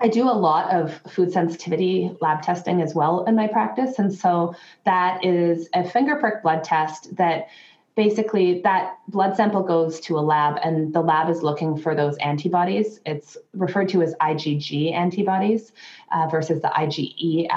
I 0.00 0.08
do 0.08 0.24
a 0.24 0.32
lot 0.32 0.72
of 0.72 1.00
food 1.10 1.32
sensitivity 1.32 2.16
lab 2.20 2.42
testing 2.42 2.80
as 2.80 2.94
well 2.94 3.24
in 3.24 3.34
my 3.34 3.48
practice. 3.48 3.98
And 3.98 4.12
so 4.12 4.54
that 4.84 5.24
is 5.24 5.68
a 5.74 5.88
finger 5.88 6.16
prick 6.16 6.42
blood 6.42 6.62
test 6.62 7.16
that 7.16 7.48
basically 7.96 8.60
that 8.62 8.96
blood 9.08 9.34
sample 9.36 9.62
goes 9.64 9.98
to 9.98 10.16
a 10.16 10.20
lab 10.20 10.56
and 10.62 10.94
the 10.94 11.00
lab 11.00 11.28
is 11.28 11.42
looking 11.42 11.76
for 11.76 11.96
those 11.96 12.16
antibodies. 12.18 13.00
It's 13.04 13.36
referred 13.54 13.88
to 13.88 14.02
as 14.02 14.14
IgG 14.20 14.92
antibodies 14.92 15.72
uh, 16.12 16.28
versus 16.30 16.62
the 16.62 16.68
IgE 16.68 17.48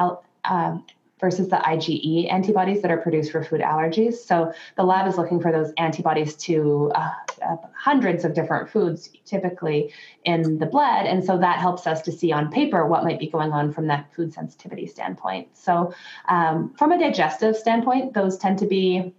um, 0.45 0.83
versus 1.21 1.47
the 1.47 1.57
IgE 1.57 2.29
antibodies 2.33 2.81
that 2.81 2.91
are 2.91 2.97
produced 2.97 3.31
for 3.31 3.43
food 3.43 3.61
allergies. 3.61 4.15
So 4.15 4.51
the 4.75 4.83
lab 4.83 5.07
is 5.07 5.17
looking 5.17 5.39
for 5.39 5.51
those 5.51 5.71
antibodies 5.77 6.35
to 6.37 6.91
uh, 6.95 7.11
uh, 7.47 7.55
hundreds 7.73 8.25
of 8.25 8.33
different 8.33 8.69
foods, 8.69 9.09
typically 9.23 9.93
in 10.25 10.57
the 10.57 10.65
blood. 10.65 11.05
And 11.05 11.23
so 11.23 11.37
that 11.37 11.59
helps 11.59 11.85
us 11.85 12.01
to 12.01 12.11
see 12.11 12.31
on 12.31 12.51
paper 12.51 12.87
what 12.87 13.03
might 13.03 13.19
be 13.19 13.27
going 13.27 13.51
on 13.51 13.71
from 13.71 13.87
that 13.87 14.13
food 14.13 14.33
sensitivity 14.33 14.87
standpoint. 14.87 15.55
So, 15.55 15.93
um, 16.27 16.73
from 16.77 16.91
a 16.91 16.99
digestive 16.99 17.55
standpoint, 17.55 18.13
those 18.13 18.37
tend 18.37 18.57
to 18.59 18.65
be 18.65 19.13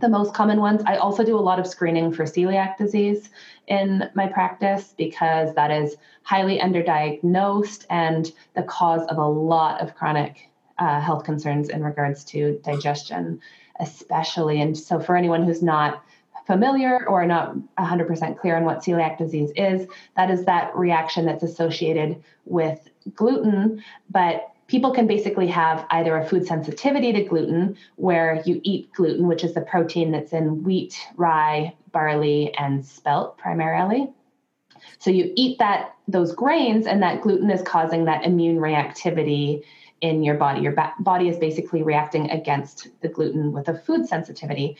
the 0.00 0.08
most 0.08 0.32
common 0.32 0.60
ones. 0.60 0.82
I 0.86 0.96
also 0.96 1.24
do 1.24 1.38
a 1.38 1.40
lot 1.40 1.58
of 1.58 1.66
screening 1.66 2.12
for 2.12 2.24
celiac 2.24 2.78
disease 2.78 3.28
in 3.66 4.08
my 4.14 4.26
practice 4.26 4.94
because 4.96 5.54
that 5.54 5.70
is 5.70 5.96
highly 6.22 6.58
underdiagnosed 6.58 7.84
and 7.90 8.32
the 8.54 8.62
cause 8.62 9.06
of 9.08 9.18
a 9.18 9.26
lot 9.26 9.80
of 9.82 9.94
chronic 9.94 10.48
uh, 10.78 11.00
health 11.00 11.24
concerns 11.24 11.68
in 11.68 11.82
regards 11.82 12.24
to 12.24 12.58
digestion, 12.64 13.40
especially. 13.80 14.60
And 14.60 14.76
so, 14.76 15.00
for 15.00 15.16
anyone 15.16 15.44
who's 15.44 15.62
not 15.62 16.04
familiar 16.46 17.06
or 17.06 17.24
not 17.26 17.54
100% 17.78 18.38
clear 18.38 18.56
on 18.56 18.64
what 18.64 18.78
celiac 18.78 19.18
disease 19.18 19.50
is, 19.56 19.86
that 20.16 20.30
is 20.30 20.44
that 20.44 20.74
reaction 20.76 21.24
that's 21.24 21.42
associated 21.42 22.22
with 22.44 22.88
gluten, 23.14 23.82
but 24.10 24.52
people 24.66 24.92
can 24.92 25.06
basically 25.06 25.46
have 25.46 25.86
either 25.90 26.16
a 26.16 26.26
food 26.26 26.46
sensitivity 26.46 27.12
to 27.12 27.22
gluten, 27.24 27.76
where 27.96 28.42
you 28.46 28.60
eat 28.64 28.92
gluten, 28.92 29.26
which 29.28 29.44
is 29.44 29.54
the 29.54 29.60
protein 29.60 30.10
that's 30.10 30.32
in 30.32 30.62
wheat, 30.64 30.98
rye, 31.16 31.74
barley, 31.92 32.54
and 32.54 32.84
spelt 32.84 33.36
primarily. 33.38 34.10
So 34.98 35.10
you 35.10 35.32
eat 35.36 35.58
that 35.58 35.94
those 36.08 36.32
grains, 36.32 36.86
and 36.86 37.02
that 37.02 37.20
gluten 37.22 37.50
is 37.50 37.62
causing 37.62 38.06
that 38.06 38.24
immune 38.24 38.56
reactivity 38.56 39.62
in 40.02 40.22
your 40.22 40.34
body. 40.34 40.60
Your 40.60 40.72
ba- 40.72 40.92
body 41.00 41.28
is 41.28 41.38
basically 41.38 41.82
reacting 41.82 42.30
against 42.30 42.88
the 43.00 43.08
gluten 43.08 43.52
with 43.52 43.68
a 43.68 43.78
food 43.78 44.06
sensitivity. 44.06 44.76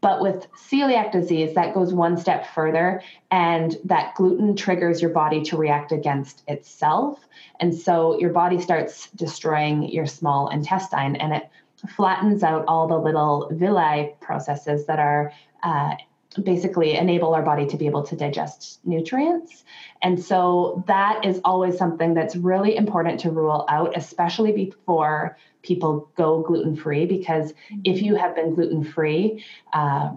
But 0.00 0.20
with 0.20 0.46
celiac 0.52 1.12
disease, 1.12 1.54
that 1.54 1.74
goes 1.74 1.94
one 1.94 2.16
step 2.16 2.46
further, 2.54 3.02
and 3.30 3.76
that 3.84 4.14
gluten 4.14 4.54
triggers 4.54 5.00
your 5.00 5.10
body 5.10 5.42
to 5.44 5.56
react 5.56 5.92
against 5.92 6.42
itself. 6.48 7.26
And 7.60 7.74
so 7.74 8.18
your 8.18 8.30
body 8.30 8.60
starts 8.60 9.10
destroying 9.12 9.88
your 9.88 10.06
small 10.06 10.48
intestine 10.48 11.16
and 11.16 11.32
it 11.32 11.48
flattens 11.96 12.42
out 12.42 12.64
all 12.68 12.86
the 12.88 12.98
little 12.98 13.48
villi 13.52 14.14
processes 14.20 14.86
that 14.86 14.98
are 14.98 15.32
uh, 15.62 15.94
basically 16.42 16.96
enable 16.96 17.34
our 17.34 17.42
body 17.42 17.66
to 17.66 17.76
be 17.76 17.86
able 17.86 18.02
to 18.04 18.16
digest 18.16 18.80
nutrients. 18.84 19.64
And 20.02 20.22
so 20.22 20.84
that 20.86 21.24
is 21.24 21.40
always 21.44 21.78
something 21.78 22.14
that's 22.14 22.36
really 22.36 22.76
important 22.76 23.20
to 23.20 23.30
rule 23.30 23.64
out, 23.68 23.96
especially 23.96 24.52
before 24.52 25.36
people 25.62 26.10
go 26.16 26.42
gluten 26.42 26.76
free, 26.76 27.06
because 27.06 27.54
if 27.84 28.02
you 28.02 28.14
have 28.14 28.34
been 28.34 28.54
gluten 28.54 28.84
free, 28.84 29.44
uh, 29.72 30.10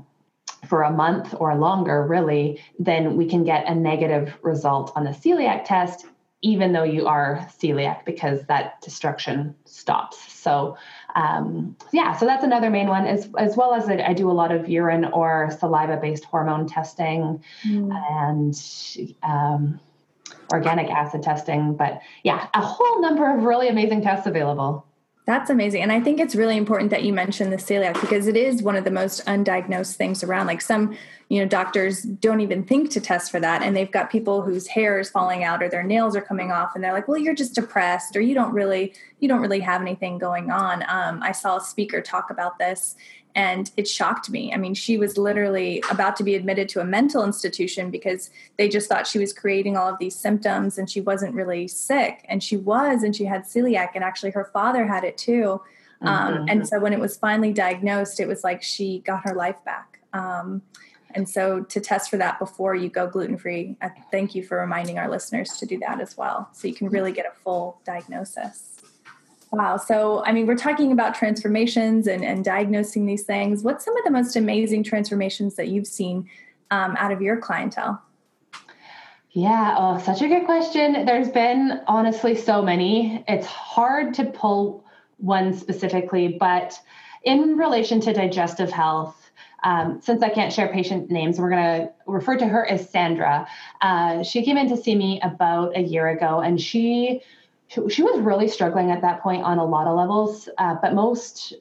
for 0.67 0.83
a 0.83 0.91
month 0.91 1.33
or 1.39 1.55
longer, 1.55 2.05
really, 2.05 2.61
then 2.77 3.15
we 3.15 3.25
can 3.25 3.43
get 3.43 3.65
a 3.67 3.73
negative 3.73 4.35
result 4.41 4.91
on 4.95 5.03
the 5.05 5.11
celiac 5.11 5.63
test, 5.63 6.05
even 6.41 6.73
though 6.73 6.83
you 6.83 7.07
are 7.07 7.47
celiac, 7.59 8.05
because 8.05 8.43
that 8.45 8.81
destruction 8.81 9.55
stops. 9.65 10.31
So, 10.31 10.77
um, 11.15 11.75
yeah, 11.91 12.15
so 12.15 12.25
that's 12.25 12.43
another 12.43 12.69
main 12.69 12.87
one, 12.87 13.05
as 13.05 13.29
as 13.37 13.57
well 13.57 13.73
as 13.73 13.89
I, 13.89 13.97
I 14.09 14.13
do 14.13 14.29
a 14.29 14.33
lot 14.33 14.51
of 14.51 14.69
urine 14.69 15.05
or 15.05 15.49
saliva 15.59 15.97
based 15.97 16.23
hormone 16.23 16.67
testing 16.67 17.43
mm. 17.65 17.91
and 18.11 19.15
um, 19.23 19.79
organic 20.51 20.89
acid 20.89 21.23
testing. 21.23 21.75
But 21.75 22.01
yeah, 22.23 22.47
a 22.53 22.61
whole 22.61 23.01
number 23.01 23.35
of 23.35 23.43
really 23.43 23.67
amazing 23.67 24.01
tests 24.01 24.27
available. 24.27 24.85
That's 25.25 25.51
amazing. 25.51 25.83
And 25.83 25.91
I 25.91 25.99
think 25.99 26.19
it's 26.19 26.33
really 26.33 26.57
important 26.57 26.89
that 26.89 27.03
you 27.03 27.13
mention 27.13 27.51
the 27.51 27.57
celiac 27.57 28.01
because 28.01 28.25
it 28.25 28.35
is 28.35 28.63
one 28.63 28.75
of 28.75 28.83
the 28.83 28.91
most 28.91 29.23
undiagnosed 29.27 29.95
things 29.95 30.23
around. 30.23 30.47
Like 30.47 30.59
some 30.61 30.97
you 31.29 31.39
know 31.39 31.47
doctors 31.47 32.01
don't 32.01 32.41
even 32.41 32.63
think 32.63 32.89
to 32.89 32.99
test 32.99 33.31
for 33.31 33.39
that 33.39 33.61
and 33.61 33.77
they've 33.77 33.91
got 33.91 34.09
people 34.09 34.41
whose 34.41 34.67
hair 34.67 34.99
is 34.99 35.09
falling 35.09 35.43
out 35.43 35.63
or 35.63 35.69
their 35.69 35.83
nails 35.83 36.15
are 36.15 36.21
coming 36.21 36.51
off 36.51 36.71
and 36.75 36.83
they're 36.83 36.93
like 36.93 37.07
well 37.07 37.17
you're 37.17 37.35
just 37.35 37.55
depressed 37.55 38.15
or 38.15 38.21
you 38.21 38.33
don't 38.33 38.51
really 38.51 38.93
you 39.19 39.27
don't 39.29 39.41
really 39.41 39.59
have 39.59 39.81
anything 39.81 40.17
going 40.17 40.51
on 40.51 40.83
um, 40.89 41.21
i 41.23 41.31
saw 41.31 41.57
a 41.57 41.61
speaker 41.61 42.01
talk 42.01 42.29
about 42.29 42.57
this 42.57 42.95
and 43.35 43.71
it 43.77 43.87
shocked 43.87 44.29
me. 44.29 44.51
I 44.53 44.57
mean, 44.57 44.73
she 44.73 44.97
was 44.97 45.17
literally 45.17 45.83
about 45.91 46.15
to 46.17 46.23
be 46.23 46.35
admitted 46.35 46.67
to 46.69 46.81
a 46.81 46.83
mental 46.83 47.23
institution 47.23 47.91
because 47.91 48.31
they 48.57 48.67
just 48.67 48.89
thought 48.89 49.05
she 49.05 49.19
was 49.19 49.33
creating 49.33 49.77
all 49.77 49.87
of 49.87 49.99
these 49.99 50.15
symptoms 50.15 50.77
and 50.77 50.89
she 50.89 50.99
wasn't 50.99 51.35
really 51.35 51.67
sick. 51.67 52.25
And 52.27 52.43
she 52.43 52.57
was, 52.57 53.03
and 53.03 53.15
she 53.15 53.25
had 53.25 53.43
celiac, 53.43 53.89
and 53.95 54.03
actually 54.03 54.31
her 54.31 54.49
father 54.51 54.87
had 54.87 55.03
it 55.03 55.17
too. 55.17 55.61
Um, 56.01 56.33
mm-hmm. 56.33 56.45
And 56.49 56.67
so 56.67 56.79
when 56.79 56.91
it 56.91 56.99
was 56.99 57.17
finally 57.17 57.53
diagnosed, 57.53 58.19
it 58.19 58.27
was 58.27 58.43
like 58.43 58.63
she 58.63 58.99
got 58.99 59.21
her 59.23 59.35
life 59.35 59.63
back. 59.63 59.99
Um, 60.11 60.63
and 61.15 61.27
so 61.27 61.63
to 61.63 61.79
test 61.79 62.09
for 62.09 62.17
that 62.17 62.39
before 62.39 62.75
you 62.75 62.89
go 62.89 63.07
gluten 63.07 63.37
free, 63.37 63.77
thank 64.11 64.35
you 64.35 64.43
for 64.43 64.59
reminding 64.59 64.99
our 64.99 65.09
listeners 65.09 65.57
to 65.57 65.65
do 65.65 65.79
that 65.79 65.99
as 65.99 66.15
well. 66.17 66.49
So 66.53 66.67
you 66.67 66.73
can 66.73 66.89
really 66.89 67.11
get 67.11 67.25
a 67.25 67.31
full 67.43 67.81
diagnosis. 67.85 68.77
Wow. 69.51 69.77
So, 69.77 70.23
I 70.25 70.31
mean, 70.31 70.45
we're 70.45 70.55
talking 70.55 70.91
about 70.91 71.15
transformations 71.15 72.05
and, 72.05 72.23
and 72.23 72.45
diagnosing 72.45 73.07
these 73.07 73.23
things. 73.23 73.63
What's 73.63 73.83
some 73.83 73.97
of 73.97 74.03
the 74.03 74.11
most 74.11 74.35
amazing 74.35 74.83
transformations 74.83 75.55
that 75.55 75.69
you've 75.69 75.87
seen 75.87 76.29
um, 76.69 76.95
out 76.97 77.11
of 77.11 77.21
your 77.21 77.37
clientele? 77.37 77.99
Yeah, 79.31 79.75
oh, 79.77 79.97
such 79.99 80.21
a 80.21 80.27
good 80.27 80.45
question. 80.45 81.05
There's 81.05 81.29
been 81.29 81.81
honestly 81.87 82.35
so 82.35 82.61
many. 82.61 83.23
It's 83.27 83.47
hard 83.47 84.13
to 84.15 84.25
pull 84.25 84.83
one 85.17 85.53
specifically, 85.53 86.37
but 86.39 86.79
in 87.23 87.57
relation 87.57 87.99
to 88.01 88.13
digestive 88.13 88.71
health, 88.71 89.28
um, 89.63 89.99
since 90.01 90.23
I 90.23 90.29
can't 90.29 90.51
share 90.53 90.67
patient 90.69 91.09
names, 91.09 91.39
we're 91.39 91.49
going 91.49 91.81
to 91.81 91.91
refer 92.05 92.37
to 92.37 92.47
her 92.47 92.65
as 92.65 92.89
Sandra. 92.89 93.47
Uh, 93.81 94.23
she 94.23 94.43
came 94.43 94.57
in 94.57 94.69
to 94.69 94.77
see 94.77 94.95
me 94.95 95.19
about 95.21 95.75
a 95.75 95.81
year 95.81 96.09
ago, 96.09 96.39
and 96.39 96.59
she 96.59 97.21
she, 97.69 98.01
was 98.01 98.19
really 98.21 98.47
struggling 98.47 98.89
at 98.89 99.01
that 99.01 99.21
point 99.21 99.43
on 99.43 99.59
a 99.59 99.65
lot 99.65 99.85
of 99.85 99.95
levels, 99.95 100.49
uh, 100.57 100.75
but 100.81 100.95
most 100.95 101.53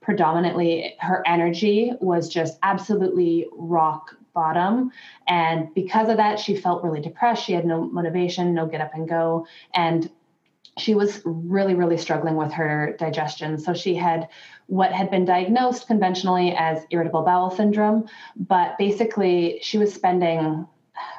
predominantly 0.00 0.94
her 1.00 1.24
energy 1.26 1.92
was 2.00 2.28
just 2.28 2.58
absolutely 2.62 3.46
rock 3.52 4.14
bottom. 4.32 4.92
And 5.26 5.74
because 5.74 6.08
of 6.08 6.18
that, 6.18 6.38
she 6.38 6.54
felt 6.54 6.84
really 6.84 7.00
depressed. 7.00 7.44
She 7.44 7.52
had 7.52 7.66
no 7.66 7.84
motivation, 7.84 8.54
no 8.54 8.66
get 8.66 8.80
up 8.80 8.94
and 8.94 9.08
go. 9.08 9.46
And 9.74 10.08
she 10.78 10.94
was 10.94 11.22
really, 11.24 11.74
really 11.74 11.96
struggling 11.96 12.36
with 12.36 12.52
her 12.52 12.94
digestion. 12.98 13.58
So 13.58 13.74
she 13.74 13.94
had 13.94 14.28
what 14.66 14.92
had 14.92 15.10
been 15.10 15.24
diagnosed 15.24 15.86
conventionally 15.86 16.54
as 16.56 16.84
irritable 16.90 17.22
bowel 17.22 17.50
syndrome, 17.50 18.08
but 18.36 18.76
basically 18.78 19.58
she 19.62 19.78
was 19.78 19.92
spending 19.92 20.66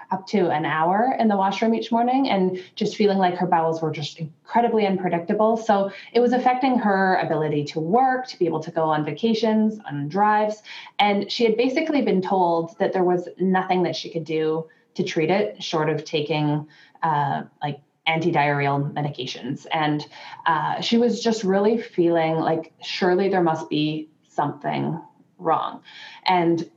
up 0.09 0.25
to 0.25 0.49
an 0.49 0.65
hour 0.65 1.15
in 1.19 1.27
the 1.27 1.35
washroom 1.35 1.75
each 1.75 1.91
morning 1.91 2.29
and 2.29 2.63
just 2.75 2.95
feeling 2.95 3.17
like 3.17 3.35
her 3.35 3.45
bowels 3.45 3.81
were 3.81 3.91
just 3.91 4.19
incredibly 4.19 4.85
unpredictable. 4.85 5.57
So 5.57 5.91
it 6.13 6.19
was 6.19 6.33
affecting 6.33 6.79
her 6.79 7.15
ability 7.15 7.65
to 7.65 7.79
work, 7.79 8.27
to 8.27 8.39
be 8.39 8.45
able 8.45 8.61
to 8.61 8.71
go 8.71 8.83
on 8.83 9.03
vacations, 9.03 9.79
on 9.89 10.07
drives. 10.07 10.63
And 10.99 11.29
she 11.31 11.43
had 11.43 11.57
basically 11.57 12.01
been 12.01 12.21
told 12.21 12.77
that 12.79 12.93
there 12.93 13.03
was 13.03 13.27
nothing 13.37 13.83
that 13.83 13.95
she 13.95 14.09
could 14.09 14.23
do 14.23 14.67
to 14.95 15.03
treat 15.03 15.29
it 15.29 15.61
short 15.61 15.89
of 15.89 16.05
taking 16.05 16.67
uh, 17.03 17.43
like 17.61 17.79
anti-diarrheal 18.07 18.93
medications 18.93 19.65
and 19.71 20.05
uh, 20.45 20.81
she 20.81 20.97
was 20.97 21.21
just 21.21 21.43
really 21.43 21.77
feeling 21.77 22.35
like 22.35 22.73
surely 22.81 23.29
there 23.29 23.43
must 23.43 23.69
be 23.69 24.09
something 24.29 24.99
wrong 25.37 25.81
and 26.25 26.69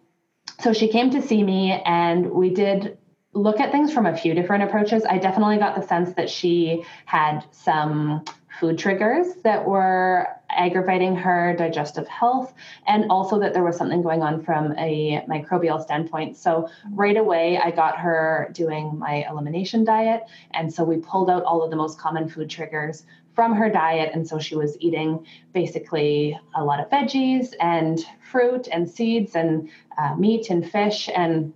so 0.60 0.72
she 0.72 0.88
came 0.88 1.10
to 1.10 1.22
see 1.22 1.42
me 1.42 1.80
and 1.86 2.30
we 2.30 2.50
did 2.50 2.98
look 3.32 3.60
at 3.60 3.70
things 3.72 3.92
from 3.92 4.06
a 4.06 4.16
few 4.16 4.34
different 4.34 4.64
approaches. 4.64 5.04
I 5.04 5.18
definitely 5.18 5.58
got 5.58 5.76
the 5.76 5.86
sense 5.86 6.14
that 6.14 6.28
she 6.28 6.84
had 7.06 7.44
some 7.52 8.24
food 8.60 8.78
triggers 8.78 9.34
that 9.42 9.66
were 9.66 10.28
aggravating 10.50 11.16
her 11.16 11.56
digestive 11.56 12.06
health 12.06 12.52
and 12.86 13.10
also 13.10 13.40
that 13.40 13.54
there 13.54 13.64
was 13.64 13.76
something 13.76 14.02
going 14.02 14.22
on 14.22 14.42
from 14.44 14.76
a 14.78 15.24
microbial 15.26 15.82
standpoint. 15.82 16.36
So 16.36 16.68
right 16.92 17.16
away 17.16 17.58
i 17.58 17.70
got 17.70 17.98
her 17.98 18.50
doing 18.52 18.98
my 18.98 19.24
elimination 19.30 19.84
diet 19.84 20.24
and 20.52 20.72
so 20.72 20.84
we 20.84 20.98
pulled 20.98 21.30
out 21.30 21.42
all 21.44 21.62
of 21.62 21.70
the 21.70 21.76
most 21.76 21.98
common 21.98 22.28
food 22.28 22.50
triggers 22.50 23.04
from 23.34 23.54
her 23.54 23.70
diet 23.70 24.10
and 24.12 24.26
so 24.26 24.38
she 24.38 24.56
was 24.56 24.76
eating 24.80 25.24
basically 25.52 26.38
a 26.54 26.62
lot 26.62 26.80
of 26.80 26.90
veggies 26.90 27.54
and 27.60 28.04
fruit 28.30 28.68
and 28.72 28.90
seeds 28.90 29.34
and 29.34 29.70
uh, 29.98 30.14
meat 30.16 30.50
and 30.50 30.70
fish 30.70 31.08
and 31.14 31.52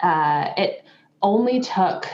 uh, 0.00 0.52
it 0.56 0.84
only 1.22 1.60
took 1.60 2.06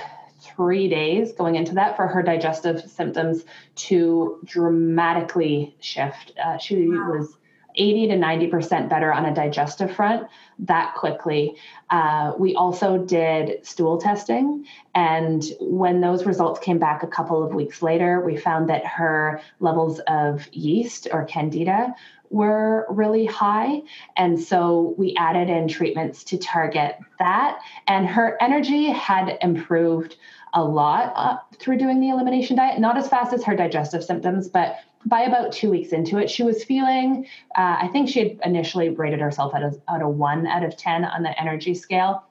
three 0.56 0.88
days 0.88 1.32
going 1.32 1.54
into 1.54 1.74
that 1.74 1.96
for 1.96 2.06
her 2.06 2.22
digestive 2.22 2.90
symptoms 2.90 3.44
to 3.76 4.40
dramatically 4.44 5.76
shift. 5.80 6.32
Uh, 6.42 6.58
she 6.58 6.88
wow. 6.88 7.12
was 7.18 7.36
80 7.76 8.08
to 8.08 8.14
90% 8.14 8.88
better 8.88 9.12
on 9.12 9.26
a 9.26 9.34
digestive 9.34 9.94
front 9.94 10.28
that 10.60 10.94
quickly. 10.94 11.56
Uh, 11.90 12.32
we 12.38 12.54
also 12.54 12.98
did 12.98 13.64
stool 13.66 13.98
testing. 13.98 14.66
And 14.94 15.44
when 15.60 16.00
those 16.00 16.24
results 16.24 16.60
came 16.60 16.78
back 16.78 17.02
a 17.02 17.06
couple 17.06 17.42
of 17.42 17.54
weeks 17.54 17.82
later, 17.82 18.20
we 18.20 18.36
found 18.36 18.70
that 18.70 18.86
her 18.86 19.40
levels 19.60 20.00
of 20.06 20.46
yeast 20.52 21.08
or 21.12 21.24
candida 21.24 21.94
were 22.30 22.86
really 22.88 23.26
high. 23.26 23.82
And 24.16 24.40
so 24.40 24.94
we 24.98 25.14
added 25.16 25.48
in 25.48 25.68
treatments 25.68 26.24
to 26.24 26.38
target 26.38 26.96
that. 27.18 27.58
And 27.86 28.06
her 28.06 28.36
energy 28.40 28.86
had 28.86 29.38
improved 29.42 30.16
a 30.56 30.64
lot 30.64 31.12
uh, 31.14 31.36
through 31.58 31.76
doing 31.76 32.00
the 32.00 32.08
elimination 32.08 32.56
diet, 32.56 32.80
not 32.80 32.96
as 32.96 33.06
fast 33.06 33.32
as 33.32 33.44
her 33.44 33.54
digestive 33.54 34.02
symptoms, 34.02 34.48
but 34.48 34.78
by 35.04 35.20
about 35.20 35.52
two 35.52 35.70
weeks 35.70 35.90
into 35.92 36.16
it, 36.16 36.30
she 36.30 36.42
was 36.42 36.64
feeling, 36.64 37.26
uh, 37.56 37.76
I 37.80 37.88
think 37.92 38.08
she 38.08 38.20
had 38.20 38.38
initially 38.42 38.88
rated 38.88 39.20
herself 39.20 39.54
at 39.54 39.62
a, 39.62 39.78
at 39.88 40.02
a 40.02 40.08
one 40.08 40.46
out 40.46 40.64
of 40.64 40.76
10 40.76 41.04
on 41.04 41.22
the 41.22 41.38
energy 41.38 41.74
scale. 41.74 42.24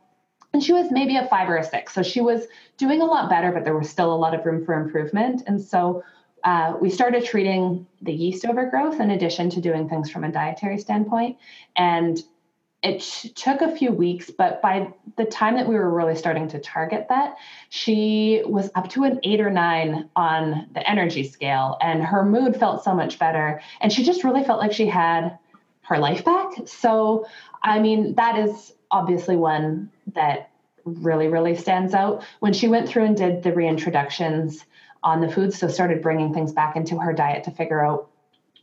And 0.53 0.63
she 0.63 0.73
was 0.73 0.91
maybe 0.91 1.15
a 1.17 1.27
five 1.27 1.47
or 1.49 1.57
a 1.57 1.63
six. 1.63 1.93
So 1.93 2.01
she 2.01 2.19
was 2.19 2.47
doing 2.77 3.01
a 3.01 3.05
lot 3.05 3.29
better, 3.29 3.51
but 3.51 3.63
there 3.63 3.77
was 3.77 3.89
still 3.89 4.11
a 4.11 4.15
lot 4.15 4.33
of 4.33 4.45
room 4.45 4.65
for 4.65 4.73
improvement. 4.73 5.43
And 5.45 5.61
so 5.61 6.03
uh, 6.43 6.75
we 6.81 6.89
started 6.89 7.25
treating 7.25 7.85
the 8.01 8.13
yeast 8.13 8.45
overgrowth 8.45 8.99
in 8.99 9.11
addition 9.11 9.49
to 9.51 9.61
doing 9.61 9.87
things 9.87 10.09
from 10.09 10.23
a 10.23 10.31
dietary 10.31 10.79
standpoint. 10.79 11.37
And 11.75 12.21
it 12.85 13.01
took 13.35 13.61
a 13.61 13.75
few 13.75 13.91
weeks, 13.91 14.29
but 14.29 14.61
by 14.61 14.93
the 15.17 15.25
time 15.25 15.55
that 15.55 15.67
we 15.67 15.75
were 15.75 15.89
really 15.89 16.15
starting 16.15 16.47
to 16.49 16.59
target 16.59 17.07
that, 17.09 17.35
she 17.69 18.43
was 18.45 18.69
up 18.75 18.89
to 18.91 19.03
an 19.03 19.19
eight 19.23 19.41
or 19.41 19.49
nine 19.49 20.09
on 20.15 20.67
the 20.73 20.89
energy 20.89 21.23
scale, 21.23 21.77
and 21.81 22.03
her 22.03 22.23
mood 22.23 22.55
felt 22.55 22.83
so 22.83 22.93
much 22.93 23.17
better. 23.17 23.61
And 23.81 23.91
she 23.91 24.03
just 24.03 24.23
really 24.23 24.43
felt 24.43 24.59
like 24.59 24.71
she 24.71 24.85
had 24.85 25.37
her 25.81 25.97
life 25.97 26.23
back. 26.23 26.51
So, 26.65 27.25
I 27.63 27.79
mean, 27.79 28.15
that 28.15 28.37
is 28.37 28.73
obviously 28.91 29.35
one 29.35 29.91
that 30.13 30.51
really, 30.83 31.27
really 31.27 31.55
stands 31.55 31.93
out. 31.93 32.23
When 32.39 32.53
she 32.53 32.67
went 32.67 32.87
through 32.87 33.05
and 33.05 33.17
did 33.17 33.43
the 33.43 33.51
reintroductions, 33.51 34.63
on 35.05 35.21
the 35.21 35.29
foods, 35.29 35.57
so 35.57 35.67
started 35.67 36.01
bringing 36.01 36.33
things 36.33 36.51
back 36.51 36.75
into 36.75 36.97
her 36.97 37.13
diet 37.13 37.43
to 37.43 37.51
figure 37.51 37.85
out 37.85 38.09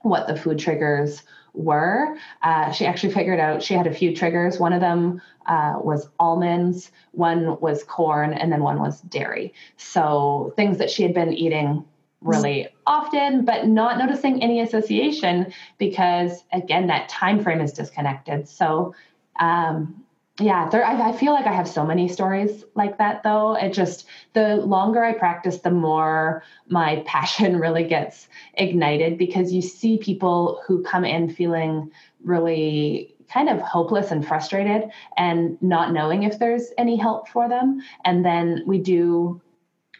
what 0.02 0.26
the 0.26 0.36
food 0.36 0.58
triggers 0.58 1.22
were. 1.54 2.16
Uh, 2.42 2.70
she 2.72 2.86
actually 2.86 3.12
figured 3.12 3.40
out 3.40 3.62
she 3.62 3.74
had 3.74 3.86
a 3.86 3.94
few 3.94 4.14
triggers. 4.14 4.58
One 4.58 4.72
of 4.72 4.80
them 4.80 5.20
uh, 5.46 5.74
was 5.82 6.08
almonds, 6.18 6.90
one 7.12 7.60
was 7.60 7.84
corn, 7.84 8.32
and 8.32 8.50
then 8.50 8.62
one 8.62 8.78
was 8.78 9.00
dairy. 9.02 9.52
So 9.76 10.52
things 10.56 10.78
that 10.78 10.90
she 10.90 11.02
had 11.02 11.14
been 11.14 11.32
eating 11.32 11.84
really 12.20 12.68
often 12.86 13.44
but 13.44 13.66
not 13.66 13.98
noticing 13.98 14.40
any 14.42 14.60
association 14.60 15.52
because 15.78 16.44
again 16.52 16.86
that 16.86 17.08
time 17.08 17.42
frame 17.42 17.60
is 17.60 17.72
disconnected 17.72 18.46
so 18.48 18.94
um, 19.40 20.01
yeah 20.40 20.68
there 20.70 20.84
I, 20.84 21.10
I, 21.10 21.12
feel 21.12 21.32
like 21.32 21.46
i 21.46 21.52
have 21.52 21.68
so 21.68 21.84
many 21.84 22.08
stories 22.08 22.64
like 22.74 22.98
that 22.98 23.22
though. 23.22 23.54
It 23.54 23.72
just 23.72 24.06
the 24.32 24.56
longer 24.56 25.04
i 25.04 25.12
practice 25.12 25.58
the 25.58 25.70
more 25.70 26.42
my 26.68 27.02
passion 27.06 27.58
really 27.58 27.84
gets 27.84 28.28
ignited 28.54 29.18
because 29.18 29.52
you 29.52 29.62
see 29.62 29.98
people 29.98 30.62
who 30.66 30.82
come 30.82 31.04
in 31.04 31.28
feeling 31.28 31.90
really 32.24 33.14
kind 33.32 33.48
of 33.48 33.60
hopeless 33.60 34.10
and 34.10 34.26
frustrated 34.26 34.90
and 35.16 35.60
not 35.62 35.92
knowing 35.92 36.22
if 36.22 36.38
there's 36.38 36.70
any 36.76 36.96
help 36.96 37.28
for 37.28 37.48
them. 37.48 37.80
And 38.04 38.24
then 38.24 38.62
we 38.66 38.78
do 38.78 39.40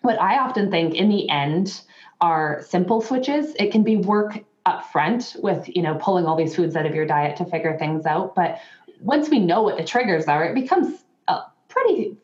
what 0.03 0.21
i 0.21 0.39
often 0.39 0.71
think 0.71 0.95
in 0.95 1.09
the 1.09 1.29
end 1.31 1.83
are 2.21 2.63
simple 2.69 3.01
switches. 3.01 3.55
It 3.59 3.73
can 3.73 3.83
be 3.83 3.97
work 3.97 4.45
up 4.65 4.91
front 4.93 5.35
with 5.41 5.69
you 5.75 5.83
know 5.83 5.97
pulling 5.97 6.25
all 6.25 6.37
these 6.37 6.55
foods 6.55 6.77
out 6.77 6.87
of 6.87 6.95
your 6.95 7.05
diet 7.05 7.37
to 7.37 7.45
figure 7.45 7.77
things 7.79 8.07
out 8.07 8.33
but 8.37 8.61
once 9.03 9.29
we 9.29 9.39
know 9.39 9.63
what 9.63 9.77
the 9.77 9.85
triggers 9.85 10.27
are, 10.27 10.45
it 10.45 10.55
becomes 10.55 11.05
uh, 11.29 11.43
pretty 11.69 12.17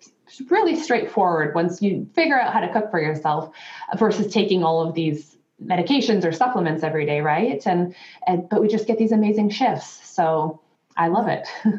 really 0.50 0.76
straightforward 0.76 1.54
once 1.54 1.80
you 1.80 2.08
figure 2.14 2.38
out 2.38 2.52
how 2.52 2.60
to 2.60 2.72
cook 2.72 2.90
for 2.90 3.00
yourself 3.00 3.54
versus 3.96 4.32
taking 4.32 4.62
all 4.62 4.86
of 4.86 4.94
these 4.94 5.36
medications 5.64 6.24
or 6.24 6.32
supplements 6.32 6.82
every 6.82 7.06
day, 7.06 7.20
right? 7.20 7.66
And 7.66 7.94
and 8.26 8.48
but 8.48 8.60
we 8.60 8.68
just 8.68 8.86
get 8.86 8.98
these 8.98 9.12
amazing 9.12 9.50
shifts. 9.50 10.08
So 10.08 10.60
I 10.96 11.08
love 11.08 11.28
it. 11.28 11.46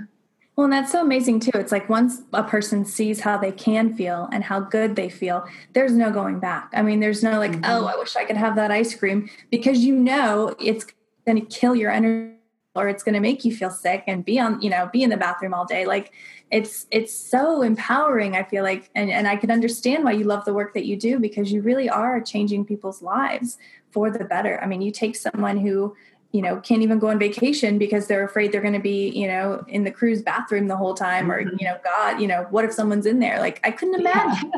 Well, 0.55 0.65
and 0.65 0.73
that's 0.73 0.91
so 0.91 1.01
amazing 1.01 1.39
too. 1.39 1.51
It's 1.53 1.71
like 1.71 1.87
once 1.87 2.21
a 2.33 2.43
person 2.43 2.83
sees 2.83 3.21
how 3.21 3.37
they 3.37 3.53
can 3.53 3.95
feel 3.95 4.27
and 4.33 4.43
how 4.43 4.59
good 4.59 4.97
they 4.97 5.07
feel, 5.07 5.47
there's 5.71 5.93
no 5.93 6.11
going 6.11 6.41
back. 6.41 6.69
I 6.73 6.81
mean, 6.81 6.99
there's 6.99 7.23
no 7.23 7.39
like, 7.39 7.51
mm-hmm. 7.51 7.63
oh, 7.63 7.85
I 7.85 7.95
wish 7.95 8.17
I 8.17 8.25
could 8.25 8.35
have 8.35 8.57
that 8.57 8.69
ice 8.69 8.93
cream 8.93 9.29
because 9.51 9.79
you 9.85 9.95
know 9.95 10.53
it's 10.59 10.85
going 11.25 11.39
to 11.39 11.45
kill 11.45 11.77
your 11.77 11.91
energy 11.91 12.38
or 12.79 12.87
it's 12.87 13.03
going 13.03 13.15
to 13.15 13.19
make 13.19 13.43
you 13.43 13.55
feel 13.55 13.69
sick 13.69 14.03
and 14.07 14.23
be 14.23 14.39
on, 14.39 14.61
you 14.61 14.69
know, 14.69 14.89
be 14.91 15.03
in 15.03 15.09
the 15.09 15.17
bathroom 15.17 15.53
all 15.53 15.65
day. 15.65 15.85
Like 15.85 16.13
it's 16.51 16.87
it's 16.91 17.13
so 17.13 17.61
empowering, 17.61 18.35
I 18.35 18.43
feel 18.43 18.63
like 18.63 18.89
and 18.95 19.09
and 19.09 19.27
I 19.27 19.35
can 19.35 19.51
understand 19.51 20.03
why 20.03 20.13
you 20.13 20.23
love 20.23 20.45
the 20.45 20.53
work 20.53 20.73
that 20.73 20.85
you 20.85 20.97
do 20.97 21.19
because 21.19 21.51
you 21.51 21.61
really 21.61 21.89
are 21.89 22.21
changing 22.21 22.65
people's 22.65 23.01
lives 23.01 23.57
for 23.91 24.09
the 24.09 24.23
better. 24.23 24.59
I 24.61 24.65
mean, 24.65 24.81
you 24.81 24.91
take 24.91 25.15
someone 25.15 25.57
who 25.57 25.95
you 26.31 26.41
know 26.41 26.57
can't 26.57 26.81
even 26.81 26.99
go 26.99 27.09
on 27.09 27.17
vacation 27.19 27.77
because 27.77 28.07
they're 28.07 28.23
afraid 28.23 28.51
they're 28.51 28.61
going 28.61 28.73
to 28.73 28.79
be 28.79 29.09
you 29.09 29.27
know 29.27 29.63
in 29.67 29.83
the 29.83 29.91
cruise 29.91 30.21
bathroom 30.21 30.67
the 30.67 30.77
whole 30.77 30.93
time 30.93 31.31
or 31.31 31.43
mm-hmm. 31.43 31.55
you 31.59 31.65
know 31.65 31.77
god 31.83 32.21
you 32.21 32.27
know 32.27 32.45
what 32.51 32.63
if 32.63 32.71
someone's 32.71 33.05
in 33.05 33.19
there 33.19 33.39
like 33.39 33.59
i 33.63 33.71
couldn't 33.71 33.99
imagine 33.99 34.51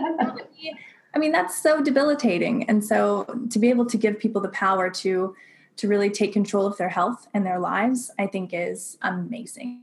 yeah. 0.59 0.73
i 1.15 1.19
mean 1.19 1.31
that's 1.31 1.61
so 1.61 1.81
debilitating 1.81 2.69
and 2.69 2.83
so 2.83 3.23
to 3.49 3.57
be 3.57 3.69
able 3.69 3.85
to 3.85 3.97
give 3.97 4.19
people 4.19 4.41
the 4.41 4.49
power 4.49 4.89
to 4.89 5.33
to 5.77 5.87
really 5.87 6.09
take 6.09 6.33
control 6.33 6.65
of 6.65 6.77
their 6.77 6.89
health 6.89 7.27
and 7.33 7.45
their 7.45 7.59
lives 7.59 8.11
i 8.19 8.27
think 8.27 8.51
is 8.53 8.97
amazing 9.01 9.81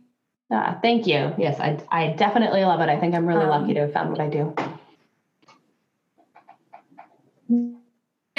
Ah, 0.51 0.79
thank 0.81 1.07
you 1.07 1.35
yes 1.37 1.61
i, 1.61 1.79
I 1.91 2.09
definitely 2.15 2.65
love 2.65 2.81
it 2.81 2.89
i 2.89 2.99
think 2.99 3.15
i'm 3.15 3.27
really 3.27 3.45
um, 3.45 3.51
lucky 3.51 3.75
to 3.75 3.81
have 3.81 3.93
found 3.93 4.11
what 4.11 4.21
i 4.21 4.29
do 4.29 4.55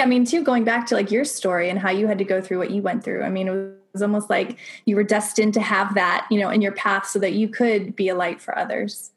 I 0.00 0.06
mean, 0.06 0.24
too, 0.24 0.42
going 0.42 0.64
back 0.64 0.86
to 0.86 0.94
like 0.94 1.10
your 1.10 1.24
story 1.24 1.68
and 1.68 1.78
how 1.78 1.90
you 1.90 2.06
had 2.06 2.18
to 2.18 2.24
go 2.24 2.40
through 2.40 2.58
what 2.58 2.70
you 2.70 2.80
went 2.82 3.04
through. 3.04 3.22
I 3.22 3.28
mean, 3.28 3.48
it 3.48 3.74
was 3.92 4.02
almost 4.02 4.30
like 4.30 4.58
you 4.86 4.96
were 4.96 5.04
destined 5.04 5.54
to 5.54 5.60
have 5.60 5.94
that, 5.94 6.26
you 6.30 6.40
know, 6.40 6.48
in 6.48 6.62
your 6.62 6.72
path 6.72 7.06
so 7.06 7.18
that 7.18 7.34
you 7.34 7.48
could 7.48 7.94
be 7.96 8.08
a 8.08 8.14
light 8.14 8.40
for 8.40 8.56
others. 8.56 9.10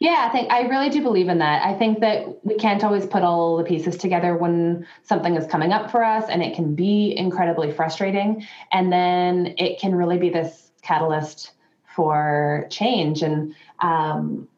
Yeah, 0.00 0.26
I 0.26 0.32
think 0.32 0.50
I 0.50 0.62
really 0.62 0.88
do 0.88 1.02
believe 1.02 1.28
in 1.28 1.38
that. 1.38 1.62
I 1.62 1.74
think 1.74 2.00
that 2.00 2.42
we 2.42 2.54
can't 2.54 2.82
always 2.82 3.04
put 3.04 3.22
all 3.22 3.58
the 3.58 3.64
pieces 3.64 3.98
together 3.98 4.34
when 4.34 4.86
something 5.02 5.36
is 5.36 5.46
coming 5.46 5.72
up 5.72 5.90
for 5.90 6.02
us, 6.02 6.24
and 6.30 6.42
it 6.42 6.56
can 6.56 6.74
be 6.74 7.14
incredibly 7.14 7.70
frustrating. 7.70 8.46
And 8.72 8.90
then 8.90 9.54
it 9.58 9.78
can 9.78 9.94
really 9.94 10.16
be 10.16 10.30
this 10.30 10.72
catalyst 10.80 11.52
for 11.94 12.66
change. 12.70 13.20
And 13.20 13.54
um, 13.80 14.48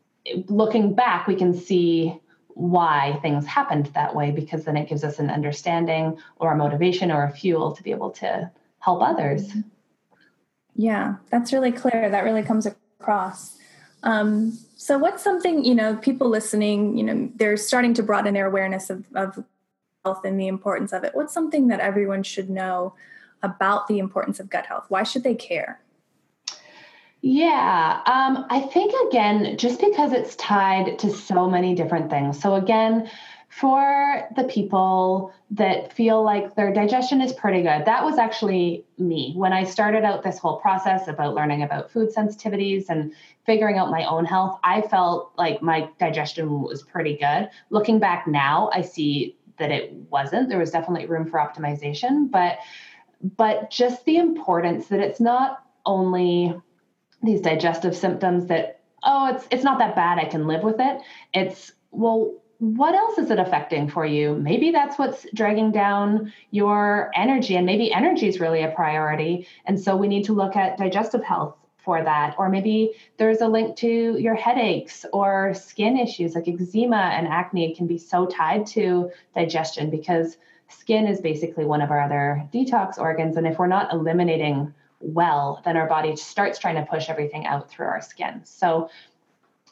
looking 0.47 0.95
back, 0.95 1.27
we 1.27 1.35
can 1.35 1.53
see 1.53 2.21
why 2.55 3.19
things 3.21 3.45
happened 3.45 3.87
that 3.95 4.15
way 4.15 4.31
because 4.31 4.65
then 4.65 4.77
it 4.77 4.89
gives 4.89 5.03
us 5.03 5.19
an 5.19 5.29
understanding 5.29 6.19
or 6.37 6.53
a 6.53 6.57
motivation 6.57 7.11
or 7.11 7.25
a 7.25 7.31
fuel 7.31 7.75
to 7.75 7.83
be 7.83 7.91
able 7.91 8.11
to 8.11 8.49
help 8.79 9.03
others. 9.03 9.51
Yeah, 10.77 11.17
that's 11.31 11.53
really 11.53 11.73
clear. 11.73 12.11
That 12.11 12.23
really 12.23 12.45
comes 12.45 12.67
across. 12.67 13.59
Um, 14.03 14.59
so, 14.77 14.99
what's 14.99 15.23
something, 15.23 15.65
you 15.65 15.75
know, 15.75 15.97
people 15.97 16.29
listening, 16.29 16.97
you 16.97 17.05
know, 17.05 17.31
they're 17.37 17.57
starting 17.57 17.95
to 17.95 18.03
broaden 18.03 18.35
their 18.35 18.47
awareness 18.47 18.91
of, 18.91 19.05
of 19.15 19.45
health 20.05 20.25
and 20.25 20.41
the 20.41 20.49
importance 20.49 20.93
of 20.93 21.05
it. 21.05 21.15
What's 21.15 21.33
something 21.33 21.69
that 21.69 21.81
everyone 21.81 22.23
should 22.23 22.51
know 22.51 22.95
about 23.43 23.87
the 23.87 23.99
importance 23.99 24.41
of 24.41 24.51
gut 24.51 24.67
health? 24.67 24.87
Why 24.89 25.05
should 25.05 25.23
they 25.23 25.35
care? 25.35 25.81
Yeah, 27.21 28.01
um, 28.07 28.47
I 28.51 28.61
think 28.61 28.93
again, 29.09 29.57
just 29.57 29.81
because 29.81 30.13
it's 30.13 30.35
tied 30.35 30.99
to 30.99 31.11
so 31.11 31.49
many 31.49 31.73
different 31.73 32.11
things. 32.11 32.41
So, 32.41 32.57
again, 32.57 33.09
for 33.53 34.31
the 34.35 34.45
people 34.45 35.31
that 35.51 35.93
feel 35.93 36.25
like 36.25 36.55
their 36.55 36.73
digestion 36.73 37.21
is 37.21 37.35
pretty 37.35 37.61
good, 37.61 37.85
that 37.85 38.03
was 38.03 38.17
actually 38.17 38.83
me. 38.97 39.35
When 39.37 39.53
I 39.53 39.63
started 39.63 40.05
out 40.05 40.23
this 40.23 40.39
whole 40.39 40.57
process 40.57 41.07
about 41.07 41.35
learning 41.35 41.63
about 41.63 41.91
food 41.91 42.09
sensitivities 42.17 42.87
and 42.89 43.13
figuring 43.45 43.77
out 43.77 43.91
my 43.91 44.07
own 44.07 44.25
health, 44.25 44.59
I 44.65 44.81
felt 44.81 45.33
like 45.37 45.61
my 45.61 45.91
digestion 46.01 46.63
was 46.63 46.83
pretty 46.83 47.19
good. 47.19 47.51
Looking 47.69 47.99
back 47.99 48.27
now, 48.27 48.71
I 48.73 48.81
see 48.81 49.37
that 49.59 49.71
it 49.71 49.93
wasn't. 49.93 50.49
There 50.49 50.59
was 50.59 50.71
definitely 50.71 51.07
room 51.07 51.29
for 51.29 51.39
optimization, 51.39 52.31
but 52.31 52.57
but 53.37 53.71
just 53.71 54.03
the 54.07 54.17
importance 54.17 54.87
that 54.87 55.01
it's 55.01 55.21
not 55.21 55.67
only 55.85 56.55
these 57.23 57.43
digestive 57.43 57.95
symptoms 57.95 58.47
that 58.47 58.81
oh 59.05 59.35
it's 59.35 59.47
it's 59.51 59.63
not 59.63 59.79
that 59.79 59.95
bad 59.95 60.19
i 60.19 60.25
can 60.25 60.49
live 60.49 60.65
with 60.65 60.81
it 60.81 61.01
it's 61.33 61.73
well 61.93 62.42
what 62.63 62.95
else 62.95 63.19
is 63.19 63.33
it 63.33 63.41
affecting 63.41 63.89
for 63.89 64.07
you? 64.07 64.37
Maybe 64.37 64.71
that's 64.71 64.97
what's 64.97 65.27
dragging 65.35 65.73
down 65.73 66.33
your 66.53 67.11
energy 67.13 67.57
and 67.57 67.67
maybe 67.67 67.93
energy 67.93 68.29
is 68.29 68.39
really 68.39 68.63
a 68.63 68.71
priority. 68.71 69.49
And 69.65 69.81
so 69.81 69.97
we 69.97 70.07
need 70.07 70.27
to 70.27 70.33
look 70.33 70.55
at 70.55 70.79
digestive 70.79 71.25
health 71.25 71.57
for 71.79 72.05
that. 72.05 72.37
Or 72.39 72.49
maybe 72.49 72.93
there's 73.17 73.41
a 73.41 73.49
link 73.49 73.75
to 73.79 74.17
your 74.17 74.37
headaches 74.37 75.05
or 75.13 75.55
skin 75.55 75.99
issues 75.99 76.37
like 76.37 76.47
eczema 76.47 76.99
and 76.99 77.27
acne 77.27 77.75
can 77.75 77.89
be 77.89 77.99
so 77.99 78.27
tied 78.27 78.65
to 78.69 79.11
digestion 79.35 79.91
because 79.91 80.37
skin 80.69 81.09
is 81.09 81.21
basically 81.21 81.65
one 81.65 81.83
of 81.83 81.91
our 81.91 82.01
other 82.01 82.49
detox 82.55 82.97
organs. 82.97 83.37
And 83.37 83.45
if 83.45 83.59
we're 83.59 83.67
not 83.67 83.93
eliminating 83.93 84.73
well, 85.01 85.61
then 85.65 85.77
our 85.77 85.89
body 85.89 86.15
starts 86.15 86.61
trying 86.61 86.77
to 86.77 86.87
push 86.89 87.09
everything 87.09 87.45
out 87.45 87.69
through 87.69 87.87
our 87.87 88.01
skin. 88.01 88.43
So 88.45 88.89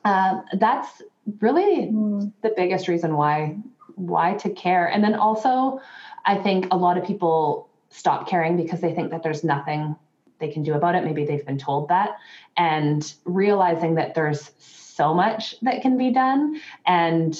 um, 0.04 0.44
that's 0.58 1.02
really 1.40 1.86
mm. 1.86 2.32
the 2.42 2.52
biggest 2.56 2.88
reason 2.88 3.16
why 3.16 3.56
why 3.96 4.34
to 4.34 4.50
care. 4.50 4.86
And 4.86 5.04
then 5.04 5.14
also, 5.14 5.80
I 6.24 6.36
think 6.36 6.68
a 6.70 6.76
lot 6.76 6.96
of 6.96 7.04
people 7.04 7.68
stop 7.90 8.28
caring 8.28 8.56
because 8.56 8.80
they 8.80 8.94
think 8.94 9.10
that 9.10 9.22
there's 9.22 9.44
nothing 9.44 9.96
they 10.38 10.48
can 10.48 10.62
do 10.62 10.74
about 10.74 10.94
it. 10.94 11.04
Maybe 11.04 11.26
they've 11.26 11.44
been 11.44 11.58
told 11.58 11.88
that, 11.88 12.16
and 12.56 13.12
realizing 13.24 13.96
that 13.96 14.14
there's 14.14 14.52
so 14.58 15.12
much 15.12 15.60
that 15.60 15.82
can 15.82 15.98
be 15.98 16.10
done, 16.10 16.60
and 16.86 17.38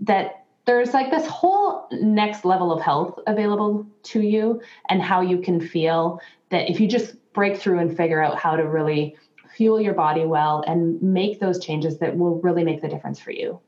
that 0.00 0.44
there's 0.66 0.92
like 0.92 1.10
this 1.10 1.26
whole 1.26 1.88
next 1.92 2.44
level 2.44 2.72
of 2.72 2.82
health 2.82 3.20
available 3.26 3.86
to 4.02 4.20
you 4.20 4.60
and 4.90 5.00
how 5.00 5.20
you 5.20 5.38
can 5.38 5.60
feel 5.60 6.20
that 6.50 6.68
if 6.68 6.80
you 6.80 6.88
just 6.88 7.14
break 7.32 7.56
through 7.56 7.78
and 7.78 7.96
figure 7.96 8.20
out 8.20 8.36
how 8.36 8.56
to 8.56 8.66
really 8.66 9.16
fuel 9.56 9.80
your 9.80 9.94
body 9.94 10.24
well 10.24 10.62
and 10.66 11.00
make 11.02 11.40
those 11.40 11.58
changes 11.58 11.98
that 11.98 12.16
will 12.16 12.40
really 12.40 12.64
make 12.64 12.82
the 12.82 12.88
difference 12.88 13.18
for 13.18 13.30
you. 13.30 13.58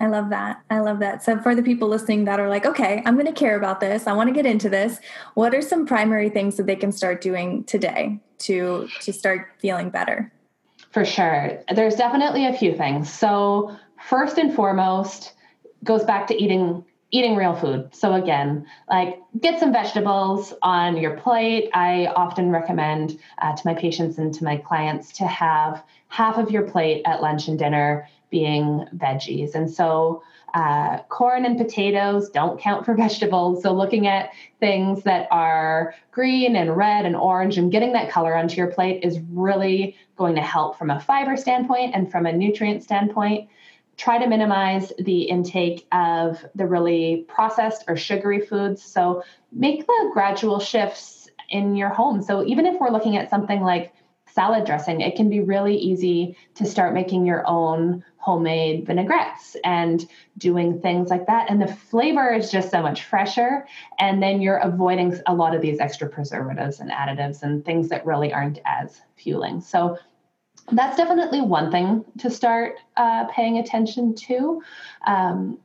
I 0.00 0.06
love 0.06 0.30
that. 0.30 0.62
I 0.70 0.80
love 0.80 0.98
that. 1.00 1.22
So, 1.22 1.38
for 1.38 1.54
the 1.54 1.62
people 1.62 1.86
listening 1.86 2.24
that 2.24 2.40
are 2.40 2.48
like, 2.48 2.64
okay, 2.64 3.02
I'm 3.04 3.14
going 3.14 3.26
to 3.26 3.32
care 3.32 3.56
about 3.56 3.80
this, 3.80 4.06
I 4.06 4.14
want 4.14 4.28
to 4.28 4.34
get 4.34 4.46
into 4.46 4.70
this. 4.70 4.98
What 5.34 5.54
are 5.54 5.60
some 5.60 5.84
primary 5.84 6.30
things 6.30 6.56
that 6.56 6.66
they 6.66 6.76
can 6.76 6.90
start 6.90 7.20
doing 7.20 7.64
today 7.64 8.18
to 8.38 8.88
to 9.02 9.12
start 9.12 9.48
feeling 9.58 9.90
better? 9.90 10.32
For 10.90 11.04
sure, 11.04 11.62
there's 11.74 11.96
definitely 11.96 12.46
a 12.46 12.54
few 12.54 12.74
things. 12.74 13.12
So, 13.12 13.76
first 14.08 14.38
and 14.38 14.54
foremost, 14.54 15.34
goes 15.84 16.02
back 16.04 16.26
to 16.28 16.34
eating 16.34 16.82
eating 17.12 17.34
real 17.34 17.54
food. 17.54 17.94
So 17.94 18.14
again, 18.14 18.66
like 18.88 19.20
get 19.40 19.58
some 19.58 19.72
vegetables 19.72 20.54
on 20.62 20.96
your 20.96 21.16
plate. 21.16 21.70
I 21.74 22.06
often 22.06 22.50
recommend 22.50 23.18
uh, 23.38 23.56
to 23.56 23.62
my 23.64 23.74
patients 23.74 24.18
and 24.18 24.32
to 24.34 24.44
my 24.44 24.56
clients 24.56 25.12
to 25.14 25.26
have 25.26 25.82
half 26.08 26.38
of 26.38 26.50
your 26.50 26.62
plate 26.62 27.02
at 27.06 27.20
lunch 27.20 27.48
and 27.48 27.58
dinner 27.58 28.08
being 28.30 28.86
veggies. 28.94 29.54
And 29.54 29.68
so 29.68 30.22
uh, 30.54 30.98
corn 31.08 31.44
and 31.44 31.56
potatoes 31.56 32.28
don't 32.30 32.60
count 32.60 32.84
for 32.84 32.94
vegetables. 32.96 33.62
So 33.62 33.72
looking 33.72 34.06
at 34.06 34.30
things 34.60 35.02
that 35.04 35.26
are 35.30 35.94
green 36.12 36.56
and 36.56 36.76
red 36.76 37.06
and 37.06 37.16
orange 37.16 37.58
and 37.58 37.72
getting 37.72 37.92
that 37.92 38.10
color 38.10 38.36
onto 38.36 38.56
your 38.56 38.68
plate 38.68 39.02
is 39.04 39.18
really 39.30 39.96
going 40.16 40.36
to 40.36 40.42
help 40.42 40.78
from 40.78 40.90
a 40.90 41.00
fiber 41.00 41.36
standpoint 41.36 41.94
and 41.94 42.10
from 42.10 42.26
a 42.26 42.32
nutrient 42.32 42.82
standpoint 42.82 43.48
try 44.00 44.16
to 44.16 44.26
minimize 44.26 44.94
the 44.98 45.24
intake 45.24 45.86
of 45.92 46.42
the 46.54 46.66
really 46.66 47.26
processed 47.28 47.84
or 47.86 47.98
sugary 47.98 48.40
foods. 48.40 48.82
So 48.82 49.22
make 49.52 49.86
the 49.86 50.10
gradual 50.14 50.58
shifts 50.58 51.28
in 51.50 51.76
your 51.76 51.90
home. 51.90 52.22
So 52.22 52.42
even 52.46 52.64
if 52.64 52.80
we're 52.80 52.88
looking 52.88 53.18
at 53.18 53.28
something 53.28 53.60
like 53.60 53.92
salad 54.26 54.64
dressing, 54.64 55.02
it 55.02 55.16
can 55.16 55.28
be 55.28 55.40
really 55.40 55.76
easy 55.76 56.34
to 56.54 56.64
start 56.64 56.94
making 56.94 57.26
your 57.26 57.46
own 57.46 58.02
homemade 58.16 58.86
vinaigrettes 58.86 59.54
and 59.64 60.08
doing 60.38 60.80
things 60.80 61.10
like 61.10 61.26
that. 61.26 61.50
And 61.50 61.60
the 61.60 61.66
flavor 61.66 62.32
is 62.32 62.50
just 62.50 62.70
so 62.70 62.80
much 62.80 63.04
fresher. 63.04 63.66
And 63.98 64.22
then 64.22 64.40
you're 64.40 64.56
avoiding 64.56 65.20
a 65.26 65.34
lot 65.34 65.54
of 65.54 65.60
these 65.60 65.78
extra 65.78 66.08
preservatives 66.08 66.80
and 66.80 66.90
additives 66.90 67.42
and 67.42 67.62
things 67.66 67.90
that 67.90 68.06
really 68.06 68.32
aren't 68.32 68.60
as 68.64 69.02
fueling. 69.16 69.60
So 69.60 69.98
that's 70.72 70.96
definitely 70.96 71.40
one 71.40 71.70
thing 71.70 72.04
to 72.18 72.30
start 72.30 72.76
uh, 72.96 73.26
paying 73.26 73.58
attention 73.58 74.14
to. 74.14 74.62
Um, 75.06 75.58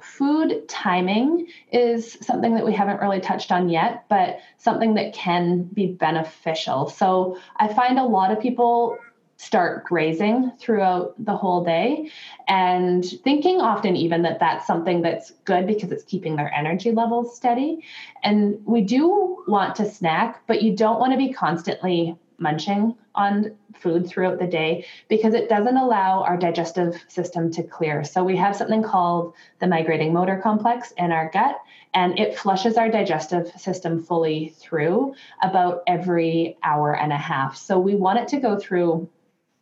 food 0.00 0.68
timing 0.68 1.46
is 1.70 2.18
something 2.20 2.54
that 2.54 2.66
we 2.66 2.72
haven't 2.72 3.00
really 3.00 3.20
touched 3.20 3.52
on 3.52 3.68
yet, 3.68 4.04
but 4.08 4.38
something 4.58 4.94
that 4.94 5.14
can 5.14 5.62
be 5.62 5.86
beneficial. 5.86 6.88
So 6.88 7.38
I 7.56 7.72
find 7.72 7.98
a 7.98 8.04
lot 8.04 8.32
of 8.32 8.40
people 8.40 8.98
start 9.36 9.84
grazing 9.84 10.52
throughout 10.60 11.14
the 11.24 11.36
whole 11.36 11.64
day 11.64 12.08
and 12.46 13.04
thinking 13.24 13.60
often 13.60 13.96
even 13.96 14.22
that 14.22 14.38
that's 14.38 14.66
something 14.68 15.02
that's 15.02 15.32
good 15.44 15.66
because 15.66 15.90
it's 15.90 16.04
keeping 16.04 16.36
their 16.36 16.52
energy 16.54 16.92
levels 16.92 17.34
steady 17.34 17.82
and 18.22 18.56
we 18.64 18.82
do 18.82 19.42
want 19.48 19.74
to 19.74 19.90
snack 19.90 20.40
but 20.46 20.62
you 20.62 20.76
don't 20.76 21.00
want 21.00 21.10
to 21.10 21.18
be 21.18 21.32
constantly 21.32 22.16
munching 22.42 22.94
on 23.14 23.56
food 23.74 24.06
throughout 24.06 24.38
the 24.38 24.46
day 24.46 24.84
because 25.08 25.34
it 25.34 25.48
doesn't 25.48 25.76
allow 25.76 26.22
our 26.22 26.36
digestive 26.36 27.02
system 27.08 27.50
to 27.52 27.62
clear. 27.62 28.04
So 28.04 28.22
we 28.24 28.36
have 28.36 28.56
something 28.56 28.82
called 28.82 29.34
the 29.60 29.66
migrating 29.66 30.12
motor 30.12 30.40
complex 30.42 30.92
in 30.98 31.12
our 31.12 31.30
gut, 31.32 31.56
and 31.94 32.18
it 32.18 32.38
flushes 32.38 32.76
our 32.76 32.90
digestive 32.90 33.48
system 33.58 34.02
fully 34.02 34.54
through 34.58 35.14
about 35.42 35.82
every 35.86 36.58
hour 36.62 36.96
and 36.96 37.12
a 37.12 37.18
half. 37.18 37.56
So 37.56 37.78
we 37.78 37.94
want 37.94 38.18
it 38.18 38.28
to 38.28 38.40
go 38.40 38.58
through 38.58 39.08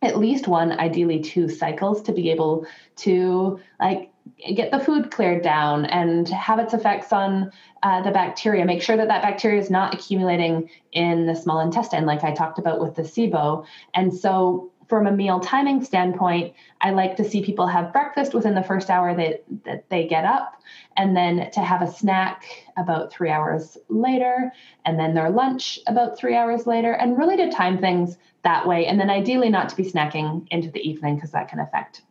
at 0.01 0.17
least 0.17 0.47
one, 0.47 0.71
ideally 0.71 1.19
two 1.19 1.47
cycles 1.47 2.01
to 2.03 2.11
be 2.11 2.31
able 2.31 2.65
to 2.97 3.59
like 3.79 4.10
get 4.55 4.71
the 4.71 4.79
food 4.79 5.11
cleared 5.11 5.43
down 5.43 5.85
and 5.85 6.27
have 6.29 6.59
its 6.59 6.73
effects 6.73 7.13
on 7.13 7.51
uh, 7.83 8.01
the 8.01 8.11
bacteria. 8.11 8.65
Make 8.65 8.81
sure 8.81 8.97
that 8.97 9.07
that 9.07 9.21
bacteria 9.21 9.59
is 9.59 9.69
not 9.69 9.93
accumulating 9.93 10.69
in 10.91 11.25
the 11.25 11.35
small 11.35 11.59
intestine, 11.59 12.05
like 12.05 12.23
I 12.23 12.33
talked 12.33 12.59
about 12.59 12.79
with 12.79 12.95
the 12.95 13.03
SIBO. 13.03 13.65
And 13.93 14.13
so, 14.13 14.71
from 14.87 15.07
a 15.07 15.11
meal 15.11 15.39
timing 15.39 15.81
standpoint, 15.81 16.53
I 16.81 16.91
like 16.91 17.15
to 17.15 17.23
see 17.23 17.41
people 17.41 17.65
have 17.65 17.93
breakfast 17.93 18.33
within 18.33 18.55
the 18.55 18.63
first 18.63 18.89
hour 18.89 19.15
that, 19.15 19.41
that 19.63 19.89
they 19.89 20.05
get 20.05 20.25
up, 20.25 20.61
and 20.97 21.15
then 21.15 21.49
to 21.51 21.61
have 21.61 21.81
a 21.81 21.89
snack 21.89 22.43
about 22.75 23.09
three 23.09 23.29
hours 23.29 23.77
later, 23.87 24.51
and 24.83 24.99
then 24.99 25.13
their 25.13 25.29
lunch 25.29 25.79
about 25.87 26.17
three 26.17 26.35
hours 26.35 26.67
later, 26.67 26.91
and 26.91 27.17
really 27.17 27.37
to 27.37 27.49
time 27.49 27.77
things 27.77 28.17
that 28.43 28.67
way. 28.67 28.85
And 28.85 28.99
then 28.99 29.09
ideally 29.09 29.49
not 29.49 29.69
to 29.69 29.77
be 29.77 29.89
snacking 29.89 30.45
into 30.51 30.69
the 30.69 30.81
evening 30.81 31.15
because 31.15 31.31
that 31.31 31.47
can 31.47 31.61
affect 31.61 32.01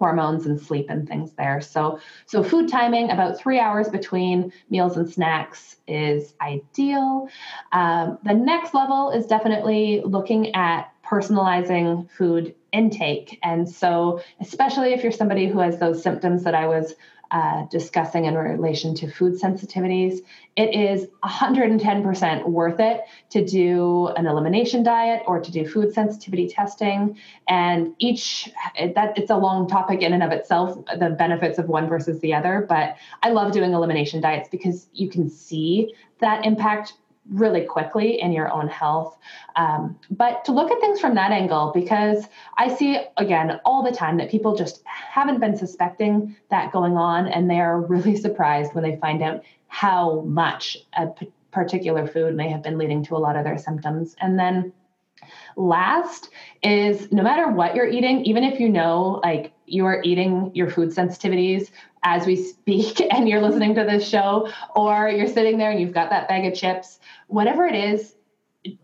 hormones 0.00 0.46
and 0.46 0.58
sleep 0.58 0.86
and 0.88 1.06
things 1.06 1.32
there. 1.32 1.60
So, 1.60 2.00
so 2.26 2.42
food 2.42 2.68
timing 2.68 3.10
about 3.10 3.38
three 3.38 3.60
hours 3.60 3.88
between 3.88 4.50
meals 4.70 4.96
and 4.96 5.08
snacks 5.08 5.76
is 5.86 6.34
ideal. 6.40 7.28
Um, 7.72 8.18
the 8.24 8.34
next 8.34 8.74
level 8.74 9.10
is 9.10 9.26
definitely 9.26 10.00
looking 10.04 10.54
at 10.54 10.90
personalizing 11.04 12.10
food 12.10 12.54
intake. 12.72 13.38
And 13.42 13.68
so, 13.68 14.22
especially 14.40 14.94
if 14.94 15.02
you're 15.02 15.12
somebody 15.12 15.46
who 15.46 15.58
has 15.58 15.78
those 15.78 16.02
symptoms 16.02 16.44
that 16.44 16.54
I 16.54 16.66
was 16.66 16.94
uh, 17.30 17.64
discussing 17.70 18.24
in 18.24 18.34
relation 18.34 18.94
to 18.96 19.10
food 19.10 19.40
sensitivities, 19.40 20.18
it 20.56 20.74
is 20.74 21.06
110% 21.24 22.48
worth 22.48 22.80
it 22.80 23.02
to 23.30 23.44
do 23.44 24.08
an 24.16 24.26
elimination 24.26 24.82
diet 24.82 25.22
or 25.26 25.40
to 25.40 25.52
do 25.52 25.66
food 25.66 25.94
sensitivity 25.94 26.48
testing. 26.48 27.16
And 27.48 27.94
each 27.98 28.50
that 28.76 29.16
it's 29.16 29.30
a 29.30 29.36
long 29.36 29.68
topic 29.68 30.02
in 30.02 30.12
and 30.12 30.22
of 30.22 30.32
itself, 30.32 30.84
the 30.98 31.10
benefits 31.10 31.58
of 31.58 31.68
one 31.68 31.88
versus 31.88 32.20
the 32.20 32.34
other. 32.34 32.66
But 32.68 32.96
I 33.22 33.30
love 33.30 33.52
doing 33.52 33.72
elimination 33.72 34.20
diets 34.20 34.48
because 34.48 34.88
you 34.92 35.08
can 35.08 35.30
see 35.30 35.94
that 36.18 36.44
impact 36.44 36.94
really 37.30 37.64
quickly 37.64 38.20
in 38.20 38.32
your 38.32 38.52
own 38.52 38.68
health. 38.68 39.16
Um, 39.56 39.98
but 40.10 40.44
to 40.44 40.52
look 40.52 40.70
at 40.70 40.80
things 40.80 41.00
from 41.00 41.14
that 41.14 41.32
angle, 41.32 41.72
because 41.74 42.26
I 42.58 42.74
see 42.74 43.00
again 43.16 43.60
all 43.64 43.82
the 43.82 43.96
time 43.96 44.18
that 44.18 44.30
people 44.30 44.56
just 44.56 44.82
haven't 44.84 45.40
been 45.40 45.56
suspecting 45.56 46.36
that 46.50 46.72
going 46.72 46.96
on, 46.96 47.28
and 47.28 47.48
they're 47.48 47.78
really 47.78 48.16
surprised 48.20 48.74
when 48.74 48.84
they 48.84 48.96
find 48.96 49.22
out 49.22 49.42
how 49.68 50.22
much 50.22 50.76
a 50.96 51.06
p- 51.06 51.32
particular 51.52 52.06
food 52.06 52.34
may 52.34 52.48
have 52.48 52.62
been 52.62 52.78
leading 52.78 53.04
to 53.04 53.16
a 53.16 53.18
lot 53.18 53.36
of 53.36 53.44
their 53.44 53.58
symptoms. 53.58 54.16
And 54.20 54.38
then 54.38 54.72
last 55.56 56.30
is 56.62 57.10
no 57.12 57.22
matter 57.22 57.48
what 57.48 57.74
you're 57.74 57.88
eating, 57.88 58.24
even 58.24 58.44
if 58.44 58.58
you 58.60 58.68
know 58.68 59.20
like 59.22 59.52
you 59.70 59.86
are 59.86 60.02
eating 60.02 60.50
your 60.54 60.70
food 60.70 60.90
sensitivities 60.90 61.70
as 62.02 62.26
we 62.26 62.36
speak 62.36 63.00
and 63.12 63.28
you're 63.28 63.40
listening 63.40 63.74
to 63.74 63.84
this 63.84 64.08
show, 64.08 64.48
or 64.74 65.08
you're 65.08 65.26
sitting 65.26 65.58
there 65.58 65.70
and 65.70 65.80
you've 65.80 65.94
got 65.94 66.10
that 66.10 66.28
bag 66.28 66.46
of 66.46 66.54
chips, 66.54 67.00
whatever 67.28 67.66
it 67.66 67.74
is, 67.74 68.14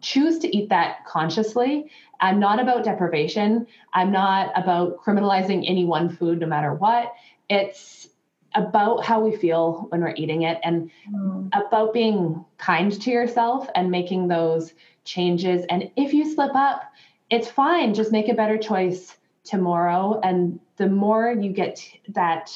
choose 0.00 0.38
to 0.38 0.56
eat 0.56 0.68
that 0.70 1.04
consciously. 1.06 1.90
I'm 2.20 2.40
not 2.40 2.60
about 2.60 2.84
deprivation. 2.84 3.66
I'm 3.92 4.10
not 4.10 4.52
about 4.56 4.98
criminalizing 5.04 5.68
any 5.68 5.84
one 5.84 6.08
food, 6.08 6.40
no 6.40 6.46
matter 6.46 6.72
what. 6.72 7.12
It's 7.50 8.08
about 8.54 9.04
how 9.04 9.20
we 9.20 9.36
feel 9.36 9.86
when 9.90 10.00
we're 10.00 10.14
eating 10.16 10.42
it 10.42 10.58
and 10.64 10.90
mm. 11.12 11.48
about 11.52 11.92
being 11.92 12.42
kind 12.56 12.90
to 13.02 13.10
yourself 13.10 13.68
and 13.74 13.90
making 13.90 14.28
those 14.28 14.72
changes. 15.04 15.66
And 15.68 15.90
if 15.96 16.14
you 16.14 16.34
slip 16.34 16.54
up, 16.54 16.90
it's 17.28 17.48
fine. 17.48 17.92
Just 17.92 18.12
make 18.12 18.28
a 18.28 18.34
better 18.34 18.56
choice 18.56 19.16
tomorrow. 19.44 20.20
And 20.22 20.58
the 20.76 20.88
more 20.88 21.32
you 21.32 21.52
get 21.52 21.84
that 22.08 22.50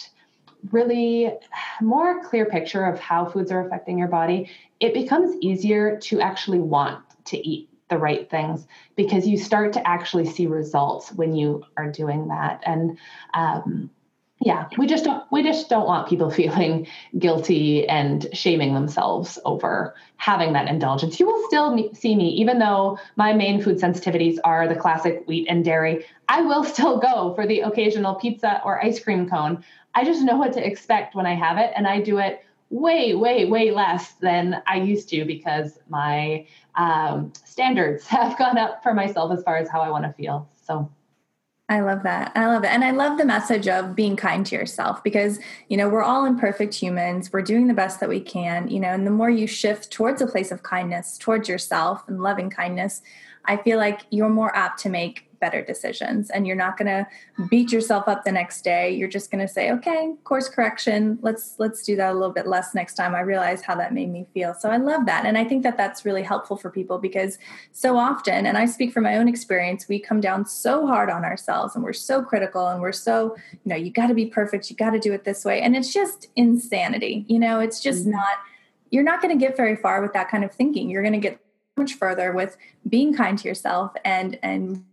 really 0.70 1.32
more 1.80 2.22
clear 2.24 2.44
picture 2.44 2.84
of 2.84 2.98
how 3.00 3.24
foods 3.24 3.50
are 3.50 3.66
affecting 3.66 3.98
your 3.98 4.08
body, 4.08 4.50
it 4.78 4.94
becomes 4.94 5.36
easier 5.40 5.98
to 5.98 6.20
actually 6.20 6.60
want 6.60 7.02
to 7.24 7.38
eat 7.48 7.68
the 7.88 7.98
right 7.98 8.30
things 8.30 8.66
because 8.94 9.26
you 9.26 9.36
start 9.36 9.72
to 9.72 9.86
actually 9.86 10.24
see 10.24 10.46
results 10.46 11.12
when 11.12 11.34
you 11.34 11.64
are 11.76 11.90
doing 11.90 12.28
that. 12.28 12.62
And 12.64 12.98
um, 13.34 13.90
yeah 14.40 14.68
we 14.78 14.86
just 14.86 15.04
don't 15.04 15.24
we 15.30 15.42
just 15.42 15.68
don't 15.68 15.86
want 15.86 16.08
people 16.08 16.30
feeling 16.40 16.86
guilty 17.18 17.86
and 17.88 18.26
shaming 18.32 18.74
themselves 18.74 19.38
over 19.44 19.94
having 20.16 20.52
that 20.52 20.68
indulgence. 20.68 21.18
You 21.18 21.26
will 21.26 21.46
still 21.48 21.94
see 21.94 22.14
me 22.14 22.28
even 22.30 22.58
though 22.58 22.98
my 23.16 23.32
main 23.32 23.62
food 23.62 23.78
sensitivities 23.78 24.38
are 24.44 24.68
the 24.68 24.74
classic 24.74 25.22
wheat 25.26 25.46
and 25.48 25.64
dairy 25.64 26.04
i 26.28 26.42
will 26.42 26.64
still 26.64 26.98
go 26.98 27.34
for 27.34 27.46
the 27.46 27.60
occasional 27.60 28.14
pizza 28.14 28.60
or 28.64 28.82
ice 28.82 29.02
cream 29.02 29.28
cone. 29.28 29.64
I 29.94 30.04
just 30.04 30.22
know 30.22 30.36
what 30.36 30.52
to 30.54 30.66
expect 30.66 31.14
when 31.14 31.26
i 31.26 31.34
have 31.34 31.58
it 31.58 31.72
and 31.76 31.86
i 31.86 32.00
do 32.00 32.18
it 32.18 32.44
way 32.70 33.14
way 33.14 33.44
way 33.46 33.72
less 33.72 34.12
than 34.20 34.62
i 34.66 34.76
used 34.76 35.08
to 35.08 35.24
because 35.24 35.78
my 35.88 36.46
um, 36.76 37.32
standards 37.44 38.06
have 38.06 38.38
gone 38.38 38.56
up 38.56 38.82
for 38.82 38.94
myself 38.94 39.32
as 39.32 39.42
far 39.42 39.56
as 39.56 39.68
how 39.68 39.80
i 39.80 39.90
want 39.90 40.04
to 40.04 40.12
feel 40.12 40.48
so 40.66 40.88
I 41.70 41.80
love 41.82 42.02
that. 42.02 42.32
I 42.34 42.46
love 42.46 42.64
it. 42.64 42.72
And 42.72 42.82
I 42.82 42.90
love 42.90 43.16
the 43.16 43.24
message 43.24 43.68
of 43.68 43.94
being 43.94 44.16
kind 44.16 44.44
to 44.44 44.56
yourself 44.56 45.04
because, 45.04 45.38
you 45.68 45.76
know, 45.76 45.88
we're 45.88 46.02
all 46.02 46.24
imperfect 46.24 46.74
humans. 46.74 47.32
We're 47.32 47.42
doing 47.42 47.68
the 47.68 47.74
best 47.74 48.00
that 48.00 48.08
we 48.08 48.18
can, 48.18 48.66
you 48.66 48.80
know, 48.80 48.88
and 48.88 49.06
the 49.06 49.12
more 49.12 49.30
you 49.30 49.46
shift 49.46 49.92
towards 49.92 50.20
a 50.20 50.26
place 50.26 50.50
of 50.50 50.64
kindness, 50.64 51.16
towards 51.16 51.48
yourself 51.48 52.02
and 52.08 52.20
loving 52.20 52.50
kindness, 52.50 53.02
I 53.44 53.56
feel 53.56 53.78
like 53.78 54.00
you're 54.10 54.28
more 54.28 54.54
apt 54.54 54.80
to 54.80 54.88
make 54.88 55.29
better 55.40 55.62
decisions 55.62 56.30
and 56.30 56.46
you're 56.46 56.56
not 56.56 56.76
going 56.76 56.86
to 56.86 57.06
beat 57.48 57.72
yourself 57.72 58.06
up 58.06 58.24
the 58.24 58.32
next 58.32 58.62
day. 58.62 58.90
You're 58.90 59.08
just 59.08 59.30
going 59.30 59.46
to 59.46 59.52
say 59.52 59.70
okay 59.72 60.14
course 60.24 60.48
correction. 60.48 61.18
Let's 61.22 61.54
let's 61.58 61.82
do 61.82 61.96
that 61.96 62.12
a 62.12 62.14
little 62.14 62.32
bit 62.32 62.46
less 62.46 62.74
next 62.74 62.94
time. 62.94 63.14
I 63.14 63.20
realize 63.20 63.62
how 63.62 63.74
that 63.76 63.94
made 63.94 64.10
me 64.10 64.26
feel. 64.34 64.54
So 64.54 64.70
i 64.70 64.76
love 64.76 65.06
that 65.06 65.24
and 65.26 65.38
i 65.38 65.44
think 65.44 65.62
that 65.62 65.76
that's 65.76 66.04
really 66.04 66.22
helpful 66.22 66.56
for 66.56 66.70
people 66.70 66.98
because 66.98 67.38
so 67.72 67.96
often 67.96 68.46
and 68.46 68.58
i 68.58 68.66
speak 68.66 68.92
from 68.92 69.04
my 69.04 69.16
own 69.16 69.28
experience 69.28 69.88
we 69.88 69.98
come 69.98 70.20
down 70.20 70.46
so 70.46 70.86
hard 70.86 71.10
on 71.10 71.24
ourselves 71.24 71.74
and 71.74 71.82
we're 71.82 71.92
so 71.92 72.22
critical 72.22 72.68
and 72.68 72.80
we're 72.80 72.92
so 72.92 73.36
you 73.52 73.68
know 73.70 73.76
you 73.76 73.90
got 73.90 74.08
to 74.08 74.14
be 74.14 74.26
perfect. 74.26 74.70
You 74.70 74.76
got 74.76 74.90
to 74.90 74.98
do 74.98 75.12
it 75.12 75.24
this 75.24 75.44
way. 75.44 75.60
And 75.60 75.74
it's 75.76 75.92
just 75.92 76.28
insanity 76.36 77.24
you 77.28 77.38
know? 77.38 77.60
It's 77.60 77.80
just 77.80 78.02
mm-hmm. 78.02 78.12
not 78.12 78.38
you're 78.90 79.04
not 79.04 79.22
going 79.22 79.36
to 79.36 79.44
get 79.44 79.56
very 79.56 79.76
far 79.76 80.02
with 80.02 80.12
that 80.14 80.28
kind 80.28 80.44
of 80.44 80.52
thinking. 80.52 80.90
You're 80.90 81.02
going 81.02 81.12
to 81.12 81.20
get 81.20 81.40
much 81.76 81.94
further 81.94 82.32
with 82.32 82.56
being 82.88 83.14
kind 83.14 83.38
to 83.38 83.48
yourself 83.48 83.92
and 84.04 84.38
and 84.42 84.84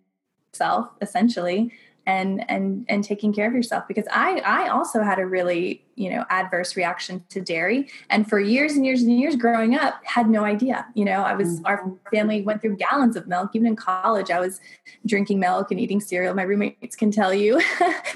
self 0.54 0.90
essentially 1.02 1.72
and 2.08 2.50
and 2.50 2.86
and 2.88 3.04
taking 3.04 3.34
care 3.34 3.48
of 3.48 3.54
yourself. 3.54 3.88
Because 3.88 4.06
i 4.12 4.40
i 4.40 4.70
also 4.70 5.04
had 5.04 5.20
a 5.20 5.26
really 5.26 5.84
you 5.96 6.10
know 6.10 6.26
adverse 6.30 6.76
reaction 6.76 7.24
to 7.30 7.42
dairy. 7.42 7.90
And 8.10 8.28
for 8.28 8.40
years 8.40 8.74
and 8.74 8.86
years 8.86 9.02
and 9.02 9.20
years 9.20 9.36
growing 9.36 9.76
up 9.76 10.02
had 10.06 10.30
no 10.30 10.44
idea. 10.44 10.88
You 10.96 11.06
know 11.06 11.22
i 11.22 11.34
was 11.34 11.62
our 11.66 11.82
mm-hmm. 11.82 12.16
family 12.16 12.42
went 12.42 12.62
through 12.62 12.78
gallons 12.78 13.16
of 13.16 13.28
milk. 13.28 13.52
Even 13.54 13.68
in 13.68 13.76
college 13.76 14.32
i 14.32 14.40
was 14.40 14.60
drinking 15.06 15.40
milk 15.40 15.70
and 15.70 15.80
eating 15.80 16.00
cereal. 16.00 16.34
My 16.34 16.44
roommates 16.44 16.96
can 16.96 17.12
tell 17.12 17.34
you. 17.34 17.62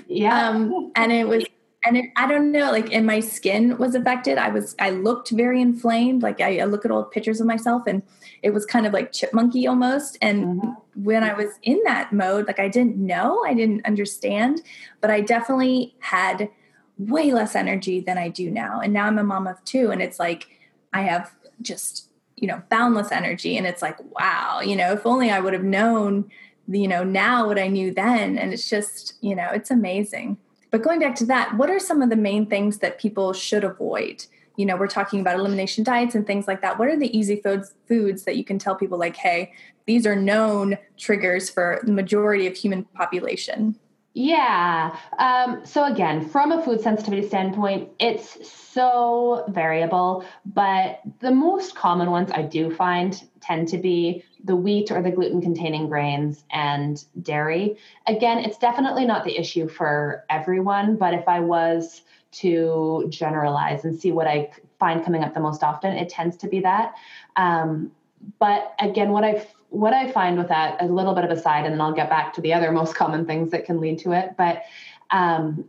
Yeah. 0.07 0.49
Um, 0.49 0.91
and 0.95 1.11
it 1.11 1.25
was 1.25 1.45
and 1.85 1.97
it, 1.97 2.05
i 2.15 2.27
don't 2.27 2.51
know 2.51 2.71
like 2.71 2.91
and 2.93 3.05
my 3.05 3.19
skin 3.19 3.77
was 3.77 3.95
affected. 3.95 4.37
I 4.37 4.49
was 4.49 4.75
i 4.79 4.89
looked 4.89 5.31
very 5.31 5.61
inflamed. 5.61 6.21
Like 6.23 6.41
I, 6.41 6.59
I, 6.59 6.65
look 6.65 6.85
at 6.85 6.91
old 6.91 7.11
pictures 7.11 7.41
of 7.41 7.47
myself 7.47 7.83
and 7.87 8.03
it 8.41 8.51
was 8.51 8.65
kind 8.65 8.85
of 8.85 8.93
like 8.93 9.11
chipmunky 9.11 9.67
almost. 9.67 10.17
And 10.21 10.61
mm-hmm. 10.61 11.03
when 11.03 11.23
i 11.23 11.33
was 11.33 11.53
in 11.63 11.79
that 11.85 12.13
mode 12.13 12.47
like 12.47 12.59
i 12.59 12.67
didn't 12.67 12.97
know 12.97 13.43
i 13.45 13.53
didn't 13.53 13.85
understand 13.85 14.61
but 14.99 15.09
i 15.09 15.21
definitely 15.21 15.95
had 15.99 16.49
way 16.97 17.33
less 17.33 17.55
energy 17.55 17.99
than 17.99 18.17
i 18.17 18.29
do 18.29 18.51
now. 18.51 18.79
And 18.79 18.93
now 18.93 19.05
i'm 19.05 19.17
a 19.17 19.23
mom 19.23 19.47
of 19.47 19.63
two 19.65 19.91
and 19.91 20.01
it's 20.01 20.19
like 20.19 20.47
i 20.93 21.01
have 21.01 21.33
just 21.61 22.09
you 22.35 22.47
know 22.47 22.61
boundless 22.69 23.11
energy 23.11 23.57
and 23.57 23.67
it's 23.67 23.81
like 23.81 23.97
wow 24.19 24.61
you 24.61 24.75
know 24.75 24.93
if 24.93 25.05
only 25.05 25.29
i 25.29 25.39
would 25.39 25.53
have 25.53 25.63
known 25.63 26.29
you 26.67 26.87
know 26.87 27.03
now 27.03 27.47
what 27.47 27.59
i 27.59 27.67
knew 27.67 27.91
then. 27.93 28.37
And 28.37 28.53
it's 28.53 28.69
just 28.69 29.15
you 29.21 29.35
know 29.35 29.49
it's 29.51 29.71
amazing 29.71 30.37
but 30.71 30.81
going 30.81 30.99
back 30.99 31.15
to 31.15 31.25
that, 31.25 31.55
what 31.57 31.69
are 31.69 31.79
some 31.79 32.01
of 32.01 32.09
the 32.09 32.15
main 32.15 32.45
things 32.45 32.79
that 32.79 32.97
people 32.97 33.33
should 33.33 33.63
avoid? 33.63 34.25
You 34.55 34.65
know, 34.65 34.77
we're 34.77 34.87
talking 34.87 35.19
about 35.21 35.35
elimination 35.35 35.83
diets 35.83 36.15
and 36.15 36.25
things 36.25 36.47
like 36.47 36.61
that. 36.61 36.79
What 36.79 36.87
are 36.87 36.97
the 36.97 37.15
easy 37.17 37.37
foods 37.41 37.73
foods 37.87 38.23
that 38.23 38.37
you 38.37 38.43
can 38.43 38.57
tell 38.57 38.75
people 38.75 38.97
like, 38.97 39.15
hey, 39.15 39.53
these 39.85 40.05
are 40.05 40.15
known 40.15 40.77
triggers 40.97 41.49
for 41.49 41.81
the 41.83 41.91
majority 41.91 42.47
of 42.47 42.55
human 42.55 42.83
population? 42.85 43.75
Yeah. 44.13 44.95
Um, 45.19 45.61
so, 45.65 45.85
again, 45.85 46.27
from 46.27 46.51
a 46.51 46.61
food 46.63 46.81
sensitivity 46.81 47.25
standpoint, 47.27 47.89
it's 47.99 48.49
so 48.49 49.45
variable, 49.49 50.25
but 50.45 50.99
the 51.19 51.31
most 51.31 51.75
common 51.75 52.11
ones 52.11 52.29
I 52.33 52.41
do 52.41 52.73
find 52.75 53.21
tend 53.41 53.69
to 53.69 53.77
be 53.77 54.23
the 54.43 54.55
wheat 54.55 54.91
or 54.91 55.01
the 55.01 55.11
gluten 55.11 55.41
containing 55.41 55.87
grains 55.87 56.43
and 56.51 57.03
dairy. 57.21 57.77
Again, 58.07 58.39
it's 58.39 58.57
definitely 58.57 59.05
not 59.05 59.23
the 59.23 59.37
issue 59.37 59.67
for 59.67 60.25
everyone, 60.29 60.95
but 60.95 61.13
if 61.13 61.27
I 61.27 61.39
was 61.39 62.01
to 62.31 63.05
generalize 63.09 63.83
and 63.85 63.99
see 63.99 64.11
what 64.11 64.27
I 64.27 64.51
find 64.79 65.03
coming 65.03 65.23
up 65.23 65.33
the 65.33 65.39
most 65.39 65.63
often, 65.63 65.93
it 65.93 66.09
tends 66.09 66.37
to 66.37 66.47
be 66.47 66.61
that. 66.61 66.93
Um, 67.35 67.91
but 68.39 68.73
again, 68.79 69.11
what 69.11 69.23
I 69.23 69.45
what 69.69 69.93
I 69.93 70.11
find 70.11 70.37
with 70.37 70.49
that, 70.49 70.81
a 70.81 70.85
little 70.85 71.15
bit 71.15 71.23
of 71.23 71.31
a 71.31 71.39
side, 71.39 71.65
and 71.65 71.73
then 71.73 71.79
I'll 71.79 71.93
get 71.93 72.09
back 72.09 72.33
to 72.33 72.41
the 72.41 72.53
other 72.53 72.73
most 72.73 72.93
common 72.93 73.25
things 73.25 73.51
that 73.51 73.65
can 73.65 73.79
lead 73.79 73.99
to 73.99 74.11
it. 74.11 74.35
But 74.37 74.63
um, 75.11 75.63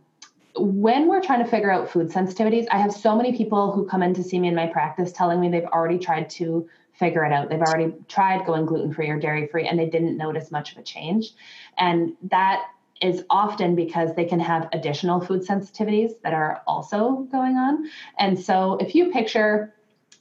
when 0.55 1.07
we're 1.07 1.21
trying 1.21 1.43
to 1.43 1.49
figure 1.49 1.71
out 1.71 1.89
food 1.89 2.09
sensitivities, 2.09 2.67
I 2.69 2.77
have 2.77 2.93
so 2.93 3.15
many 3.15 3.35
people 3.35 3.71
who 3.71 3.85
come 3.85 4.03
in 4.03 4.13
to 4.15 4.23
see 4.23 4.39
me 4.39 4.49
in 4.49 4.55
my 4.55 4.67
practice 4.67 5.13
telling 5.13 5.39
me 5.39 5.49
they've 5.49 5.63
already 5.65 5.97
tried 5.97 6.29
to 6.31 6.67
figure 6.93 7.25
it 7.25 7.33
out. 7.33 7.49
They've 7.49 7.61
already 7.61 7.93
tried 8.07 8.45
going 8.45 8.65
gluten 8.65 8.93
free 8.93 9.09
or 9.09 9.19
dairy 9.19 9.47
free 9.47 9.67
and 9.67 9.77
they 9.77 9.87
didn't 9.87 10.17
notice 10.17 10.51
much 10.51 10.71
of 10.71 10.77
a 10.77 10.83
change. 10.83 11.31
And 11.77 12.13
that 12.29 12.63
is 13.01 13.25
often 13.29 13.75
because 13.75 14.15
they 14.15 14.25
can 14.25 14.39
have 14.39 14.69
additional 14.71 15.19
food 15.19 15.41
sensitivities 15.41 16.11
that 16.23 16.33
are 16.33 16.61
also 16.67 17.27
going 17.31 17.57
on. 17.57 17.89
And 18.17 18.39
so 18.39 18.77
if 18.79 18.95
you 18.95 19.11
picture, 19.11 19.73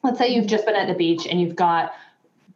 let's 0.02 0.18
say 0.18 0.34
you've 0.34 0.46
just 0.46 0.66
been 0.66 0.74
at 0.74 0.88
the 0.88 0.94
beach 0.94 1.26
and 1.26 1.40
you've 1.40 1.56
got 1.56 1.92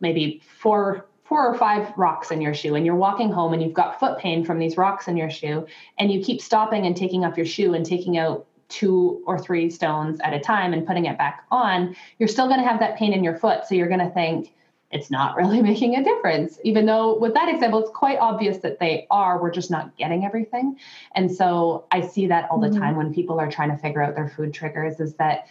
maybe 0.01 0.43
four 0.59 1.07
four 1.25 1.45
or 1.45 1.59
five 1.59 1.93
rocks 1.97 2.31
in 2.31 2.41
your 2.41 2.55
shoe 2.55 2.77
and 2.77 2.87
you're 2.87 2.95
walking 2.95 3.33
home 3.33 3.53
and 3.53 3.61
you've 3.61 3.75
got 3.75 3.99
foot 3.99 4.17
pain 4.19 4.45
from 4.45 4.61
these 4.61 4.77
rocks 4.77 5.09
in 5.09 5.17
your 5.17 5.29
shoe 5.29 5.67
and 5.99 6.13
you 6.13 6.23
keep 6.23 6.41
stopping 6.41 6.87
and 6.87 6.97
taking 6.97 7.25
off 7.25 7.37
your 7.37 7.47
shoe 7.47 7.75
and 7.75 7.85
taking 7.85 8.17
out 8.17 8.47
two 8.69 9.23
or 9.27 9.39
three 9.39 9.71
stones 9.71 10.19
at 10.21 10.33
a 10.33 10.41
time 10.41 10.73
and 10.73 10.87
putting 10.87 11.07
it 11.07 11.17
back 11.17 11.45
on 11.51 11.95
you're 12.19 12.29
still 12.29 12.47
going 12.47 12.61
to 12.61 12.67
have 12.67 12.81
that 12.81 12.97
pain 12.99 13.13
in 13.13 13.23
your 13.23 13.37
foot. 13.37 13.67
So 13.67 13.75
you're 13.75 13.89
going 13.89 14.01
to 14.01 14.11
think 14.11 14.53
it's 14.91 15.11
not 15.11 15.37
really 15.41 15.63
making 15.63 15.97
a 15.97 16.05
difference. 16.05 16.59
Even 16.65 16.87
though 16.87 17.19
with 17.19 17.35
that 17.35 17.49
example 17.49 17.81
it's 17.81 17.91
quite 17.91 18.19
obvious 18.19 18.59
that 18.59 18.79
they 18.79 19.07
are 19.11 19.41
we're 19.41 19.51
just 19.51 19.71
not 19.71 19.97
getting 19.97 20.25
everything. 20.25 20.79
And 21.15 21.31
so 21.31 21.87
i 21.91 22.01
see 22.01 22.27
that 22.27 22.51
all 22.51 22.61
the 22.61 22.69
mm-hmm. 22.69 22.81
time 22.81 22.97
when 22.97 23.15
people 23.15 23.39
are 23.39 23.51
trying 23.51 23.71
to 23.71 23.79
figure 23.79 24.03
out 24.03 24.15
their 24.15 24.29
food 24.29 24.53
triggers 24.53 25.01
is 25.01 25.15
that 25.15 25.47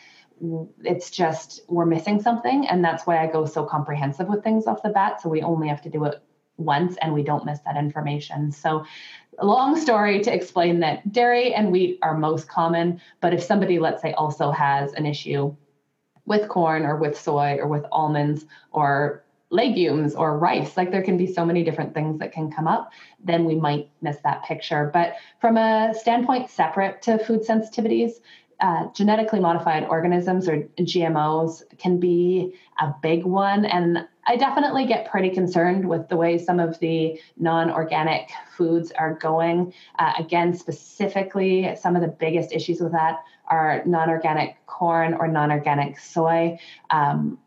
it's 0.83 1.09
just 1.09 1.61
we're 1.69 1.85
missing 1.85 2.21
something. 2.21 2.67
And 2.67 2.83
that's 2.83 3.07
why 3.07 3.23
i 3.23 3.27
go 3.27 3.45
so 3.45 3.63
comprehensive 3.65 4.27
with 4.27 4.43
things 4.43 4.67
off 4.67 4.83
the 4.83 4.89
bat. 4.89 5.21
So 5.21 5.29
we 5.29 5.41
only 5.41 5.69
have 5.69 5.81
to 5.83 5.89
do 5.89 6.03
it 6.05 6.21
once 6.57 6.95
and 7.01 7.13
we 7.13 7.23
don't 7.23 7.45
miss 7.45 7.59
that 7.61 7.77
information. 7.77 8.51
So 8.51 8.85
long 9.41 9.79
story 9.79 10.21
to 10.21 10.33
explain 10.33 10.79
that 10.79 11.11
dairy 11.11 11.53
and 11.53 11.71
wheat 11.71 11.99
are 12.01 12.17
most 12.17 12.47
common 12.47 12.99
but 13.21 13.33
if 13.33 13.43
somebody 13.43 13.79
let's 13.79 14.01
say 14.01 14.13
also 14.13 14.51
has 14.51 14.93
an 14.93 15.05
issue 15.05 15.53
with 16.25 16.47
corn 16.49 16.85
or 16.85 16.97
with 16.97 17.19
soy 17.19 17.57
or 17.59 17.67
with 17.67 17.85
almonds 17.91 18.45
or 18.71 19.23
legumes 19.51 20.15
or 20.15 20.37
rice 20.37 20.75
like 20.75 20.91
there 20.91 21.03
can 21.03 21.17
be 21.17 21.27
so 21.27 21.45
many 21.45 21.63
different 21.63 21.93
things 21.93 22.19
that 22.19 22.31
can 22.31 22.51
come 22.51 22.67
up 22.67 22.91
then 23.25 23.43
we 23.45 23.55
might 23.55 23.89
miss 24.01 24.17
that 24.23 24.43
picture. 24.43 24.89
But 24.93 25.15
from 25.41 25.57
a 25.57 25.93
standpoint 25.93 26.49
separate 26.49 27.01
to 27.03 27.17
food 27.17 27.41
sensitivities 27.41 28.13
uh, 28.59 28.87
genetically 28.93 29.39
modified 29.39 29.83
organisms 29.85 30.47
or 30.47 30.61
GMOs 30.79 31.63
can 31.77 31.99
be 31.99 32.53
a 32.79 32.93
big 33.01 33.25
one. 33.25 33.65
And 33.65 34.07
I 34.27 34.37
definitely 34.37 34.85
get 34.85 35.09
pretty 35.09 35.29
concerned 35.29 35.87
with 35.87 36.07
the 36.09 36.17
way 36.17 36.37
some 36.37 36.59
of 36.59 36.79
the 36.79 37.19
non 37.37 37.71
organic 37.71 38.29
foods 38.55 38.91
are 38.91 39.13
going. 39.13 39.73
Uh, 39.99 40.13
again, 40.17 40.53
specifically, 40.53 41.75
some 41.75 41.95
of 41.95 42.01
the 42.01 42.07
biggest 42.07 42.51
issues 42.51 42.79
with 42.79 42.93
that 42.93 43.19
are 43.47 43.83
non 43.85 44.09
organic 44.09 44.55
corn 44.65 45.13
or 45.13 45.27
non 45.27 45.51
organic 45.51 45.99
soy. 45.99 46.57
Um, 46.89 47.37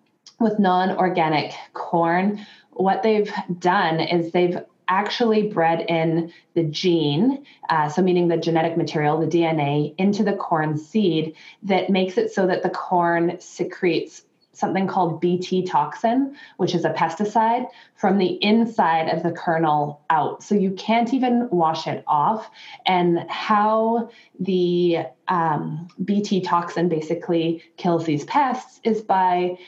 with 0.41 0.59
non 0.59 0.97
organic 0.97 1.53
corn, 1.73 2.47
what 2.73 3.03
they've 3.03 3.33
done 3.59 3.99
is 3.99 4.31
they've 4.31 4.59
actually 4.89 5.49
bred 5.49 5.83
in 5.89 6.33
the 6.55 6.65
gene, 6.65 7.45
uh, 7.69 7.89
so 7.89 8.03
meaning 8.03 8.29
the 8.29 8.37
genetic 8.37 8.77
material, 8.77 9.19
the 9.21 9.27
DNA, 9.27 9.95
into 9.99 10.25
the 10.25 10.35
corn 10.35 10.77
seed 10.77 11.35
that 11.63 11.91
makes 11.91 12.19
it 12.19 12.33
so 12.33 12.47
that 12.47 12.63
the 12.63 12.71
corn 12.71 13.39
secretes 13.41 14.23
something 14.59 14.89
called 14.89 15.21
Bt 15.21 15.65
toxin, 15.67 16.35
which 16.57 16.75
is 16.75 16.85
a 16.85 16.91
pesticide, 16.91 17.67
from 17.95 18.19
the 18.19 18.43
inside 18.43 19.09
of 19.09 19.23
the 19.23 19.31
kernel 19.31 20.03
out. 20.11 20.43
So 20.43 20.57
you 20.57 20.73
can't 20.73 21.15
even 21.15 21.49
wash 21.51 21.87
it 21.87 22.03
off. 22.09 22.51
And 22.85 23.25
how 23.31 24.11
the 24.41 25.07
um, 25.29 25.89
Bt 26.05 26.41
toxin 26.41 26.89
basically 26.89 27.63
kills 27.77 28.05
these 28.05 28.25
pests 28.25 28.81
is 28.83 29.01
by 29.01 29.59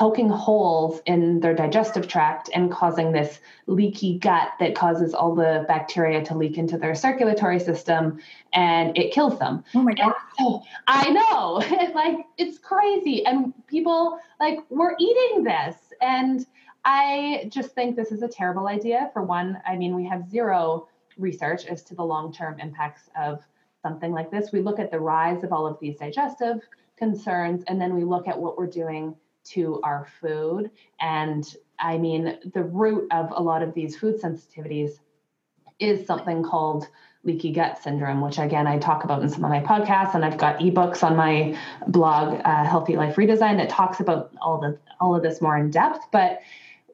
poking 0.00 0.30
holes 0.30 1.02
in 1.04 1.40
their 1.40 1.54
digestive 1.54 2.08
tract 2.08 2.48
and 2.54 2.72
causing 2.72 3.12
this 3.12 3.38
leaky 3.66 4.18
gut 4.18 4.48
that 4.58 4.74
causes 4.74 5.12
all 5.12 5.34
the 5.34 5.62
bacteria 5.68 6.24
to 6.24 6.34
leak 6.34 6.56
into 6.56 6.78
their 6.78 6.94
circulatory 6.94 7.60
system 7.60 8.18
and 8.54 8.96
it 8.96 9.12
kills 9.12 9.38
them. 9.38 9.62
Oh 9.74 9.82
my 9.82 9.92
god. 9.92 10.14
So, 10.38 10.62
I 10.86 11.10
know. 11.10 11.92
like 11.94 12.16
it's 12.38 12.56
crazy 12.56 13.26
and 13.26 13.52
people 13.66 14.18
like 14.40 14.60
we're 14.70 14.94
eating 14.98 15.44
this 15.44 15.76
and 16.00 16.46
I 16.86 17.50
just 17.50 17.72
think 17.72 17.94
this 17.94 18.10
is 18.10 18.22
a 18.22 18.28
terrible 18.28 18.68
idea 18.68 19.10
for 19.12 19.22
one. 19.22 19.60
I 19.66 19.76
mean, 19.76 19.94
we 19.94 20.06
have 20.06 20.30
zero 20.30 20.88
research 21.18 21.66
as 21.66 21.82
to 21.82 21.94
the 21.94 22.02
long-term 22.02 22.58
impacts 22.58 23.10
of 23.20 23.42
something 23.82 24.12
like 24.12 24.30
this. 24.30 24.50
We 24.50 24.62
look 24.62 24.78
at 24.78 24.90
the 24.90 24.98
rise 24.98 25.44
of 25.44 25.52
all 25.52 25.66
of 25.66 25.78
these 25.78 25.98
digestive 25.98 26.62
concerns 26.96 27.64
and 27.66 27.78
then 27.78 27.94
we 27.94 28.04
look 28.04 28.28
at 28.28 28.38
what 28.38 28.56
we're 28.56 28.66
doing 28.66 29.14
to 29.50 29.80
our 29.82 30.06
food. 30.20 30.70
And 31.00 31.44
I 31.78 31.98
mean, 31.98 32.38
the 32.52 32.62
root 32.62 33.08
of 33.12 33.30
a 33.32 33.42
lot 33.42 33.62
of 33.62 33.74
these 33.74 33.96
food 33.96 34.20
sensitivities 34.20 34.98
is 35.78 36.06
something 36.06 36.42
called 36.42 36.88
leaky 37.22 37.52
gut 37.52 37.78
syndrome, 37.82 38.20
which 38.20 38.38
again 38.38 38.66
I 38.66 38.78
talk 38.78 39.04
about 39.04 39.22
in 39.22 39.28
some 39.28 39.44
of 39.44 39.50
my 39.50 39.60
podcasts, 39.60 40.14
and 40.14 40.24
I've 40.24 40.38
got 40.38 40.58
ebooks 40.60 41.02
on 41.02 41.16
my 41.16 41.56
blog, 41.88 42.40
uh, 42.44 42.64
Healthy 42.64 42.96
Life 42.96 43.16
Redesign, 43.16 43.58
that 43.58 43.68
talks 43.68 44.00
about 44.00 44.32
all 44.40 44.58
the 44.58 44.78
all 45.00 45.14
of 45.14 45.22
this 45.22 45.40
more 45.40 45.56
in 45.56 45.70
depth. 45.70 46.06
But 46.12 46.40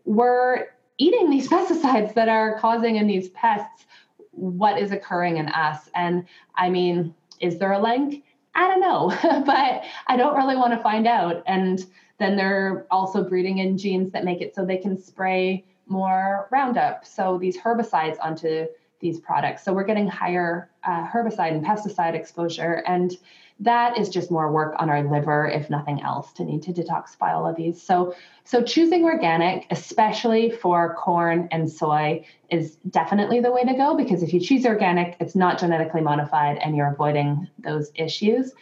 we're 0.05 0.67
eating 0.99 1.31
these 1.31 1.49
pesticides 1.51 2.15
that 2.15 2.29
are 2.29 2.59
causing 2.59 2.97
in 2.97 3.07
these 3.07 3.29
pests 3.31 3.87
what 4.33 4.79
is 4.79 4.93
occurring 4.93 5.37
in 5.39 5.49
us, 5.49 5.89
and 5.95 6.25
I 6.57 6.71
mean, 6.71 7.15
is 7.41 7.59
there 7.59 7.73
a 7.73 7.81
link? 7.81 8.25
I 8.55 8.69
don't 8.69 8.81
know, 8.81 9.09
but 9.47 9.83
I 10.07 10.17
don't 10.17 10.37
really 10.37 10.57
want 10.57 10.73
to 10.73 10.83
find 10.83 11.07
out. 11.07 11.43
And 11.47 11.85
then 12.19 12.37
they're 12.37 12.87
also 12.91 13.23
breeding 13.23 13.59
in 13.59 13.77
genes 13.77 14.13
that 14.13 14.25
make 14.25 14.41
it 14.41 14.55
so 14.55 14.65
they 14.65 14.79
can 14.79 14.99
spray 14.99 15.65
more 15.87 16.49
Roundup, 16.51 17.07
so 17.07 17.39
these 17.39 17.57
herbicides 17.59 18.17
onto 18.21 18.67
these 19.01 19.21
products. 19.21 19.63
So 19.63 19.73
we're 19.73 19.85
getting 19.85 20.09
higher 20.09 20.71
uh, 20.85 21.07
herbicide 21.07 21.53
and 21.53 21.65
pesticide 21.65 22.15
exposure, 22.15 22.83
and 22.87 23.13
that 23.61 23.99
is 23.99 24.09
just 24.09 24.31
more 24.31 24.53
work 24.53 24.75
on 24.79 24.91
our 24.91 25.03
liver, 25.03 25.49
if 25.49 25.71
nothing 25.71 26.03
else, 26.03 26.33
to 26.35 26.45
need 26.45 26.63
to 26.63 26.73
detoxify 26.73 27.33
all 27.33 27.47
of 27.47 27.57
these. 27.57 27.81
So, 27.81 28.15
so 28.45 28.63
choosing 28.63 29.05
organic, 29.05 29.67
especially 29.71 30.51
for 30.51 30.95
corn 30.95 31.49
and 31.51 31.71
soy, 31.71 32.27
is 32.51 32.77
definitely 32.91 33.41
the 33.41 33.51
way 33.51 33.65
to 33.65 33.75
go 33.75 33.97
because 33.97 34.23
if 34.23 34.35
you 34.35 34.41
choose 34.41 34.67
organic, 34.67 35.17
it's 35.21 35.35
not 35.35 35.59
genetically 35.59 36.03
modified, 36.03 36.59
and 36.59 36.77
you're 36.77 36.93
avoiding 36.93 37.49
those 37.59 37.91
issues. 37.95 38.53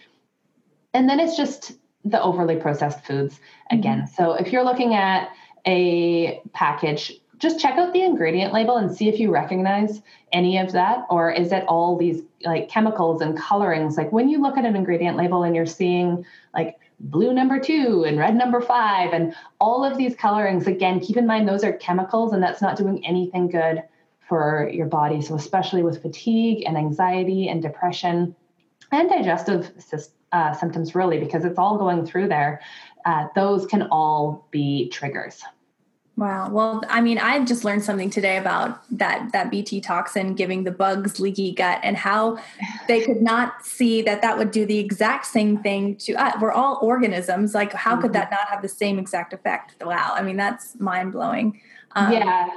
And 0.93 1.09
then 1.09 1.19
it's 1.19 1.37
just 1.37 1.73
the 2.05 2.23
overly 2.23 2.57
processed 2.57 3.05
foods 3.05 3.41
again. 3.71 4.03
Mm-hmm. 4.03 4.15
So 4.15 4.35
if 4.35 4.53
you're 4.53 4.65
looking 4.65 4.95
at 4.95 5.31
a 5.67 6.41
package, 6.53 7.13
just 7.39 7.61
check 7.61 7.77
out 7.77 7.93
the 7.93 8.03
ingredient 8.03 8.53
label 8.53 8.77
and 8.77 8.95
see 8.95 9.09
if 9.09 9.19
you 9.19 9.31
recognize 9.31 10.03
any 10.33 10.59
of 10.59 10.73
that 10.73 11.05
or 11.11 11.31
is 11.31 11.53
it 11.53 11.65
all 11.69 11.97
these 11.97 12.23
like 12.45 12.69
chemicals 12.69 13.21
and 13.21 13.37
colorings 13.37 13.97
like 13.97 14.11
when 14.13 14.29
you 14.29 14.41
look 14.41 14.57
at 14.57 14.65
an 14.65 14.77
ingredient 14.77 15.17
label 15.17 15.43
and 15.43 15.55
you're 15.55 15.67
seeing 15.67 16.25
like 16.55 16.79
blue 17.01 17.33
number 17.33 17.59
2 17.59 18.05
and 18.07 18.19
red 18.19 18.35
number 18.35 18.61
5 18.61 19.13
and 19.13 19.35
all 19.61 19.85
of 19.85 19.99
these 19.99 20.15
colorings 20.15 20.67
again 20.67 21.01
keep 21.01 21.17
in 21.17 21.27
mind 21.27 21.49
those 21.49 21.65
are 21.65 21.73
chemicals 21.73 22.33
and 22.33 22.43
that's 22.43 22.63
not 22.63 22.77
doing 22.77 23.05
anything 23.05 23.49
good 23.49 23.83
for 24.29 24.71
your 24.73 24.87
body 24.87 25.21
so 25.21 25.35
especially 25.35 25.83
with 25.83 26.03
fatigue 26.03 26.65
and 26.67 26.77
anxiety 26.77 27.49
and 27.49 27.63
depression 27.63 28.35
and 28.93 29.09
digestive 29.09 29.73
uh, 30.35 30.53
symptoms 30.53 30.95
really 30.95 31.19
because 31.19 31.45
it's 31.45 31.59
all 31.59 31.79
going 31.79 32.05
through 32.05 32.29
there 32.29 32.61
uh, 33.07 33.27
those 33.35 33.67
can 33.67 33.83
all 33.91 34.47
be 34.51 34.89
triggers 34.91 35.43
Wow. 36.17 36.49
Well, 36.49 36.83
I 36.89 37.01
mean, 37.01 37.19
I've 37.19 37.45
just 37.45 37.65
learned 37.65 37.83
something 37.83 38.09
today 38.09 38.37
about 38.37 38.81
that 38.97 39.33
that 39.33 39.51
Bt 39.51 39.81
toxin 39.81 40.35
giving 40.35 40.63
the 40.63 40.71
bugs 40.71 41.19
leaky 41.19 41.53
gut 41.53 41.81
and 41.83 41.97
how 41.97 42.39
they 42.89 43.01
could 43.01 43.21
not 43.21 43.65
see 43.67 44.01
that 44.03 44.23
that 44.23 44.39
would 44.39 44.53
do 44.53 44.65
the 44.65 44.79
exact 44.79 45.27
same 45.27 45.59
thing 45.59 45.97
to 45.97 46.15
us. 46.15 46.35
We're 46.41 46.53
all 46.53 46.79
organisms. 46.83 47.53
Like, 47.53 47.73
how 47.73 48.01
could 48.01 48.13
that 48.13 48.27
mm-hmm. 48.27 48.35
not 48.35 48.49
have 48.49 48.63
the 48.63 48.69
same 48.69 48.99
exact 48.99 49.33
effect? 49.33 49.75
Wow. 49.83 50.13
I 50.15 50.23
mean, 50.23 50.37
that's 50.37 50.79
mind 50.79 51.13
blowing. 51.13 51.61
Um, 51.93 52.13
yeah. 52.13 52.49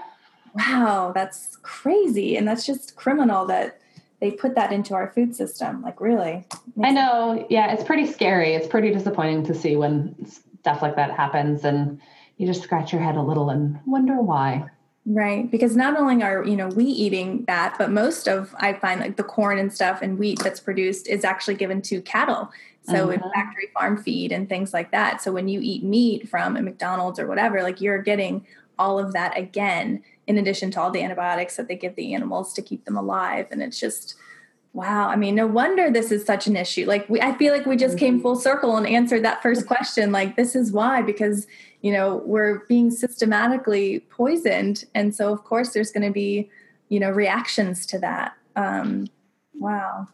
Wow, 0.54 1.12
that's 1.14 1.58
crazy, 1.62 2.36
and 2.36 2.48
that's 2.48 2.66
just 2.66 2.96
criminal 2.96 3.46
that 3.46 3.80
they 4.20 4.32
put 4.32 4.56
that 4.56 4.72
into 4.72 4.96
our 4.96 5.12
food 5.12 5.36
system. 5.36 5.82
Like, 5.82 6.02
really? 6.02 6.46
I 6.84 6.92
know. 6.92 7.46
Yeah, 7.50 7.72
it's 7.72 7.84
pretty 7.84 8.08
scary. 8.08 8.54
It's 8.54 8.68
pretty 8.68 8.92
disappointing 8.92 9.44
to 9.46 9.54
see 9.54 9.76
when 9.76 10.16
stuff 10.60 10.82
like 10.82 10.96
that 10.96 11.12
happens, 11.12 11.64
and 11.64 12.02
you 12.38 12.48
just 12.48 12.64
scratch 12.64 12.92
your 12.92 13.02
head 13.02 13.16
a 13.16 13.22
little 13.22 13.50
and 13.50 13.80
wonder 13.86 14.16
why. 14.16 14.70
Right, 15.10 15.50
because 15.50 15.76
not 15.76 15.98
only 15.98 16.22
are 16.22 16.44
you 16.44 16.58
know 16.58 16.68
we 16.68 16.84
eating 16.84 17.46
that, 17.46 17.76
but 17.78 17.92
most 17.92 18.28
of 18.28 18.54
I 18.60 18.74
find 18.74 19.00
like 19.00 19.16
the 19.16 19.24
corn 19.24 19.58
and 19.58 19.72
stuff 19.72 20.02
and 20.02 20.20
wheat 20.20 20.40
that's 20.44 20.60
produced 20.60 21.08
is 21.08 21.24
actually 21.24 21.56
given 21.56 21.82
to 21.84 22.02
cattle. 22.02 22.52
So 22.84 23.08
mm-hmm. 23.08 23.14
in 23.14 23.32
factory 23.34 23.70
farm 23.74 24.02
feed 24.02 24.32
and 24.32 24.50
things 24.50 24.74
like 24.74 24.92
that. 24.92 25.22
So 25.22 25.32
when 25.32 25.48
you 25.48 25.60
eat 25.62 25.84
meat 25.84 26.28
from 26.28 26.58
a 26.58 26.62
McDonald's 26.62 27.20
or 27.20 27.28
whatever, 27.28 27.64
like 27.64 27.80
you're 27.80 28.02
getting 28.02 28.46
all 28.80 29.00
of 29.00 29.14
that 29.14 29.38
again 29.38 30.04
in 30.28 30.38
addition 30.38 30.70
to 30.72 30.82
all 30.82 30.92
the 30.92 31.02
antibiotics 31.02 31.56
that 31.56 31.68
they 31.68 31.76
give 31.76 31.96
the 31.96 32.14
animals 32.14 32.54
to 32.54 32.62
keep 32.62 32.86
them 32.86 32.98
alive. 32.98 33.48
And 33.52 33.64
it's 33.64 33.80
just 33.80 34.16
wow 34.74 35.08
i 35.08 35.16
mean 35.16 35.34
no 35.34 35.48
wonder 35.48 35.90
this 35.90 36.12
is 36.12 36.24
such 36.24 36.46
an 36.46 36.56
issue. 36.56 36.86
Like 36.86 37.10
we, 37.10 37.20
i 37.22 37.34
feel 37.38 37.54
like 37.54 37.66
we 37.66 37.78
just 37.78 37.98
came 37.98 38.16
mm-hmm. 38.16 38.22
full 38.22 38.36
circle 38.36 38.78
and 38.78 38.86
answered 38.86 39.24
that 39.24 39.42
first 39.42 39.66
question 39.66 40.12
like 40.12 40.36
this 40.36 40.56
is 40.56 40.72
why 40.72 41.02
because 41.02 41.48
you 41.82 41.92
know 41.92 42.22
we're 42.26 42.60
being 42.68 42.92
systematically 42.92 44.02
poisoned. 44.12 44.86
And 44.94 45.16
so 45.16 45.32
of 45.32 45.44
course 45.44 45.74
there's 45.74 45.92
going 45.92 46.06
to 46.06 46.12
be 46.12 46.52
you 46.90 47.00
know 47.00 47.10
reactions 47.10 47.86
to 47.88 48.00
that. 48.00 48.34
Um 48.56 49.08
wow. 49.56 50.08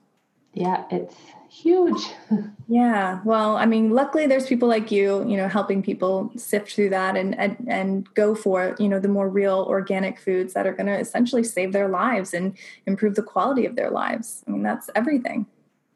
Yeah 0.53 0.86
it's 0.91 1.16
huge. 1.54 2.01
yeah. 2.68 3.22
Well, 3.24 3.56
I 3.56 3.66
mean, 3.66 3.91
luckily 3.91 4.26
there's 4.26 4.47
people 4.47 4.68
like 4.68 4.91
you, 4.91 5.28
you 5.30 5.38
know, 5.38 5.47
helping 5.47 5.84
people 5.84 6.32
sift 6.36 6.72
through 6.72 6.89
that 6.89 7.16
and 7.16 7.38
and, 7.38 7.58
and 7.68 8.14
go 8.16 8.34
for, 8.34 8.76
you 8.80 8.89
know, 8.89 8.99
the 8.99 9.08
more 9.08 9.30
real 9.30 9.66
organic 9.70 10.20
foods 10.20 10.54
that 10.54 10.66
are 10.66 10.74
going 10.74 10.88
to 10.88 10.99
essentially 10.99 11.43
save 11.43 11.72
their 11.72 11.88
lives 11.88 12.34
and 12.34 12.58
improve 12.86 13.16
the 13.16 13.24
quality 13.24 13.66
of 13.66 13.76
their 13.76 13.91
lives. 13.91 14.43
I 14.47 14.51
mean, 14.51 14.64
that's 14.64 14.89
everything. 14.95 15.45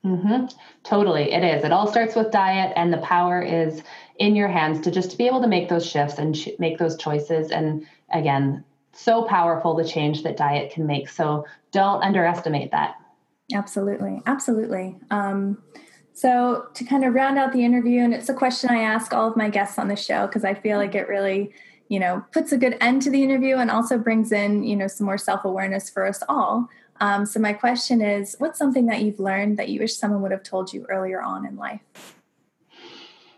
Mm-hmm. 0.06 0.46
Totally. 0.84 1.34
It 1.34 1.44
is. 1.44 1.64
It 1.64 1.72
all 1.72 1.88
starts 1.88 2.16
with 2.16 2.32
diet 2.32 2.72
and 2.76 2.94
the 2.94 3.00
power 3.00 3.42
is 3.42 3.82
in 4.20 4.36
your 4.36 4.48
hands 4.48 4.80
to 4.82 4.92
just 4.92 5.12
to 5.12 5.18
be 5.18 5.28
able 5.28 5.42
to 5.42 5.48
make 5.48 5.70
those 5.70 5.86
shifts 5.86 6.18
and 6.18 6.36
ch- 6.36 6.50
make 6.60 6.78
those 6.78 6.96
choices. 6.98 7.52
And 7.52 7.86
again, 8.14 8.64
so 8.94 9.24
powerful 9.24 9.76
the 9.76 9.84
change 9.84 10.24
that 10.24 10.38
diet 10.38 10.72
can 10.72 10.86
make. 10.86 11.10
So 11.10 11.46
don't 11.72 12.04
underestimate 12.04 12.72
that. 12.72 12.96
Absolutely. 13.54 14.22
Absolutely. 14.26 14.98
Um, 15.10 15.62
so, 16.14 16.68
to 16.74 16.84
kind 16.84 17.06
of 17.06 17.14
round 17.14 17.38
out 17.38 17.54
the 17.54 17.64
interview, 17.64 18.02
and 18.02 18.12
it's 18.14 18.28
a 18.28 18.34
question 18.34 18.72
I 18.72 18.82
ask 18.82 19.14
all 19.14 19.30
of 19.30 19.38
my 19.38 19.50
guests 19.50 19.78
on 19.78 19.88
the 19.88 19.96
show 19.96 20.26
because 20.26 20.44
I 20.44 20.56
feel 20.56 20.80
like 20.80 20.96
it 20.96 21.08
really, 21.08 21.54
you 21.90 22.00
know, 22.00 22.26
puts 22.32 22.52
a 22.52 22.58
good 22.58 22.76
end 22.82 23.04
to 23.04 23.12
the 23.12 23.22
interview 23.22 23.58
and 23.58 23.70
also 23.70 24.00
brings 24.00 24.32
in, 24.32 24.64
you 24.64 24.76
know, 24.76 24.88
some 24.88 25.06
more 25.06 25.20
self 25.20 25.46
awareness 25.46 25.92
for 25.92 26.08
us 26.08 26.24
all. 26.28 26.70
Um, 27.02 27.28
so, 27.28 27.40
my 27.40 27.54
question 27.54 28.02
is 28.02 28.36
what's 28.40 28.58
something 28.58 28.88
that 28.88 29.04
you've 29.04 29.20
learned 29.20 29.58
that 29.58 29.70
you 29.70 29.80
wish 29.80 29.96
someone 29.96 30.24
would 30.24 30.32
have 30.32 30.42
told 30.42 30.74
you 30.74 30.88
earlier 30.90 31.22
on 31.22 31.46
in 31.46 31.56
life? 31.56 31.82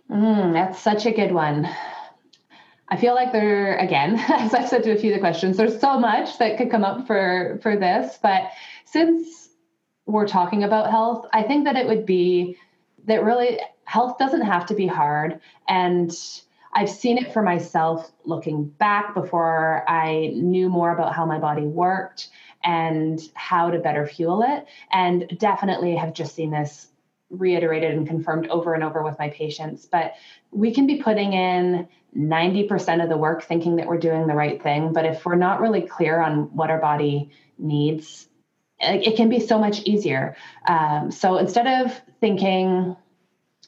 Mm, 0.09 0.53
that's 0.53 0.79
such 0.79 1.05
a 1.05 1.11
good 1.11 1.33
one. 1.33 1.69
I 2.87 2.95
feel 2.95 3.13
like 3.13 3.33
there, 3.33 3.77
again, 3.77 4.15
as 4.29 4.53
I've 4.53 4.69
said 4.69 4.83
to 4.83 4.91
a 4.91 4.97
few 4.97 5.11
of 5.11 5.15
the 5.15 5.19
questions, 5.19 5.57
there's 5.57 5.81
so 5.81 5.99
much 5.99 6.39
that 6.39 6.57
could 6.57 6.71
come 6.71 6.85
up 6.85 7.05
for 7.05 7.59
for 7.61 7.75
this. 7.75 8.17
But 8.21 8.51
since 8.85 9.48
we're 10.09 10.27
talking 10.27 10.63
about 10.63 10.89
health, 10.89 11.27
I 11.33 11.43
think 11.43 11.65
that 11.65 11.75
it 11.75 11.87
would 11.87 12.05
be 12.05 12.57
that 13.05 13.23
really 13.23 13.59
health 13.85 14.17
doesn't 14.17 14.41
have 14.41 14.65
to 14.67 14.73
be 14.73 14.87
hard. 14.87 15.39
And 15.67 16.11
I've 16.73 16.89
seen 16.89 17.17
it 17.17 17.33
for 17.33 17.41
myself 17.41 18.11
looking 18.25 18.65
back 18.65 19.13
before 19.13 19.83
I 19.87 20.31
knew 20.35 20.69
more 20.69 20.91
about 20.91 21.13
how 21.13 21.25
my 21.25 21.39
body 21.39 21.63
worked 21.63 22.29
and 22.63 23.19
how 23.35 23.69
to 23.71 23.79
better 23.79 24.05
fuel 24.05 24.43
it. 24.43 24.65
And 24.91 25.27
definitely 25.37 25.95
have 25.95 26.13
just 26.13 26.35
seen 26.35 26.51
this 26.51 26.87
reiterated 27.29 27.93
and 27.93 28.07
confirmed 28.07 28.47
over 28.47 28.73
and 28.73 28.83
over 28.83 29.03
with 29.03 29.17
my 29.19 29.29
patients. 29.29 29.85
But 29.85 30.13
we 30.51 30.73
can 30.73 30.87
be 30.87 31.01
putting 31.01 31.33
in 31.33 31.87
90% 32.17 33.03
of 33.03 33.09
the 33.09 33.17
work 33.17 33.43
thinking 33.43 33.75
that 33.75 33.85
we're 33.85 33.99
doing 33.99 34.25
the 34.25 34.33
right 34.33 34.61
thing. 34.61 34.91
But 34.93 35.05
if 35.05 35.25
we're 35.25 35.35
not 35.35 35.61
really 35.61 35.83
clear 35.83 36.19
on 36.19 36.55
what 36.55 36.71
our 36.71 36.79
body 36.79 37.29
needs 37.59 38.28
it 38.79 39.15
can 39.17 39.29
be 39.29 39.39
so 39.39 39.59
much 39.59 39.81
easier. 39.83 40.35
Um, 40.67 41.11
so 41.11 41.37
instead 41.37 41.67
of 41.67 41.99
thinking 42.19 42.95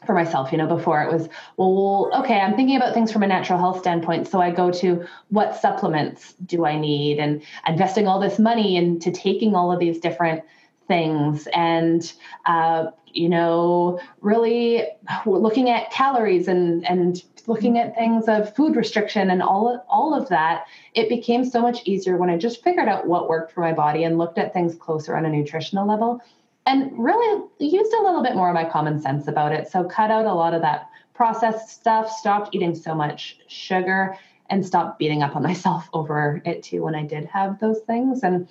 for 0.05 0.16
myself, 0.16 0.51
you 0.51 0.57
know, 0.57 0.68
before 0.68 1.03
it 1.03 1.12
was, 1.12 1.30
well, 1.57 2.09
okay, 2.22 2.39
I'm 2.39 2.55
thinking 2.55 2.76
about 2.76 2.93
things 2.93 3.12
from 3.12 3.24
a 3.24 3.28
natural 3.28 3.59
health 3.59 3.80
standpoint. 3.80 4.28
So 4.28 4.41
I 4.41 4.49
go 4.49 4.72
to 4.72 5.05
what 5.30 5.55
supplements 5.55 6.34
do 6.45 6.66
I 6.66 6.80
need 6.80 7.20
and 7.20 7.43
investing 7.68 8.07
all 8.07 8.20
this 8.20 8.39
money 8.39 8.78
into 8.78 9.12
taking 9.12 9.53
all 9.53 9.72
of 9.72 9.80
these 9.80 9.99
different 9.99 10.43
things 10.88 11.47
and 11.53 12.12
uh, 12.45 12.88
you 13.14 13.30
know 13.30 13.99
really 14.22 14.88
looking 15.26 15.70
at 15.70 15.91
calories 15.91 16.47
and 16.47 16.88
and 16.88 17.24
looking 17.47 17.80
at 17.80 17.95
things 17.95 18.28
of 18.28 18.55
food 18.55 18.76
restriction 18.76 19.32
and 19.32 19.41
all 19.41 19.74
of, 19.74 19.82
all 19.89 20.14
of 20.14 20.30
that 20.30 20.66
it 20.93 21.09
became 21.09 21.43
so 21.43 21.62
much 21.62 21.82
easier 21.86 22.18
when 22.18 22.30
i 22.30 22.38
just 22.38 22.64
figured 22.64 22.88
out 22.88 23.07
what 23.07 23.28
worked 23.28 23.51
for 23.51 23.62
my 23.62 23.74
body 23.74 24.03
and 24.03 24.18
looked 24.18 24.38
at 24.38 24.53
things 24.53 24.76
closer 24.76 25.16
on 25.16 25.26
a 25.26 25.30
nutritional 25.30 25.88
level 25.88 26.22
and 26.66 26.91
really 26.97 27.47
used 27.59 27.93
a 27.93 28.03
little 28.03 28.22
bit 28.22 28.36
more 28.36 28.49
of 28.49 28.53
my 28.53 28.66
common 28.66 28.99
sense 29.01 29.28
about 29.28 29.51
it. 29.51 29.68
So 29.68 29.84
cut 29.84 30.12
out 30.12 30.26
a 30.26 30.34
lot 30.34 30.53
of 30.53 30.62
that 30.62 30.89
processed 31.14 31.70
stuff 31.70 32.09
stopped 32.09 32.53
eating 32.55 32.76
so 32.76 32.95
much 32.95 33.39
sugar 33.47 34.18
and 34.49 34.66
stopped 34.66 34.99
beating 34.99 35.24
up 35.24 35.36
on 35.36 35.43
myself 35.51 35.89
over 35.93 36.41
it 36.45 36.64
too 36.64 36.84
when 36.84 36.95
i 36.95 37.03
did 37.03 37.26
have 37.26 37.59
those 37.59 37.80
things. 37.82 38.24
And 38.24 38.47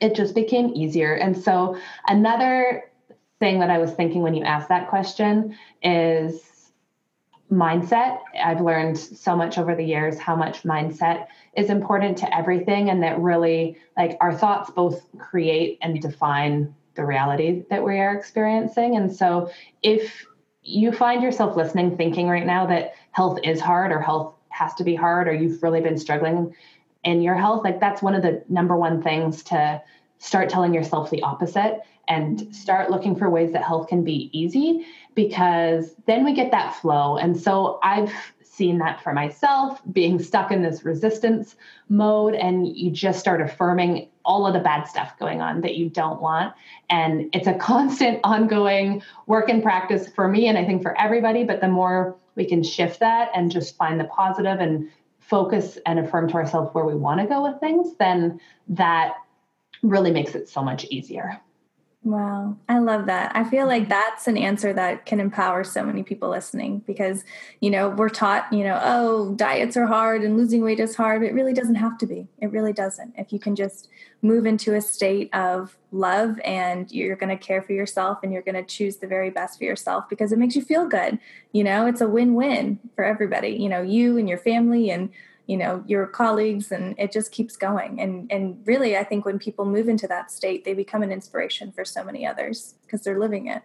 it 0.00 0.14
just 0.14 0.34
became 0.34 0.72
easier. 0.74 1.14
And 1.14 1.36
so 1.36 1.78
another 2.08 2.89
thing 3.40 3.58
that 3.58 3.70
I 3.70 3.78
was 3.78 3.90
thinking 3.90 4.22
when 4.22 4.34
you 4.34 4.44
asked 4.44 4.68
that 4.68 4.88
question 4.88 5.56
is 5.82 6.42
mindset. 7.50 8.20
I've 8.40 8.60
learned 8.60 8.96
so 8.96 9.34
much 9.34 9.58
over 9.58 9.74
the 9.74 9.82
years 9.82 10.18
how 10.18 10.36
much 10.36 10.62
mindset 10.62 11.26
is 11.56 11.68
important 11.68 12.18
to 12.18 12.36
everything, 12.36 12.90
and 12.90 13.02
that 13.02 13.18
really, 13.18 13.76
like, 13.96 14.16
our 14.20 14.32
thoughts 14.32 14.70
both 14.70 15.04
create 15.18 15.78
and 15.82 16.00
define 16.00 16.72
the 16.94 17.04
reality 17.04 17.64
that 17.70 17.82
we 17.82 17.98
are 17.98 18.14
experiencing. 18.14 18.96
And 18.96 19.12
so, 19.12 19.50
if 19.82 20.24
you 20.62 20.92
find 20.92 21.22
yourself 21.22 21.56
listening, 21.56 21.96
thinking 21.96 22.28
right 22.28 22.46
now 22.46 22.66
that 22.66 22.94
health 23.10 23.40
is 23.42 23.60
hard 23.60 23.90
or 23.90 24.00
health 24.00 24.34
has 24.50 24.74
to 24.74 24.84
be 24.84 24.94
hard, 24.94 25.26
or 25.26 25.32
you've 25.32 25.62
really 25.62 25.80
been 25.80 25.98
struggling 25.98 26.54
in 27.02 27.22
your 27.22 27.34
health, 27.34 27.64
like, 27.64 27.80
that's 27.80 28.02
one 28.02 28.14
of 28.14 28.22
the 28.22 28.44
number 28.48 28.76
one 28.76 29.02
things 29.02 29.42
to 29.44 29.82
start 30.20 30.48
telling 30.48 30.72
yourself 30.72 31.10
the 31.10 31.22
opposite 31.22 31.80
and 32.06 32.54
start 32.54 32.90
looking 32.90 33.16
for 33.16 33.28
ways 33.28 33.52
that 33.52 33.64
health 33.64 33.88
can 33.88 34.04
be 34.04 34.30
easy 34.32 34.86
because 35.14 35.94
then 36.06 36.24
we 36.24 36.34
get 36.34 36.50
that 36.50 36.74
flow. 36.76 37.16
And 37.16 37.38
so 37.38 37.80
I've 37.82 38.12
seen 38.42 38.78
that 38.78 39.02
for 39.02 39.14
myself 39.14 39.80
being 39.90 40.18
stuck 40.18 40.52
in 40.52 40.60
this 40.60 40.84
resistance 40.84 41.56
mode 41.88 42.34
and 42.34 42.68
you 42.76 42.90
just 42.90 43.18
start 43.18 43.40
affirming 43.40 44.08
all 44.24 44.46
of 44.46 44.52
the 44.52 44.60
bad 44.60 44.84
stuff 44.84 45.18
going 45.18 45.40
on 45.40 45.62
that 45.62 45.76
you 45.76 45.88
don't 45.88 46.20
want 46.20 46.52
and 46.90 47.34
it's 47.34 47.46
a 47.46 47.54
constant 47.58 48.20
ongoing 48.22 49.02
work 49.26 49.48
and 49.48 49.62
practice 49.62 50.08
for 50.08 50.28
me 50.28 50.46
and 50.46 50.58
I 50.58 50.66
think 50.66 50.82
for 50.82 51.00
everybody 51.00 51.42
but 51.42 51.62
the 51.62 51.68
more 51.68 52.16
we 52.34 52.44
can 52.44 52.62
shift 52.62 53.00
that 53.00 53.30
and 53.34 53.50
just 53.50 53.76
find 53.76 53.98
the 53.98 54.04
positive 54.04 54.60
and 54.60 54.90
focus 55.20 55.78
and 55.86 55.98
affirm 55.98 56.28
to 56.28 56.34
ourselves 56.34 56.74
where 56.74 56.84
we 56.84 56.94
want 56.94 57.20
to 57.20 57.26
go 57.26 57.42
with 57.42 57.58
things 57.60 57.94
then 57.98 58.38
that 58.68 59.14
really 59.82 60.10
makes 60.10 60.34
it 60.34 60.48
so 60.48 60.62
much 60.62 60.84
easier 60.86 61.40
Wow, 62.02 62.56
I 62.66 62.78
love 62.78 63.04
that. 63.06 63.36
I 63.36 63.44
feel 63.44 63.66
like 63.66 63.90
that's 63.90 64.26
an 64.26 64.38
answer 64.38 64.72
that 64.72 65.04
can 65.04 65.20
empower 65.20 65.64
so 65.64 65.84
many 65.84 66.02
people 66.02 66.30
listening 66.30 66.78
because, 66.86 67.24
you 67.60 67.70
know, 67.70 67.90
we're 67.90 68.08
taught, 68.08 68.50
you 68.50 68.64
know, 68.64 68.80
oh, 68.82 69.34
diets 69.34 69.76
are 69.76 69.84
hard 69.84 70.22
and 70.22 70.38
losing 70.38 70.62
weight 70.62 70.80
is 70.80 70.94
hard. 70.94 71.22
It 71.22 71.34
really 71.34 71.52
doesn't 71.52 71.74
have 71.74 71.98
to 71.98 72.06
be. 72.06 72.26
It 72.38 72.52
really 72.52 72.72
doesn't. 72.72 73.12
If 73.18 73.34
you 73.34 73.38
can 73.38 73.54
just 73.54 73.90
move 74.22 74.46
into 74.46 74.74
a 74.74 74.80
state 74.80 75.28
of 75.34 75.76
love 75.92 76.40
and 76.42 76.90
you're 76.90 77.16
going 77.16 77.36
to 77.36 77.44
care 77.44 77.60
for 77.60 77.74
yourself 77.74 78.20
and 78.22 78.32
you're 78.32 78.40
going 78.40 78.54
to 78.54 78.64
choose 78.64 78.96
the 78.96 79.06
very 79.06 79.28
best 79.28 79.58
for 79.58 79.64
yourself 79.64 80.08
because 80.08 80.32
it 80.32 80.38
makes 80.38 80.56
you 80.56 80.62
feel 80.62 80.88
good, 80.88 81.18
you 81.52 81.62
know, 81.62 81.86
it's 81.86 82.00
a 82.00 82.08
win 82.08 82.32
win 82.32 82.78
for 82.94 83.04
everybody, 83.04 83.50
you 83.50 83.68
know, 83.68 83.82
you 83.82 84.16
and 84.16 84.26
your 84.26 84.38
family 84.38 84.90
and 84.90 85.10
you 85.50 85.56
know 85.56 85.82
your 85.86 86.06
colleagues 86.06 86.70
and 86.70 86.94
it 86.98 87.10
just 87.10 87.32
keeps 87.32 87.56
going. 87.56 88.00
And 88.00 88.30
and 88.30 88.62
really 88.66 88.96
i 88.96 89.04
think 89.04 89.24
when 89.24 89.38
people 89.38 89.64
move 89.64 89.88
into 89.88 90.06
that 90.06 90.30
state 90.30 90.64
they 90.64 90.74
become 90.74 91.02
an 91.02 91.10
inspiration 91.10 91.72
for 91.72 91.84
so 91.84 92.04
many 92.04 92.26
others 92.26 92.74
because 92.82 93.02
they're 93.02 93.18
living 93.18 93.48
it. 93.48 93.62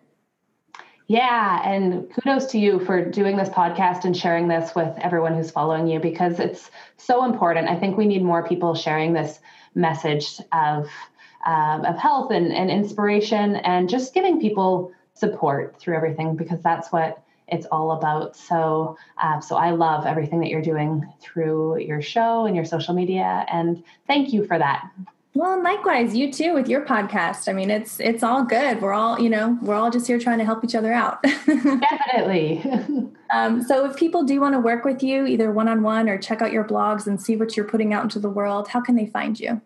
Yeah 1.08 1.62
and 1.64 2.10
kudos 2.12 2.48
to 2.48 2.58
you 2.58 2.80
for 2.80 3.06
doing 3.06 3.38
this 3.38 3.50
podcast 3.50 4.06
and 4.06 4.18
sharing 4.18 4.48
this 4.48 4.74
with 4.74 4.92
everyone 5.00 5.36
who's 5.36 5.52
following 5.52 5.88
you 5.88 6.00
because 6.00 6.40
it's 6.40 6.72
so 6.98 7.24
important. 7.24 7.70
I 7.70 7.80
think 7.80 7.98
we 7.98 8.08
need 8.08 8.24
more 8.24 8.48
people 8.48 8.74
sharing 8.74 9.14
this 9.14 9.40
message 9.76 10.40
of 10.52 10.90
um, 11.46 11.86
of 11.86 11.98
health 11.98 12.32
and, 12.32 12.52
and 12.52 12.72
inspiration 12.72 13.58
and 13.58 13.88
just 13.88 14.16
giving 14.16 14.42
people 14.42 14.92
support 15.14 15.80
through 15.80 15.96
everything 15.96 16.36
because 16.36 16.62
that's 16.64 16.92
what 16.92 17.24
it's 17.48 17.66
all 17.68 17.91
about. 17.91 18.36
So, 18.36 18.98
uh, 19.18 19.39
so 19.39 19.56
I 19.56 19.72
love 19.72 20.06
everything 20.06 20.39
that 20.39 20.50
you're 20.50 20.62
doing 20.62 21.06
through 21.22 21.80
your 21.80 22.02
show 22.02 22.46
and 22.46 22.56
your 22.56 22.66
social 22.66 22.93
media, 22.93 23.46
and 23.52 23.84
thank 24.08 24.34
you 24.34 24.46
for 24.46 24.58
that. 24.58 24.89
Well, 25.36 25.62
likewise, 25.62 26.16
you 26.16 26.32
too 26.32 26.54
with 26.54 26.70
your 26.70 26.86
podcast. 26.86 27.50
I 27.50 27.54
mean, 27.54 27.70
it's 27.70 28.00
it's 28.00 28.24
all 28.24 28.46
good. 28.46 28.82
We're 28.82 28.93
all, 28.93 29.20
you 29.20 29.30
know, 29.30 29.58
we're 29.62 29.76
all 29.76 29.91
just 29.91 30.08
here 30.08 30.18
trying 30.18 30.39
to 30.39 30.46
help 30.46 30.64
each 30.64 30.76
other 30.76 30.93
out. 30.93 31.22
Definitely. 31.46 32.64
um, 33.34 33.62
so, 33.62 33.86
if 33.86 33.98
people 33.98 34.24
do 34.24 34.39
want 34.39 34.54
to 34.54 34.60
work 34.60 34.86
with 34.86 35.04
you, 35.04 35.26
either 35.26 35.52
one 35.52 35.68
on 35.68 35.84
one 35.84 36.08
or 36.08 36.18
check 36.18 36.41
out 36.41 36.54
your 36.54 36.64
blogs 36.64 37.06
and 37.06 37.22
see 37.22 37.36
what 37.36 37.58
you're 37.58 37.68
putting 37.68 37.93
out 37.93 38.04
into 38.04 38.18
the 38.18 38.30
world, 38.30 38.70
how 38.70 38.80
can 38.80 38.96
they 38.96 39.08
find 39.08 39.38
you? 39.38 39.62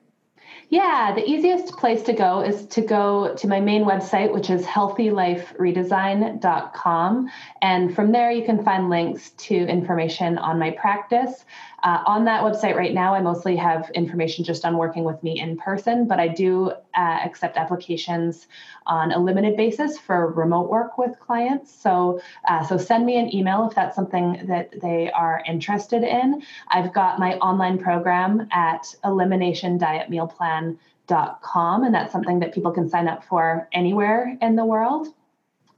Yeah, 0.71 1.15
the 1.15 1.27
easiest 1.27 1.75
place 1.77 2.03
to 2.03 2.13
go 2.13 2.41
is 2.41 2.67
to 2.67 2.81
go 2.81 3.33
to 3.35 3.47
my 3.47 3.59
main 3.59 3.85
website, 3.85 4.31
which 4.31 4.51
is 4.51 4.63
healthyliferedesign.com. 4.65 7.29
And 7.63 7.95
from 7.95 8.11
there, 8.11 8.31
you 8.31 8.45
can 8.45 8.63
find 8.63 8.87
links 8.87 9.31
to 9.31 9.55
information 9.55 10.37
on 10.37 10.59
my 10.59 10.69
practice. 10.69 11.43
Uh, 11.83 12.03
on 12.05 12.25
that 12.25 12.43
website 12.43 12.75
right 12.75 12.93
now, 12.93 13.13
I 13.13 13.21
mostly 13.21 13.55
have 13.55 13.89
information 13.91 14.43
just 14.43 14.65
on 14.65 14.77
working 14.77 15.03
with 15.03 15.21
me 15.23 15.39
in 15.39 15.57
person, 15.57 16.07
but 16.07 16.19
I 16.19 16.27
do 16.27 16.69
uh, 16.69 17.19
accept 17.23 17.57
applications 17.57 18.47
on 18.85 19.11
a 19.11 19.19
limited 19.19 19.55
basis 19.55 19.97
for 19.97 20.31
remote 20.31 20.69
work 20.69 20.97
with 20.97 21.19
clients. 21.19 21.73
So, 21.73 22.21
uh, 22.47 22.65
so 22.65 22.77
send 22.77 23.05
me 23.05 23.17
an 23.17 23.33
email 23.33 23.67
if 23.67 23.75
that's 23.75 23.95
something 23.95 24.45
that 24.47 24.81
they 24.81 25.11
are 25.11 25.41
interested 25.47 26.03
in. 26.03 26.41
I've 26.69 26.93
got 26.93 27.19
my 27.19 27.37
online 27.37 27.77
program 27.77 28.47
at 28.51 28.93
eliminationdietmealplan.com, 29.03 31.83
and 31.83 31.93
that's 31.93 32.11
something 32.11 32.39
that 32.39 32.53
people 32.53 32.71
can 32.71 32.89
sign 32.89 33.07
up 33.07 33.23
for 33.23 33.67
anywhere 33.71 34.37
in 34.41 34.55
the 34.55 34.65
world. 34.65 35.07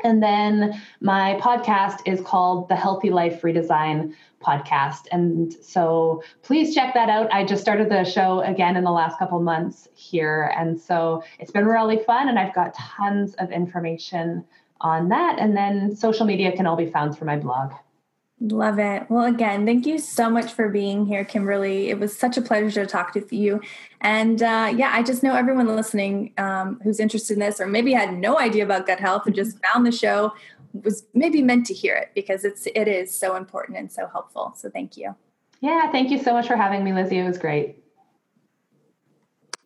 And 0.04 0.22
then 0.22 0.82
my 1.00 1.40
podcast 1.42 2.00
is 2.06 2.22
called 2.22 2.70
The 2.70 2.76
Healthy 2.76 3.10
Life 3.10 3.42
Redesign 3.42 4.14
Podcast. 4.42 5.08
And 5.12 5.54
so 5.62 6.24
please 6.42 6.74
check 6.74 6.94
that 6.94 7.10
out. 7.10 7.32
I 7.32 7.46
just 7.46 7.62
started 7.62 7.90
the 7.90 8.04
show 8.04 8.42
again 8.42 8.76
in 8.76 8.84
the 8.84 8.92
last 8.92 9.20
couple 9.20 9.40
months 9.40 9.88
here. 9.94 10.54
And 10.58 10.80
so 10.80 11.24
it's 11.40 11.52
been 11.52 11.66
really 11.66 12.04
fun. 12.04 12.30
And 12.30 12.40
I've 12.40 12.56
got 12.56 12.74
tons 12.74 13.36
of 13.36 13.52
information 13.52 14.44
on 14.82 15.10
that. 15.10 15.38
And 15.40 15.56
then 15.56 15.96
social 15.96 16.26
media 16.26 16.52
can 16.52 16.66
all 16.66 16.76
be 16.76 16.90
found 16.90 17.16
through 17.16 17.28
my 17.28 17.38
blog. 17.38 17.74
Love 18.44 18.80
it. 18.80 19.06
Well, 19.08 19.26
again, 19.26 19.68
thank 19.68 19.86
you 19.86 20.00
so 20.00 20.28
much 20.28 20.52
for 20.54 20.68
being 20.68 21.06
here, 21.06 21.24
Kimberly. 21.24 21.92
It 21.92 22.00
was 22.00 22.18
such 22.18 22.38
a 22.38 22.42
pleasure 22.42 22.84
to 22.84 22.88
talk 22.88 23.14
with 23.14 23.32
you. 23.32 23.62
And 24.02 24.42
uh, 24.42 24.74
yeah, 24.76 24.90
I 24.92 25.04
just 25.04 25.22
know 25.22 25.36
everyone 25.36 25.68
listening 25.68 26.34
um, 26.40 26.80
who's 26.84 27.00
interested 27.00 27.34
in 27.34 27.40
this, 27.40 27.62
or 27.62 27.68
maybe 27.68 27.94
had 27.94 28.18
no 28.18 28.40
idea 28.40 28.64
about 28.64 28.88
gut 28.88 29.00
health 29.00 29.28
and 29.28 29.36
just 29.36 29.60
found 29.64 29.86
the 29.86 29.92
show, 29.92 30.34
was 30.74 31.06
maybe 31.14 31.44
meant 31.44 31.68
to 31.68 31.76
hear 31.76 31.96
it 31.96 32.10
because 32.16 32.44
it's 32.44 32.66
it 32.74 32.88
is 32.88 33.16
so 33.16 33.36
important 33.36 33.78
and 33.78 33.92
so 33.92 34.08
helpful. 34.08 34.54
So 34.58 34.72
thank 34.72 34.98
you. 34.98 35.16
Yeah, 35.60 35.92
thank 35.92 36.10
you 36.10 36.18
so 36.18 36.34
much 36.34 36.48
for 36.48 36.56
having 36.56 36.84
me, 36.84 36.94
Lizzie. 36.94 37.20
It 37.20 37.28
was 37.28 37.38
great. 37.38 37.78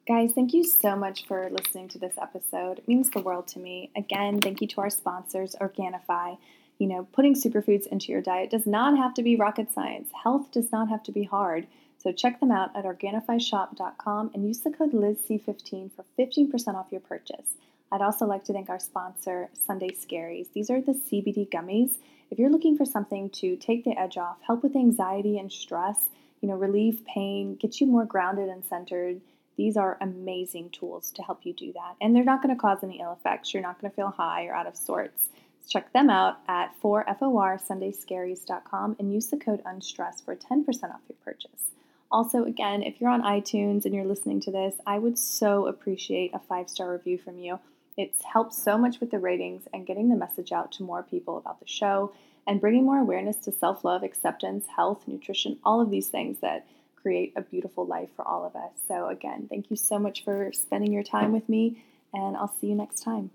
Guys, 0.06 0.34
thank 0.34 0.54
you 0.54 0.66
so 0.66 0.98
much 0.98 1.26
for 1.28 1.50
listening 1.50 1.88
to 1.88 1.98
this 1.98 2.16
episode. 2.22 2.80
It 2.80 2.88
means 2.90 3.10
the 3.10 3.22
world 3.22 3.48
to 3.50 3.60
me. 3.60 3.92
Again, 3.96 4.42
thank 4.42 4.60
you 4.60 4.68
to 4.68 4.82
our 4.82 4.90
sponsors, 4.90 5.56
Organifi 5.62 6.38
you 6.78 6.88
know, 6.88 7.08
putting 7.14 7.36
superfoods 7.36 7.88
into 7.88 8.12
your 8.12 8.22
diet 8.22 8.50
does 8.50 8.66
not 8.66 8.98
have 8.98 9.14
to 9.16 9.24
be 9.24 9.36
rocket 9.36 9.74
science. 9.74 10.10
Health 10.24 10.52
does 10.52 10.72
not 10.72 10.90
have 10.90 11.04
to 11.04 11.12
be 11.12 11.24
hard. 11.24 11.68
So 11.98 12.12
check 12.12 12.40
them 12.40 12.52
out 12.52 12.76
at 12.76 12.86
organifishop.com 12.86 14.32
and 14.34 14.46
use 14.46 14.60
the 14.60 14.72
code 14.72 14.92
LizC15 14.92 15.92
for 15.92 16.06
15% 16.20 16.76
off 16.76 16.92
your 16.92 17.02
purchase. 17.02 17.56
I'd 17.92 18.02
also 18.02 18.26
like 18.26 18.44
to 18.46 18.54
thank 18.54 18.70
our 18.70 18.80
sponsor, 18.80 19.50
Sunday 19.54 19.92
Scaries. 19.92 20.52
These 20.54 20.70
are 20.70 20.82
the 20.82 20.94
CBD 20.94 21.50
gummies. 21.50 21.96
If 22.30 22.40
you're 22.40 22.50
looking 22.50 22.78
for 22.78 22.86
something 22.86 23.30
to 23.32 23.56
take 23.56 23.86
the 23.86 23.98
edge 23.98 24.18
off, 24.18 24.38
help 24.46 24.64
with 24.64 24.76
anxiety 24.76 25.38
and 25.38 25.52
stress, 25.52 26.10
you 26.42 26.50
know, 26.50 26.56
relieve 26.56 27.06
pain, 27.06 27.56
get 27.56 27.80
you 27.80 27.88
more 27.88 28.06
grounded 28.06 28.50
and 28.50 28.66
centered, 28.66 29.22
these 29.58 29.78
are 29.78 29.98
amazing 30.02 30.72
tools 30.72 31.12
to 31.12 31.24
help 31.24 31.46
you 31.46 31.54
do 31.54 31.72
that. 31.74 31.96
And 32.02 32.16
they're 32.16 32.24
not 32.24 32.44
going 32.44 32.54
to 32.54 32.60
cause 32.60 32.80
any 32.84 33.00
ill 33.00 33.14
effects. 33.14 33.54
You're 33.54 33.64
not 33.64 33.80
going 33.80 33.90
to 33.90 33.96
feel 33.96 34.10
high 34.10 34.46
or 34.46 34.54
out 34.54 34.68
of 34.68 34.76
sorts. 34.76 35.30
Check 35.68 35.92
them 35.94 36.10
out 36.10 36.40
at 36.48 36.74
4forsundayscaries.com 36.82 38.96
and 39.00 39.14
use 39.14 39.28
the 39.28 39.38
code 39.38 39.62
UNSTRESS 39.66 40.24
for 40.24 40.36
10% 40.36 40.68
off 40.94 41.02
your 41.10 41.18
purchase. 41.24 41.72
Also, 42.12 42.44
again, 42.44 42.84
if 42.84 43.02
you're 43.02 43.10
on 43.10 43.24
iTunes 43.24 43.86
and 43.86 43.94
you're 43.94 44.06
listening 44.06 44.40
to 44.42 44.52
this, 44.52 44.76
I 44.86 45.00
would 45.00 45.18
so 45.18 45.68
appreciate 45.68 46.34
a 46.34 46.40
five 46.40 46.70
star 46.70 46.92
review 46.92 47.18
from 47.18 47.40
you. 47.40 47.60
It's 47.98 48.24
helped 48.24 48.54
so 48.54 48.78
much 48.78 49.00
with 49.00 49.12
the 49.12 49.20
ratings 49.20 49.68
and 49.74 49.88
getting 49.88 50.10
the 50.10 50.16
message 50.16 50.52
out 50.52 50.72
to 50.74 50.84
more 50.84 51.04
people 51.04 51.38
about 51.38 51.60
the 51.60 51.68
show 51.68 52.14
and 52.46 52.62
bringing 52.62 52.86
more 52.86 53.00
awareness 53.00 53.38
to 53.38 53.52
self 53.52 53.84
love, 53.84 54.04
acceptance, 54.04 54.66
health, 54.76 55.04
nutrition, 55.08 55.58
all 55.64 55.82
of 55.82 55.90
these 55.90 56.10
things 56.10 56.40
that 56.42 56.68
create 56.96 57.34
a 57.36 57.42
beautiful 57.42 57.86
life 57.86 58.10
for 58.16 58.28
all 58.28 58.46
of 58.46 58.56
us. 58.56 58.72
So, 58.88 59.08
again, 59.08 59.48
thank 59.50 59.70
you 59.70 59.76
so 59.76 60.00
much 60.00 60.24
for 60.24 60.52
spending 60.54 60.92
your 60.92 61.04
time 61.04 61.32
with 61.32 61.48
me, 61.50 61.84
and 62.14 62.36
I'll 62.36 62.54
see 62.60 62.68
you 62.68 62.76
next 62.76 63.04
time. 63.04 63.32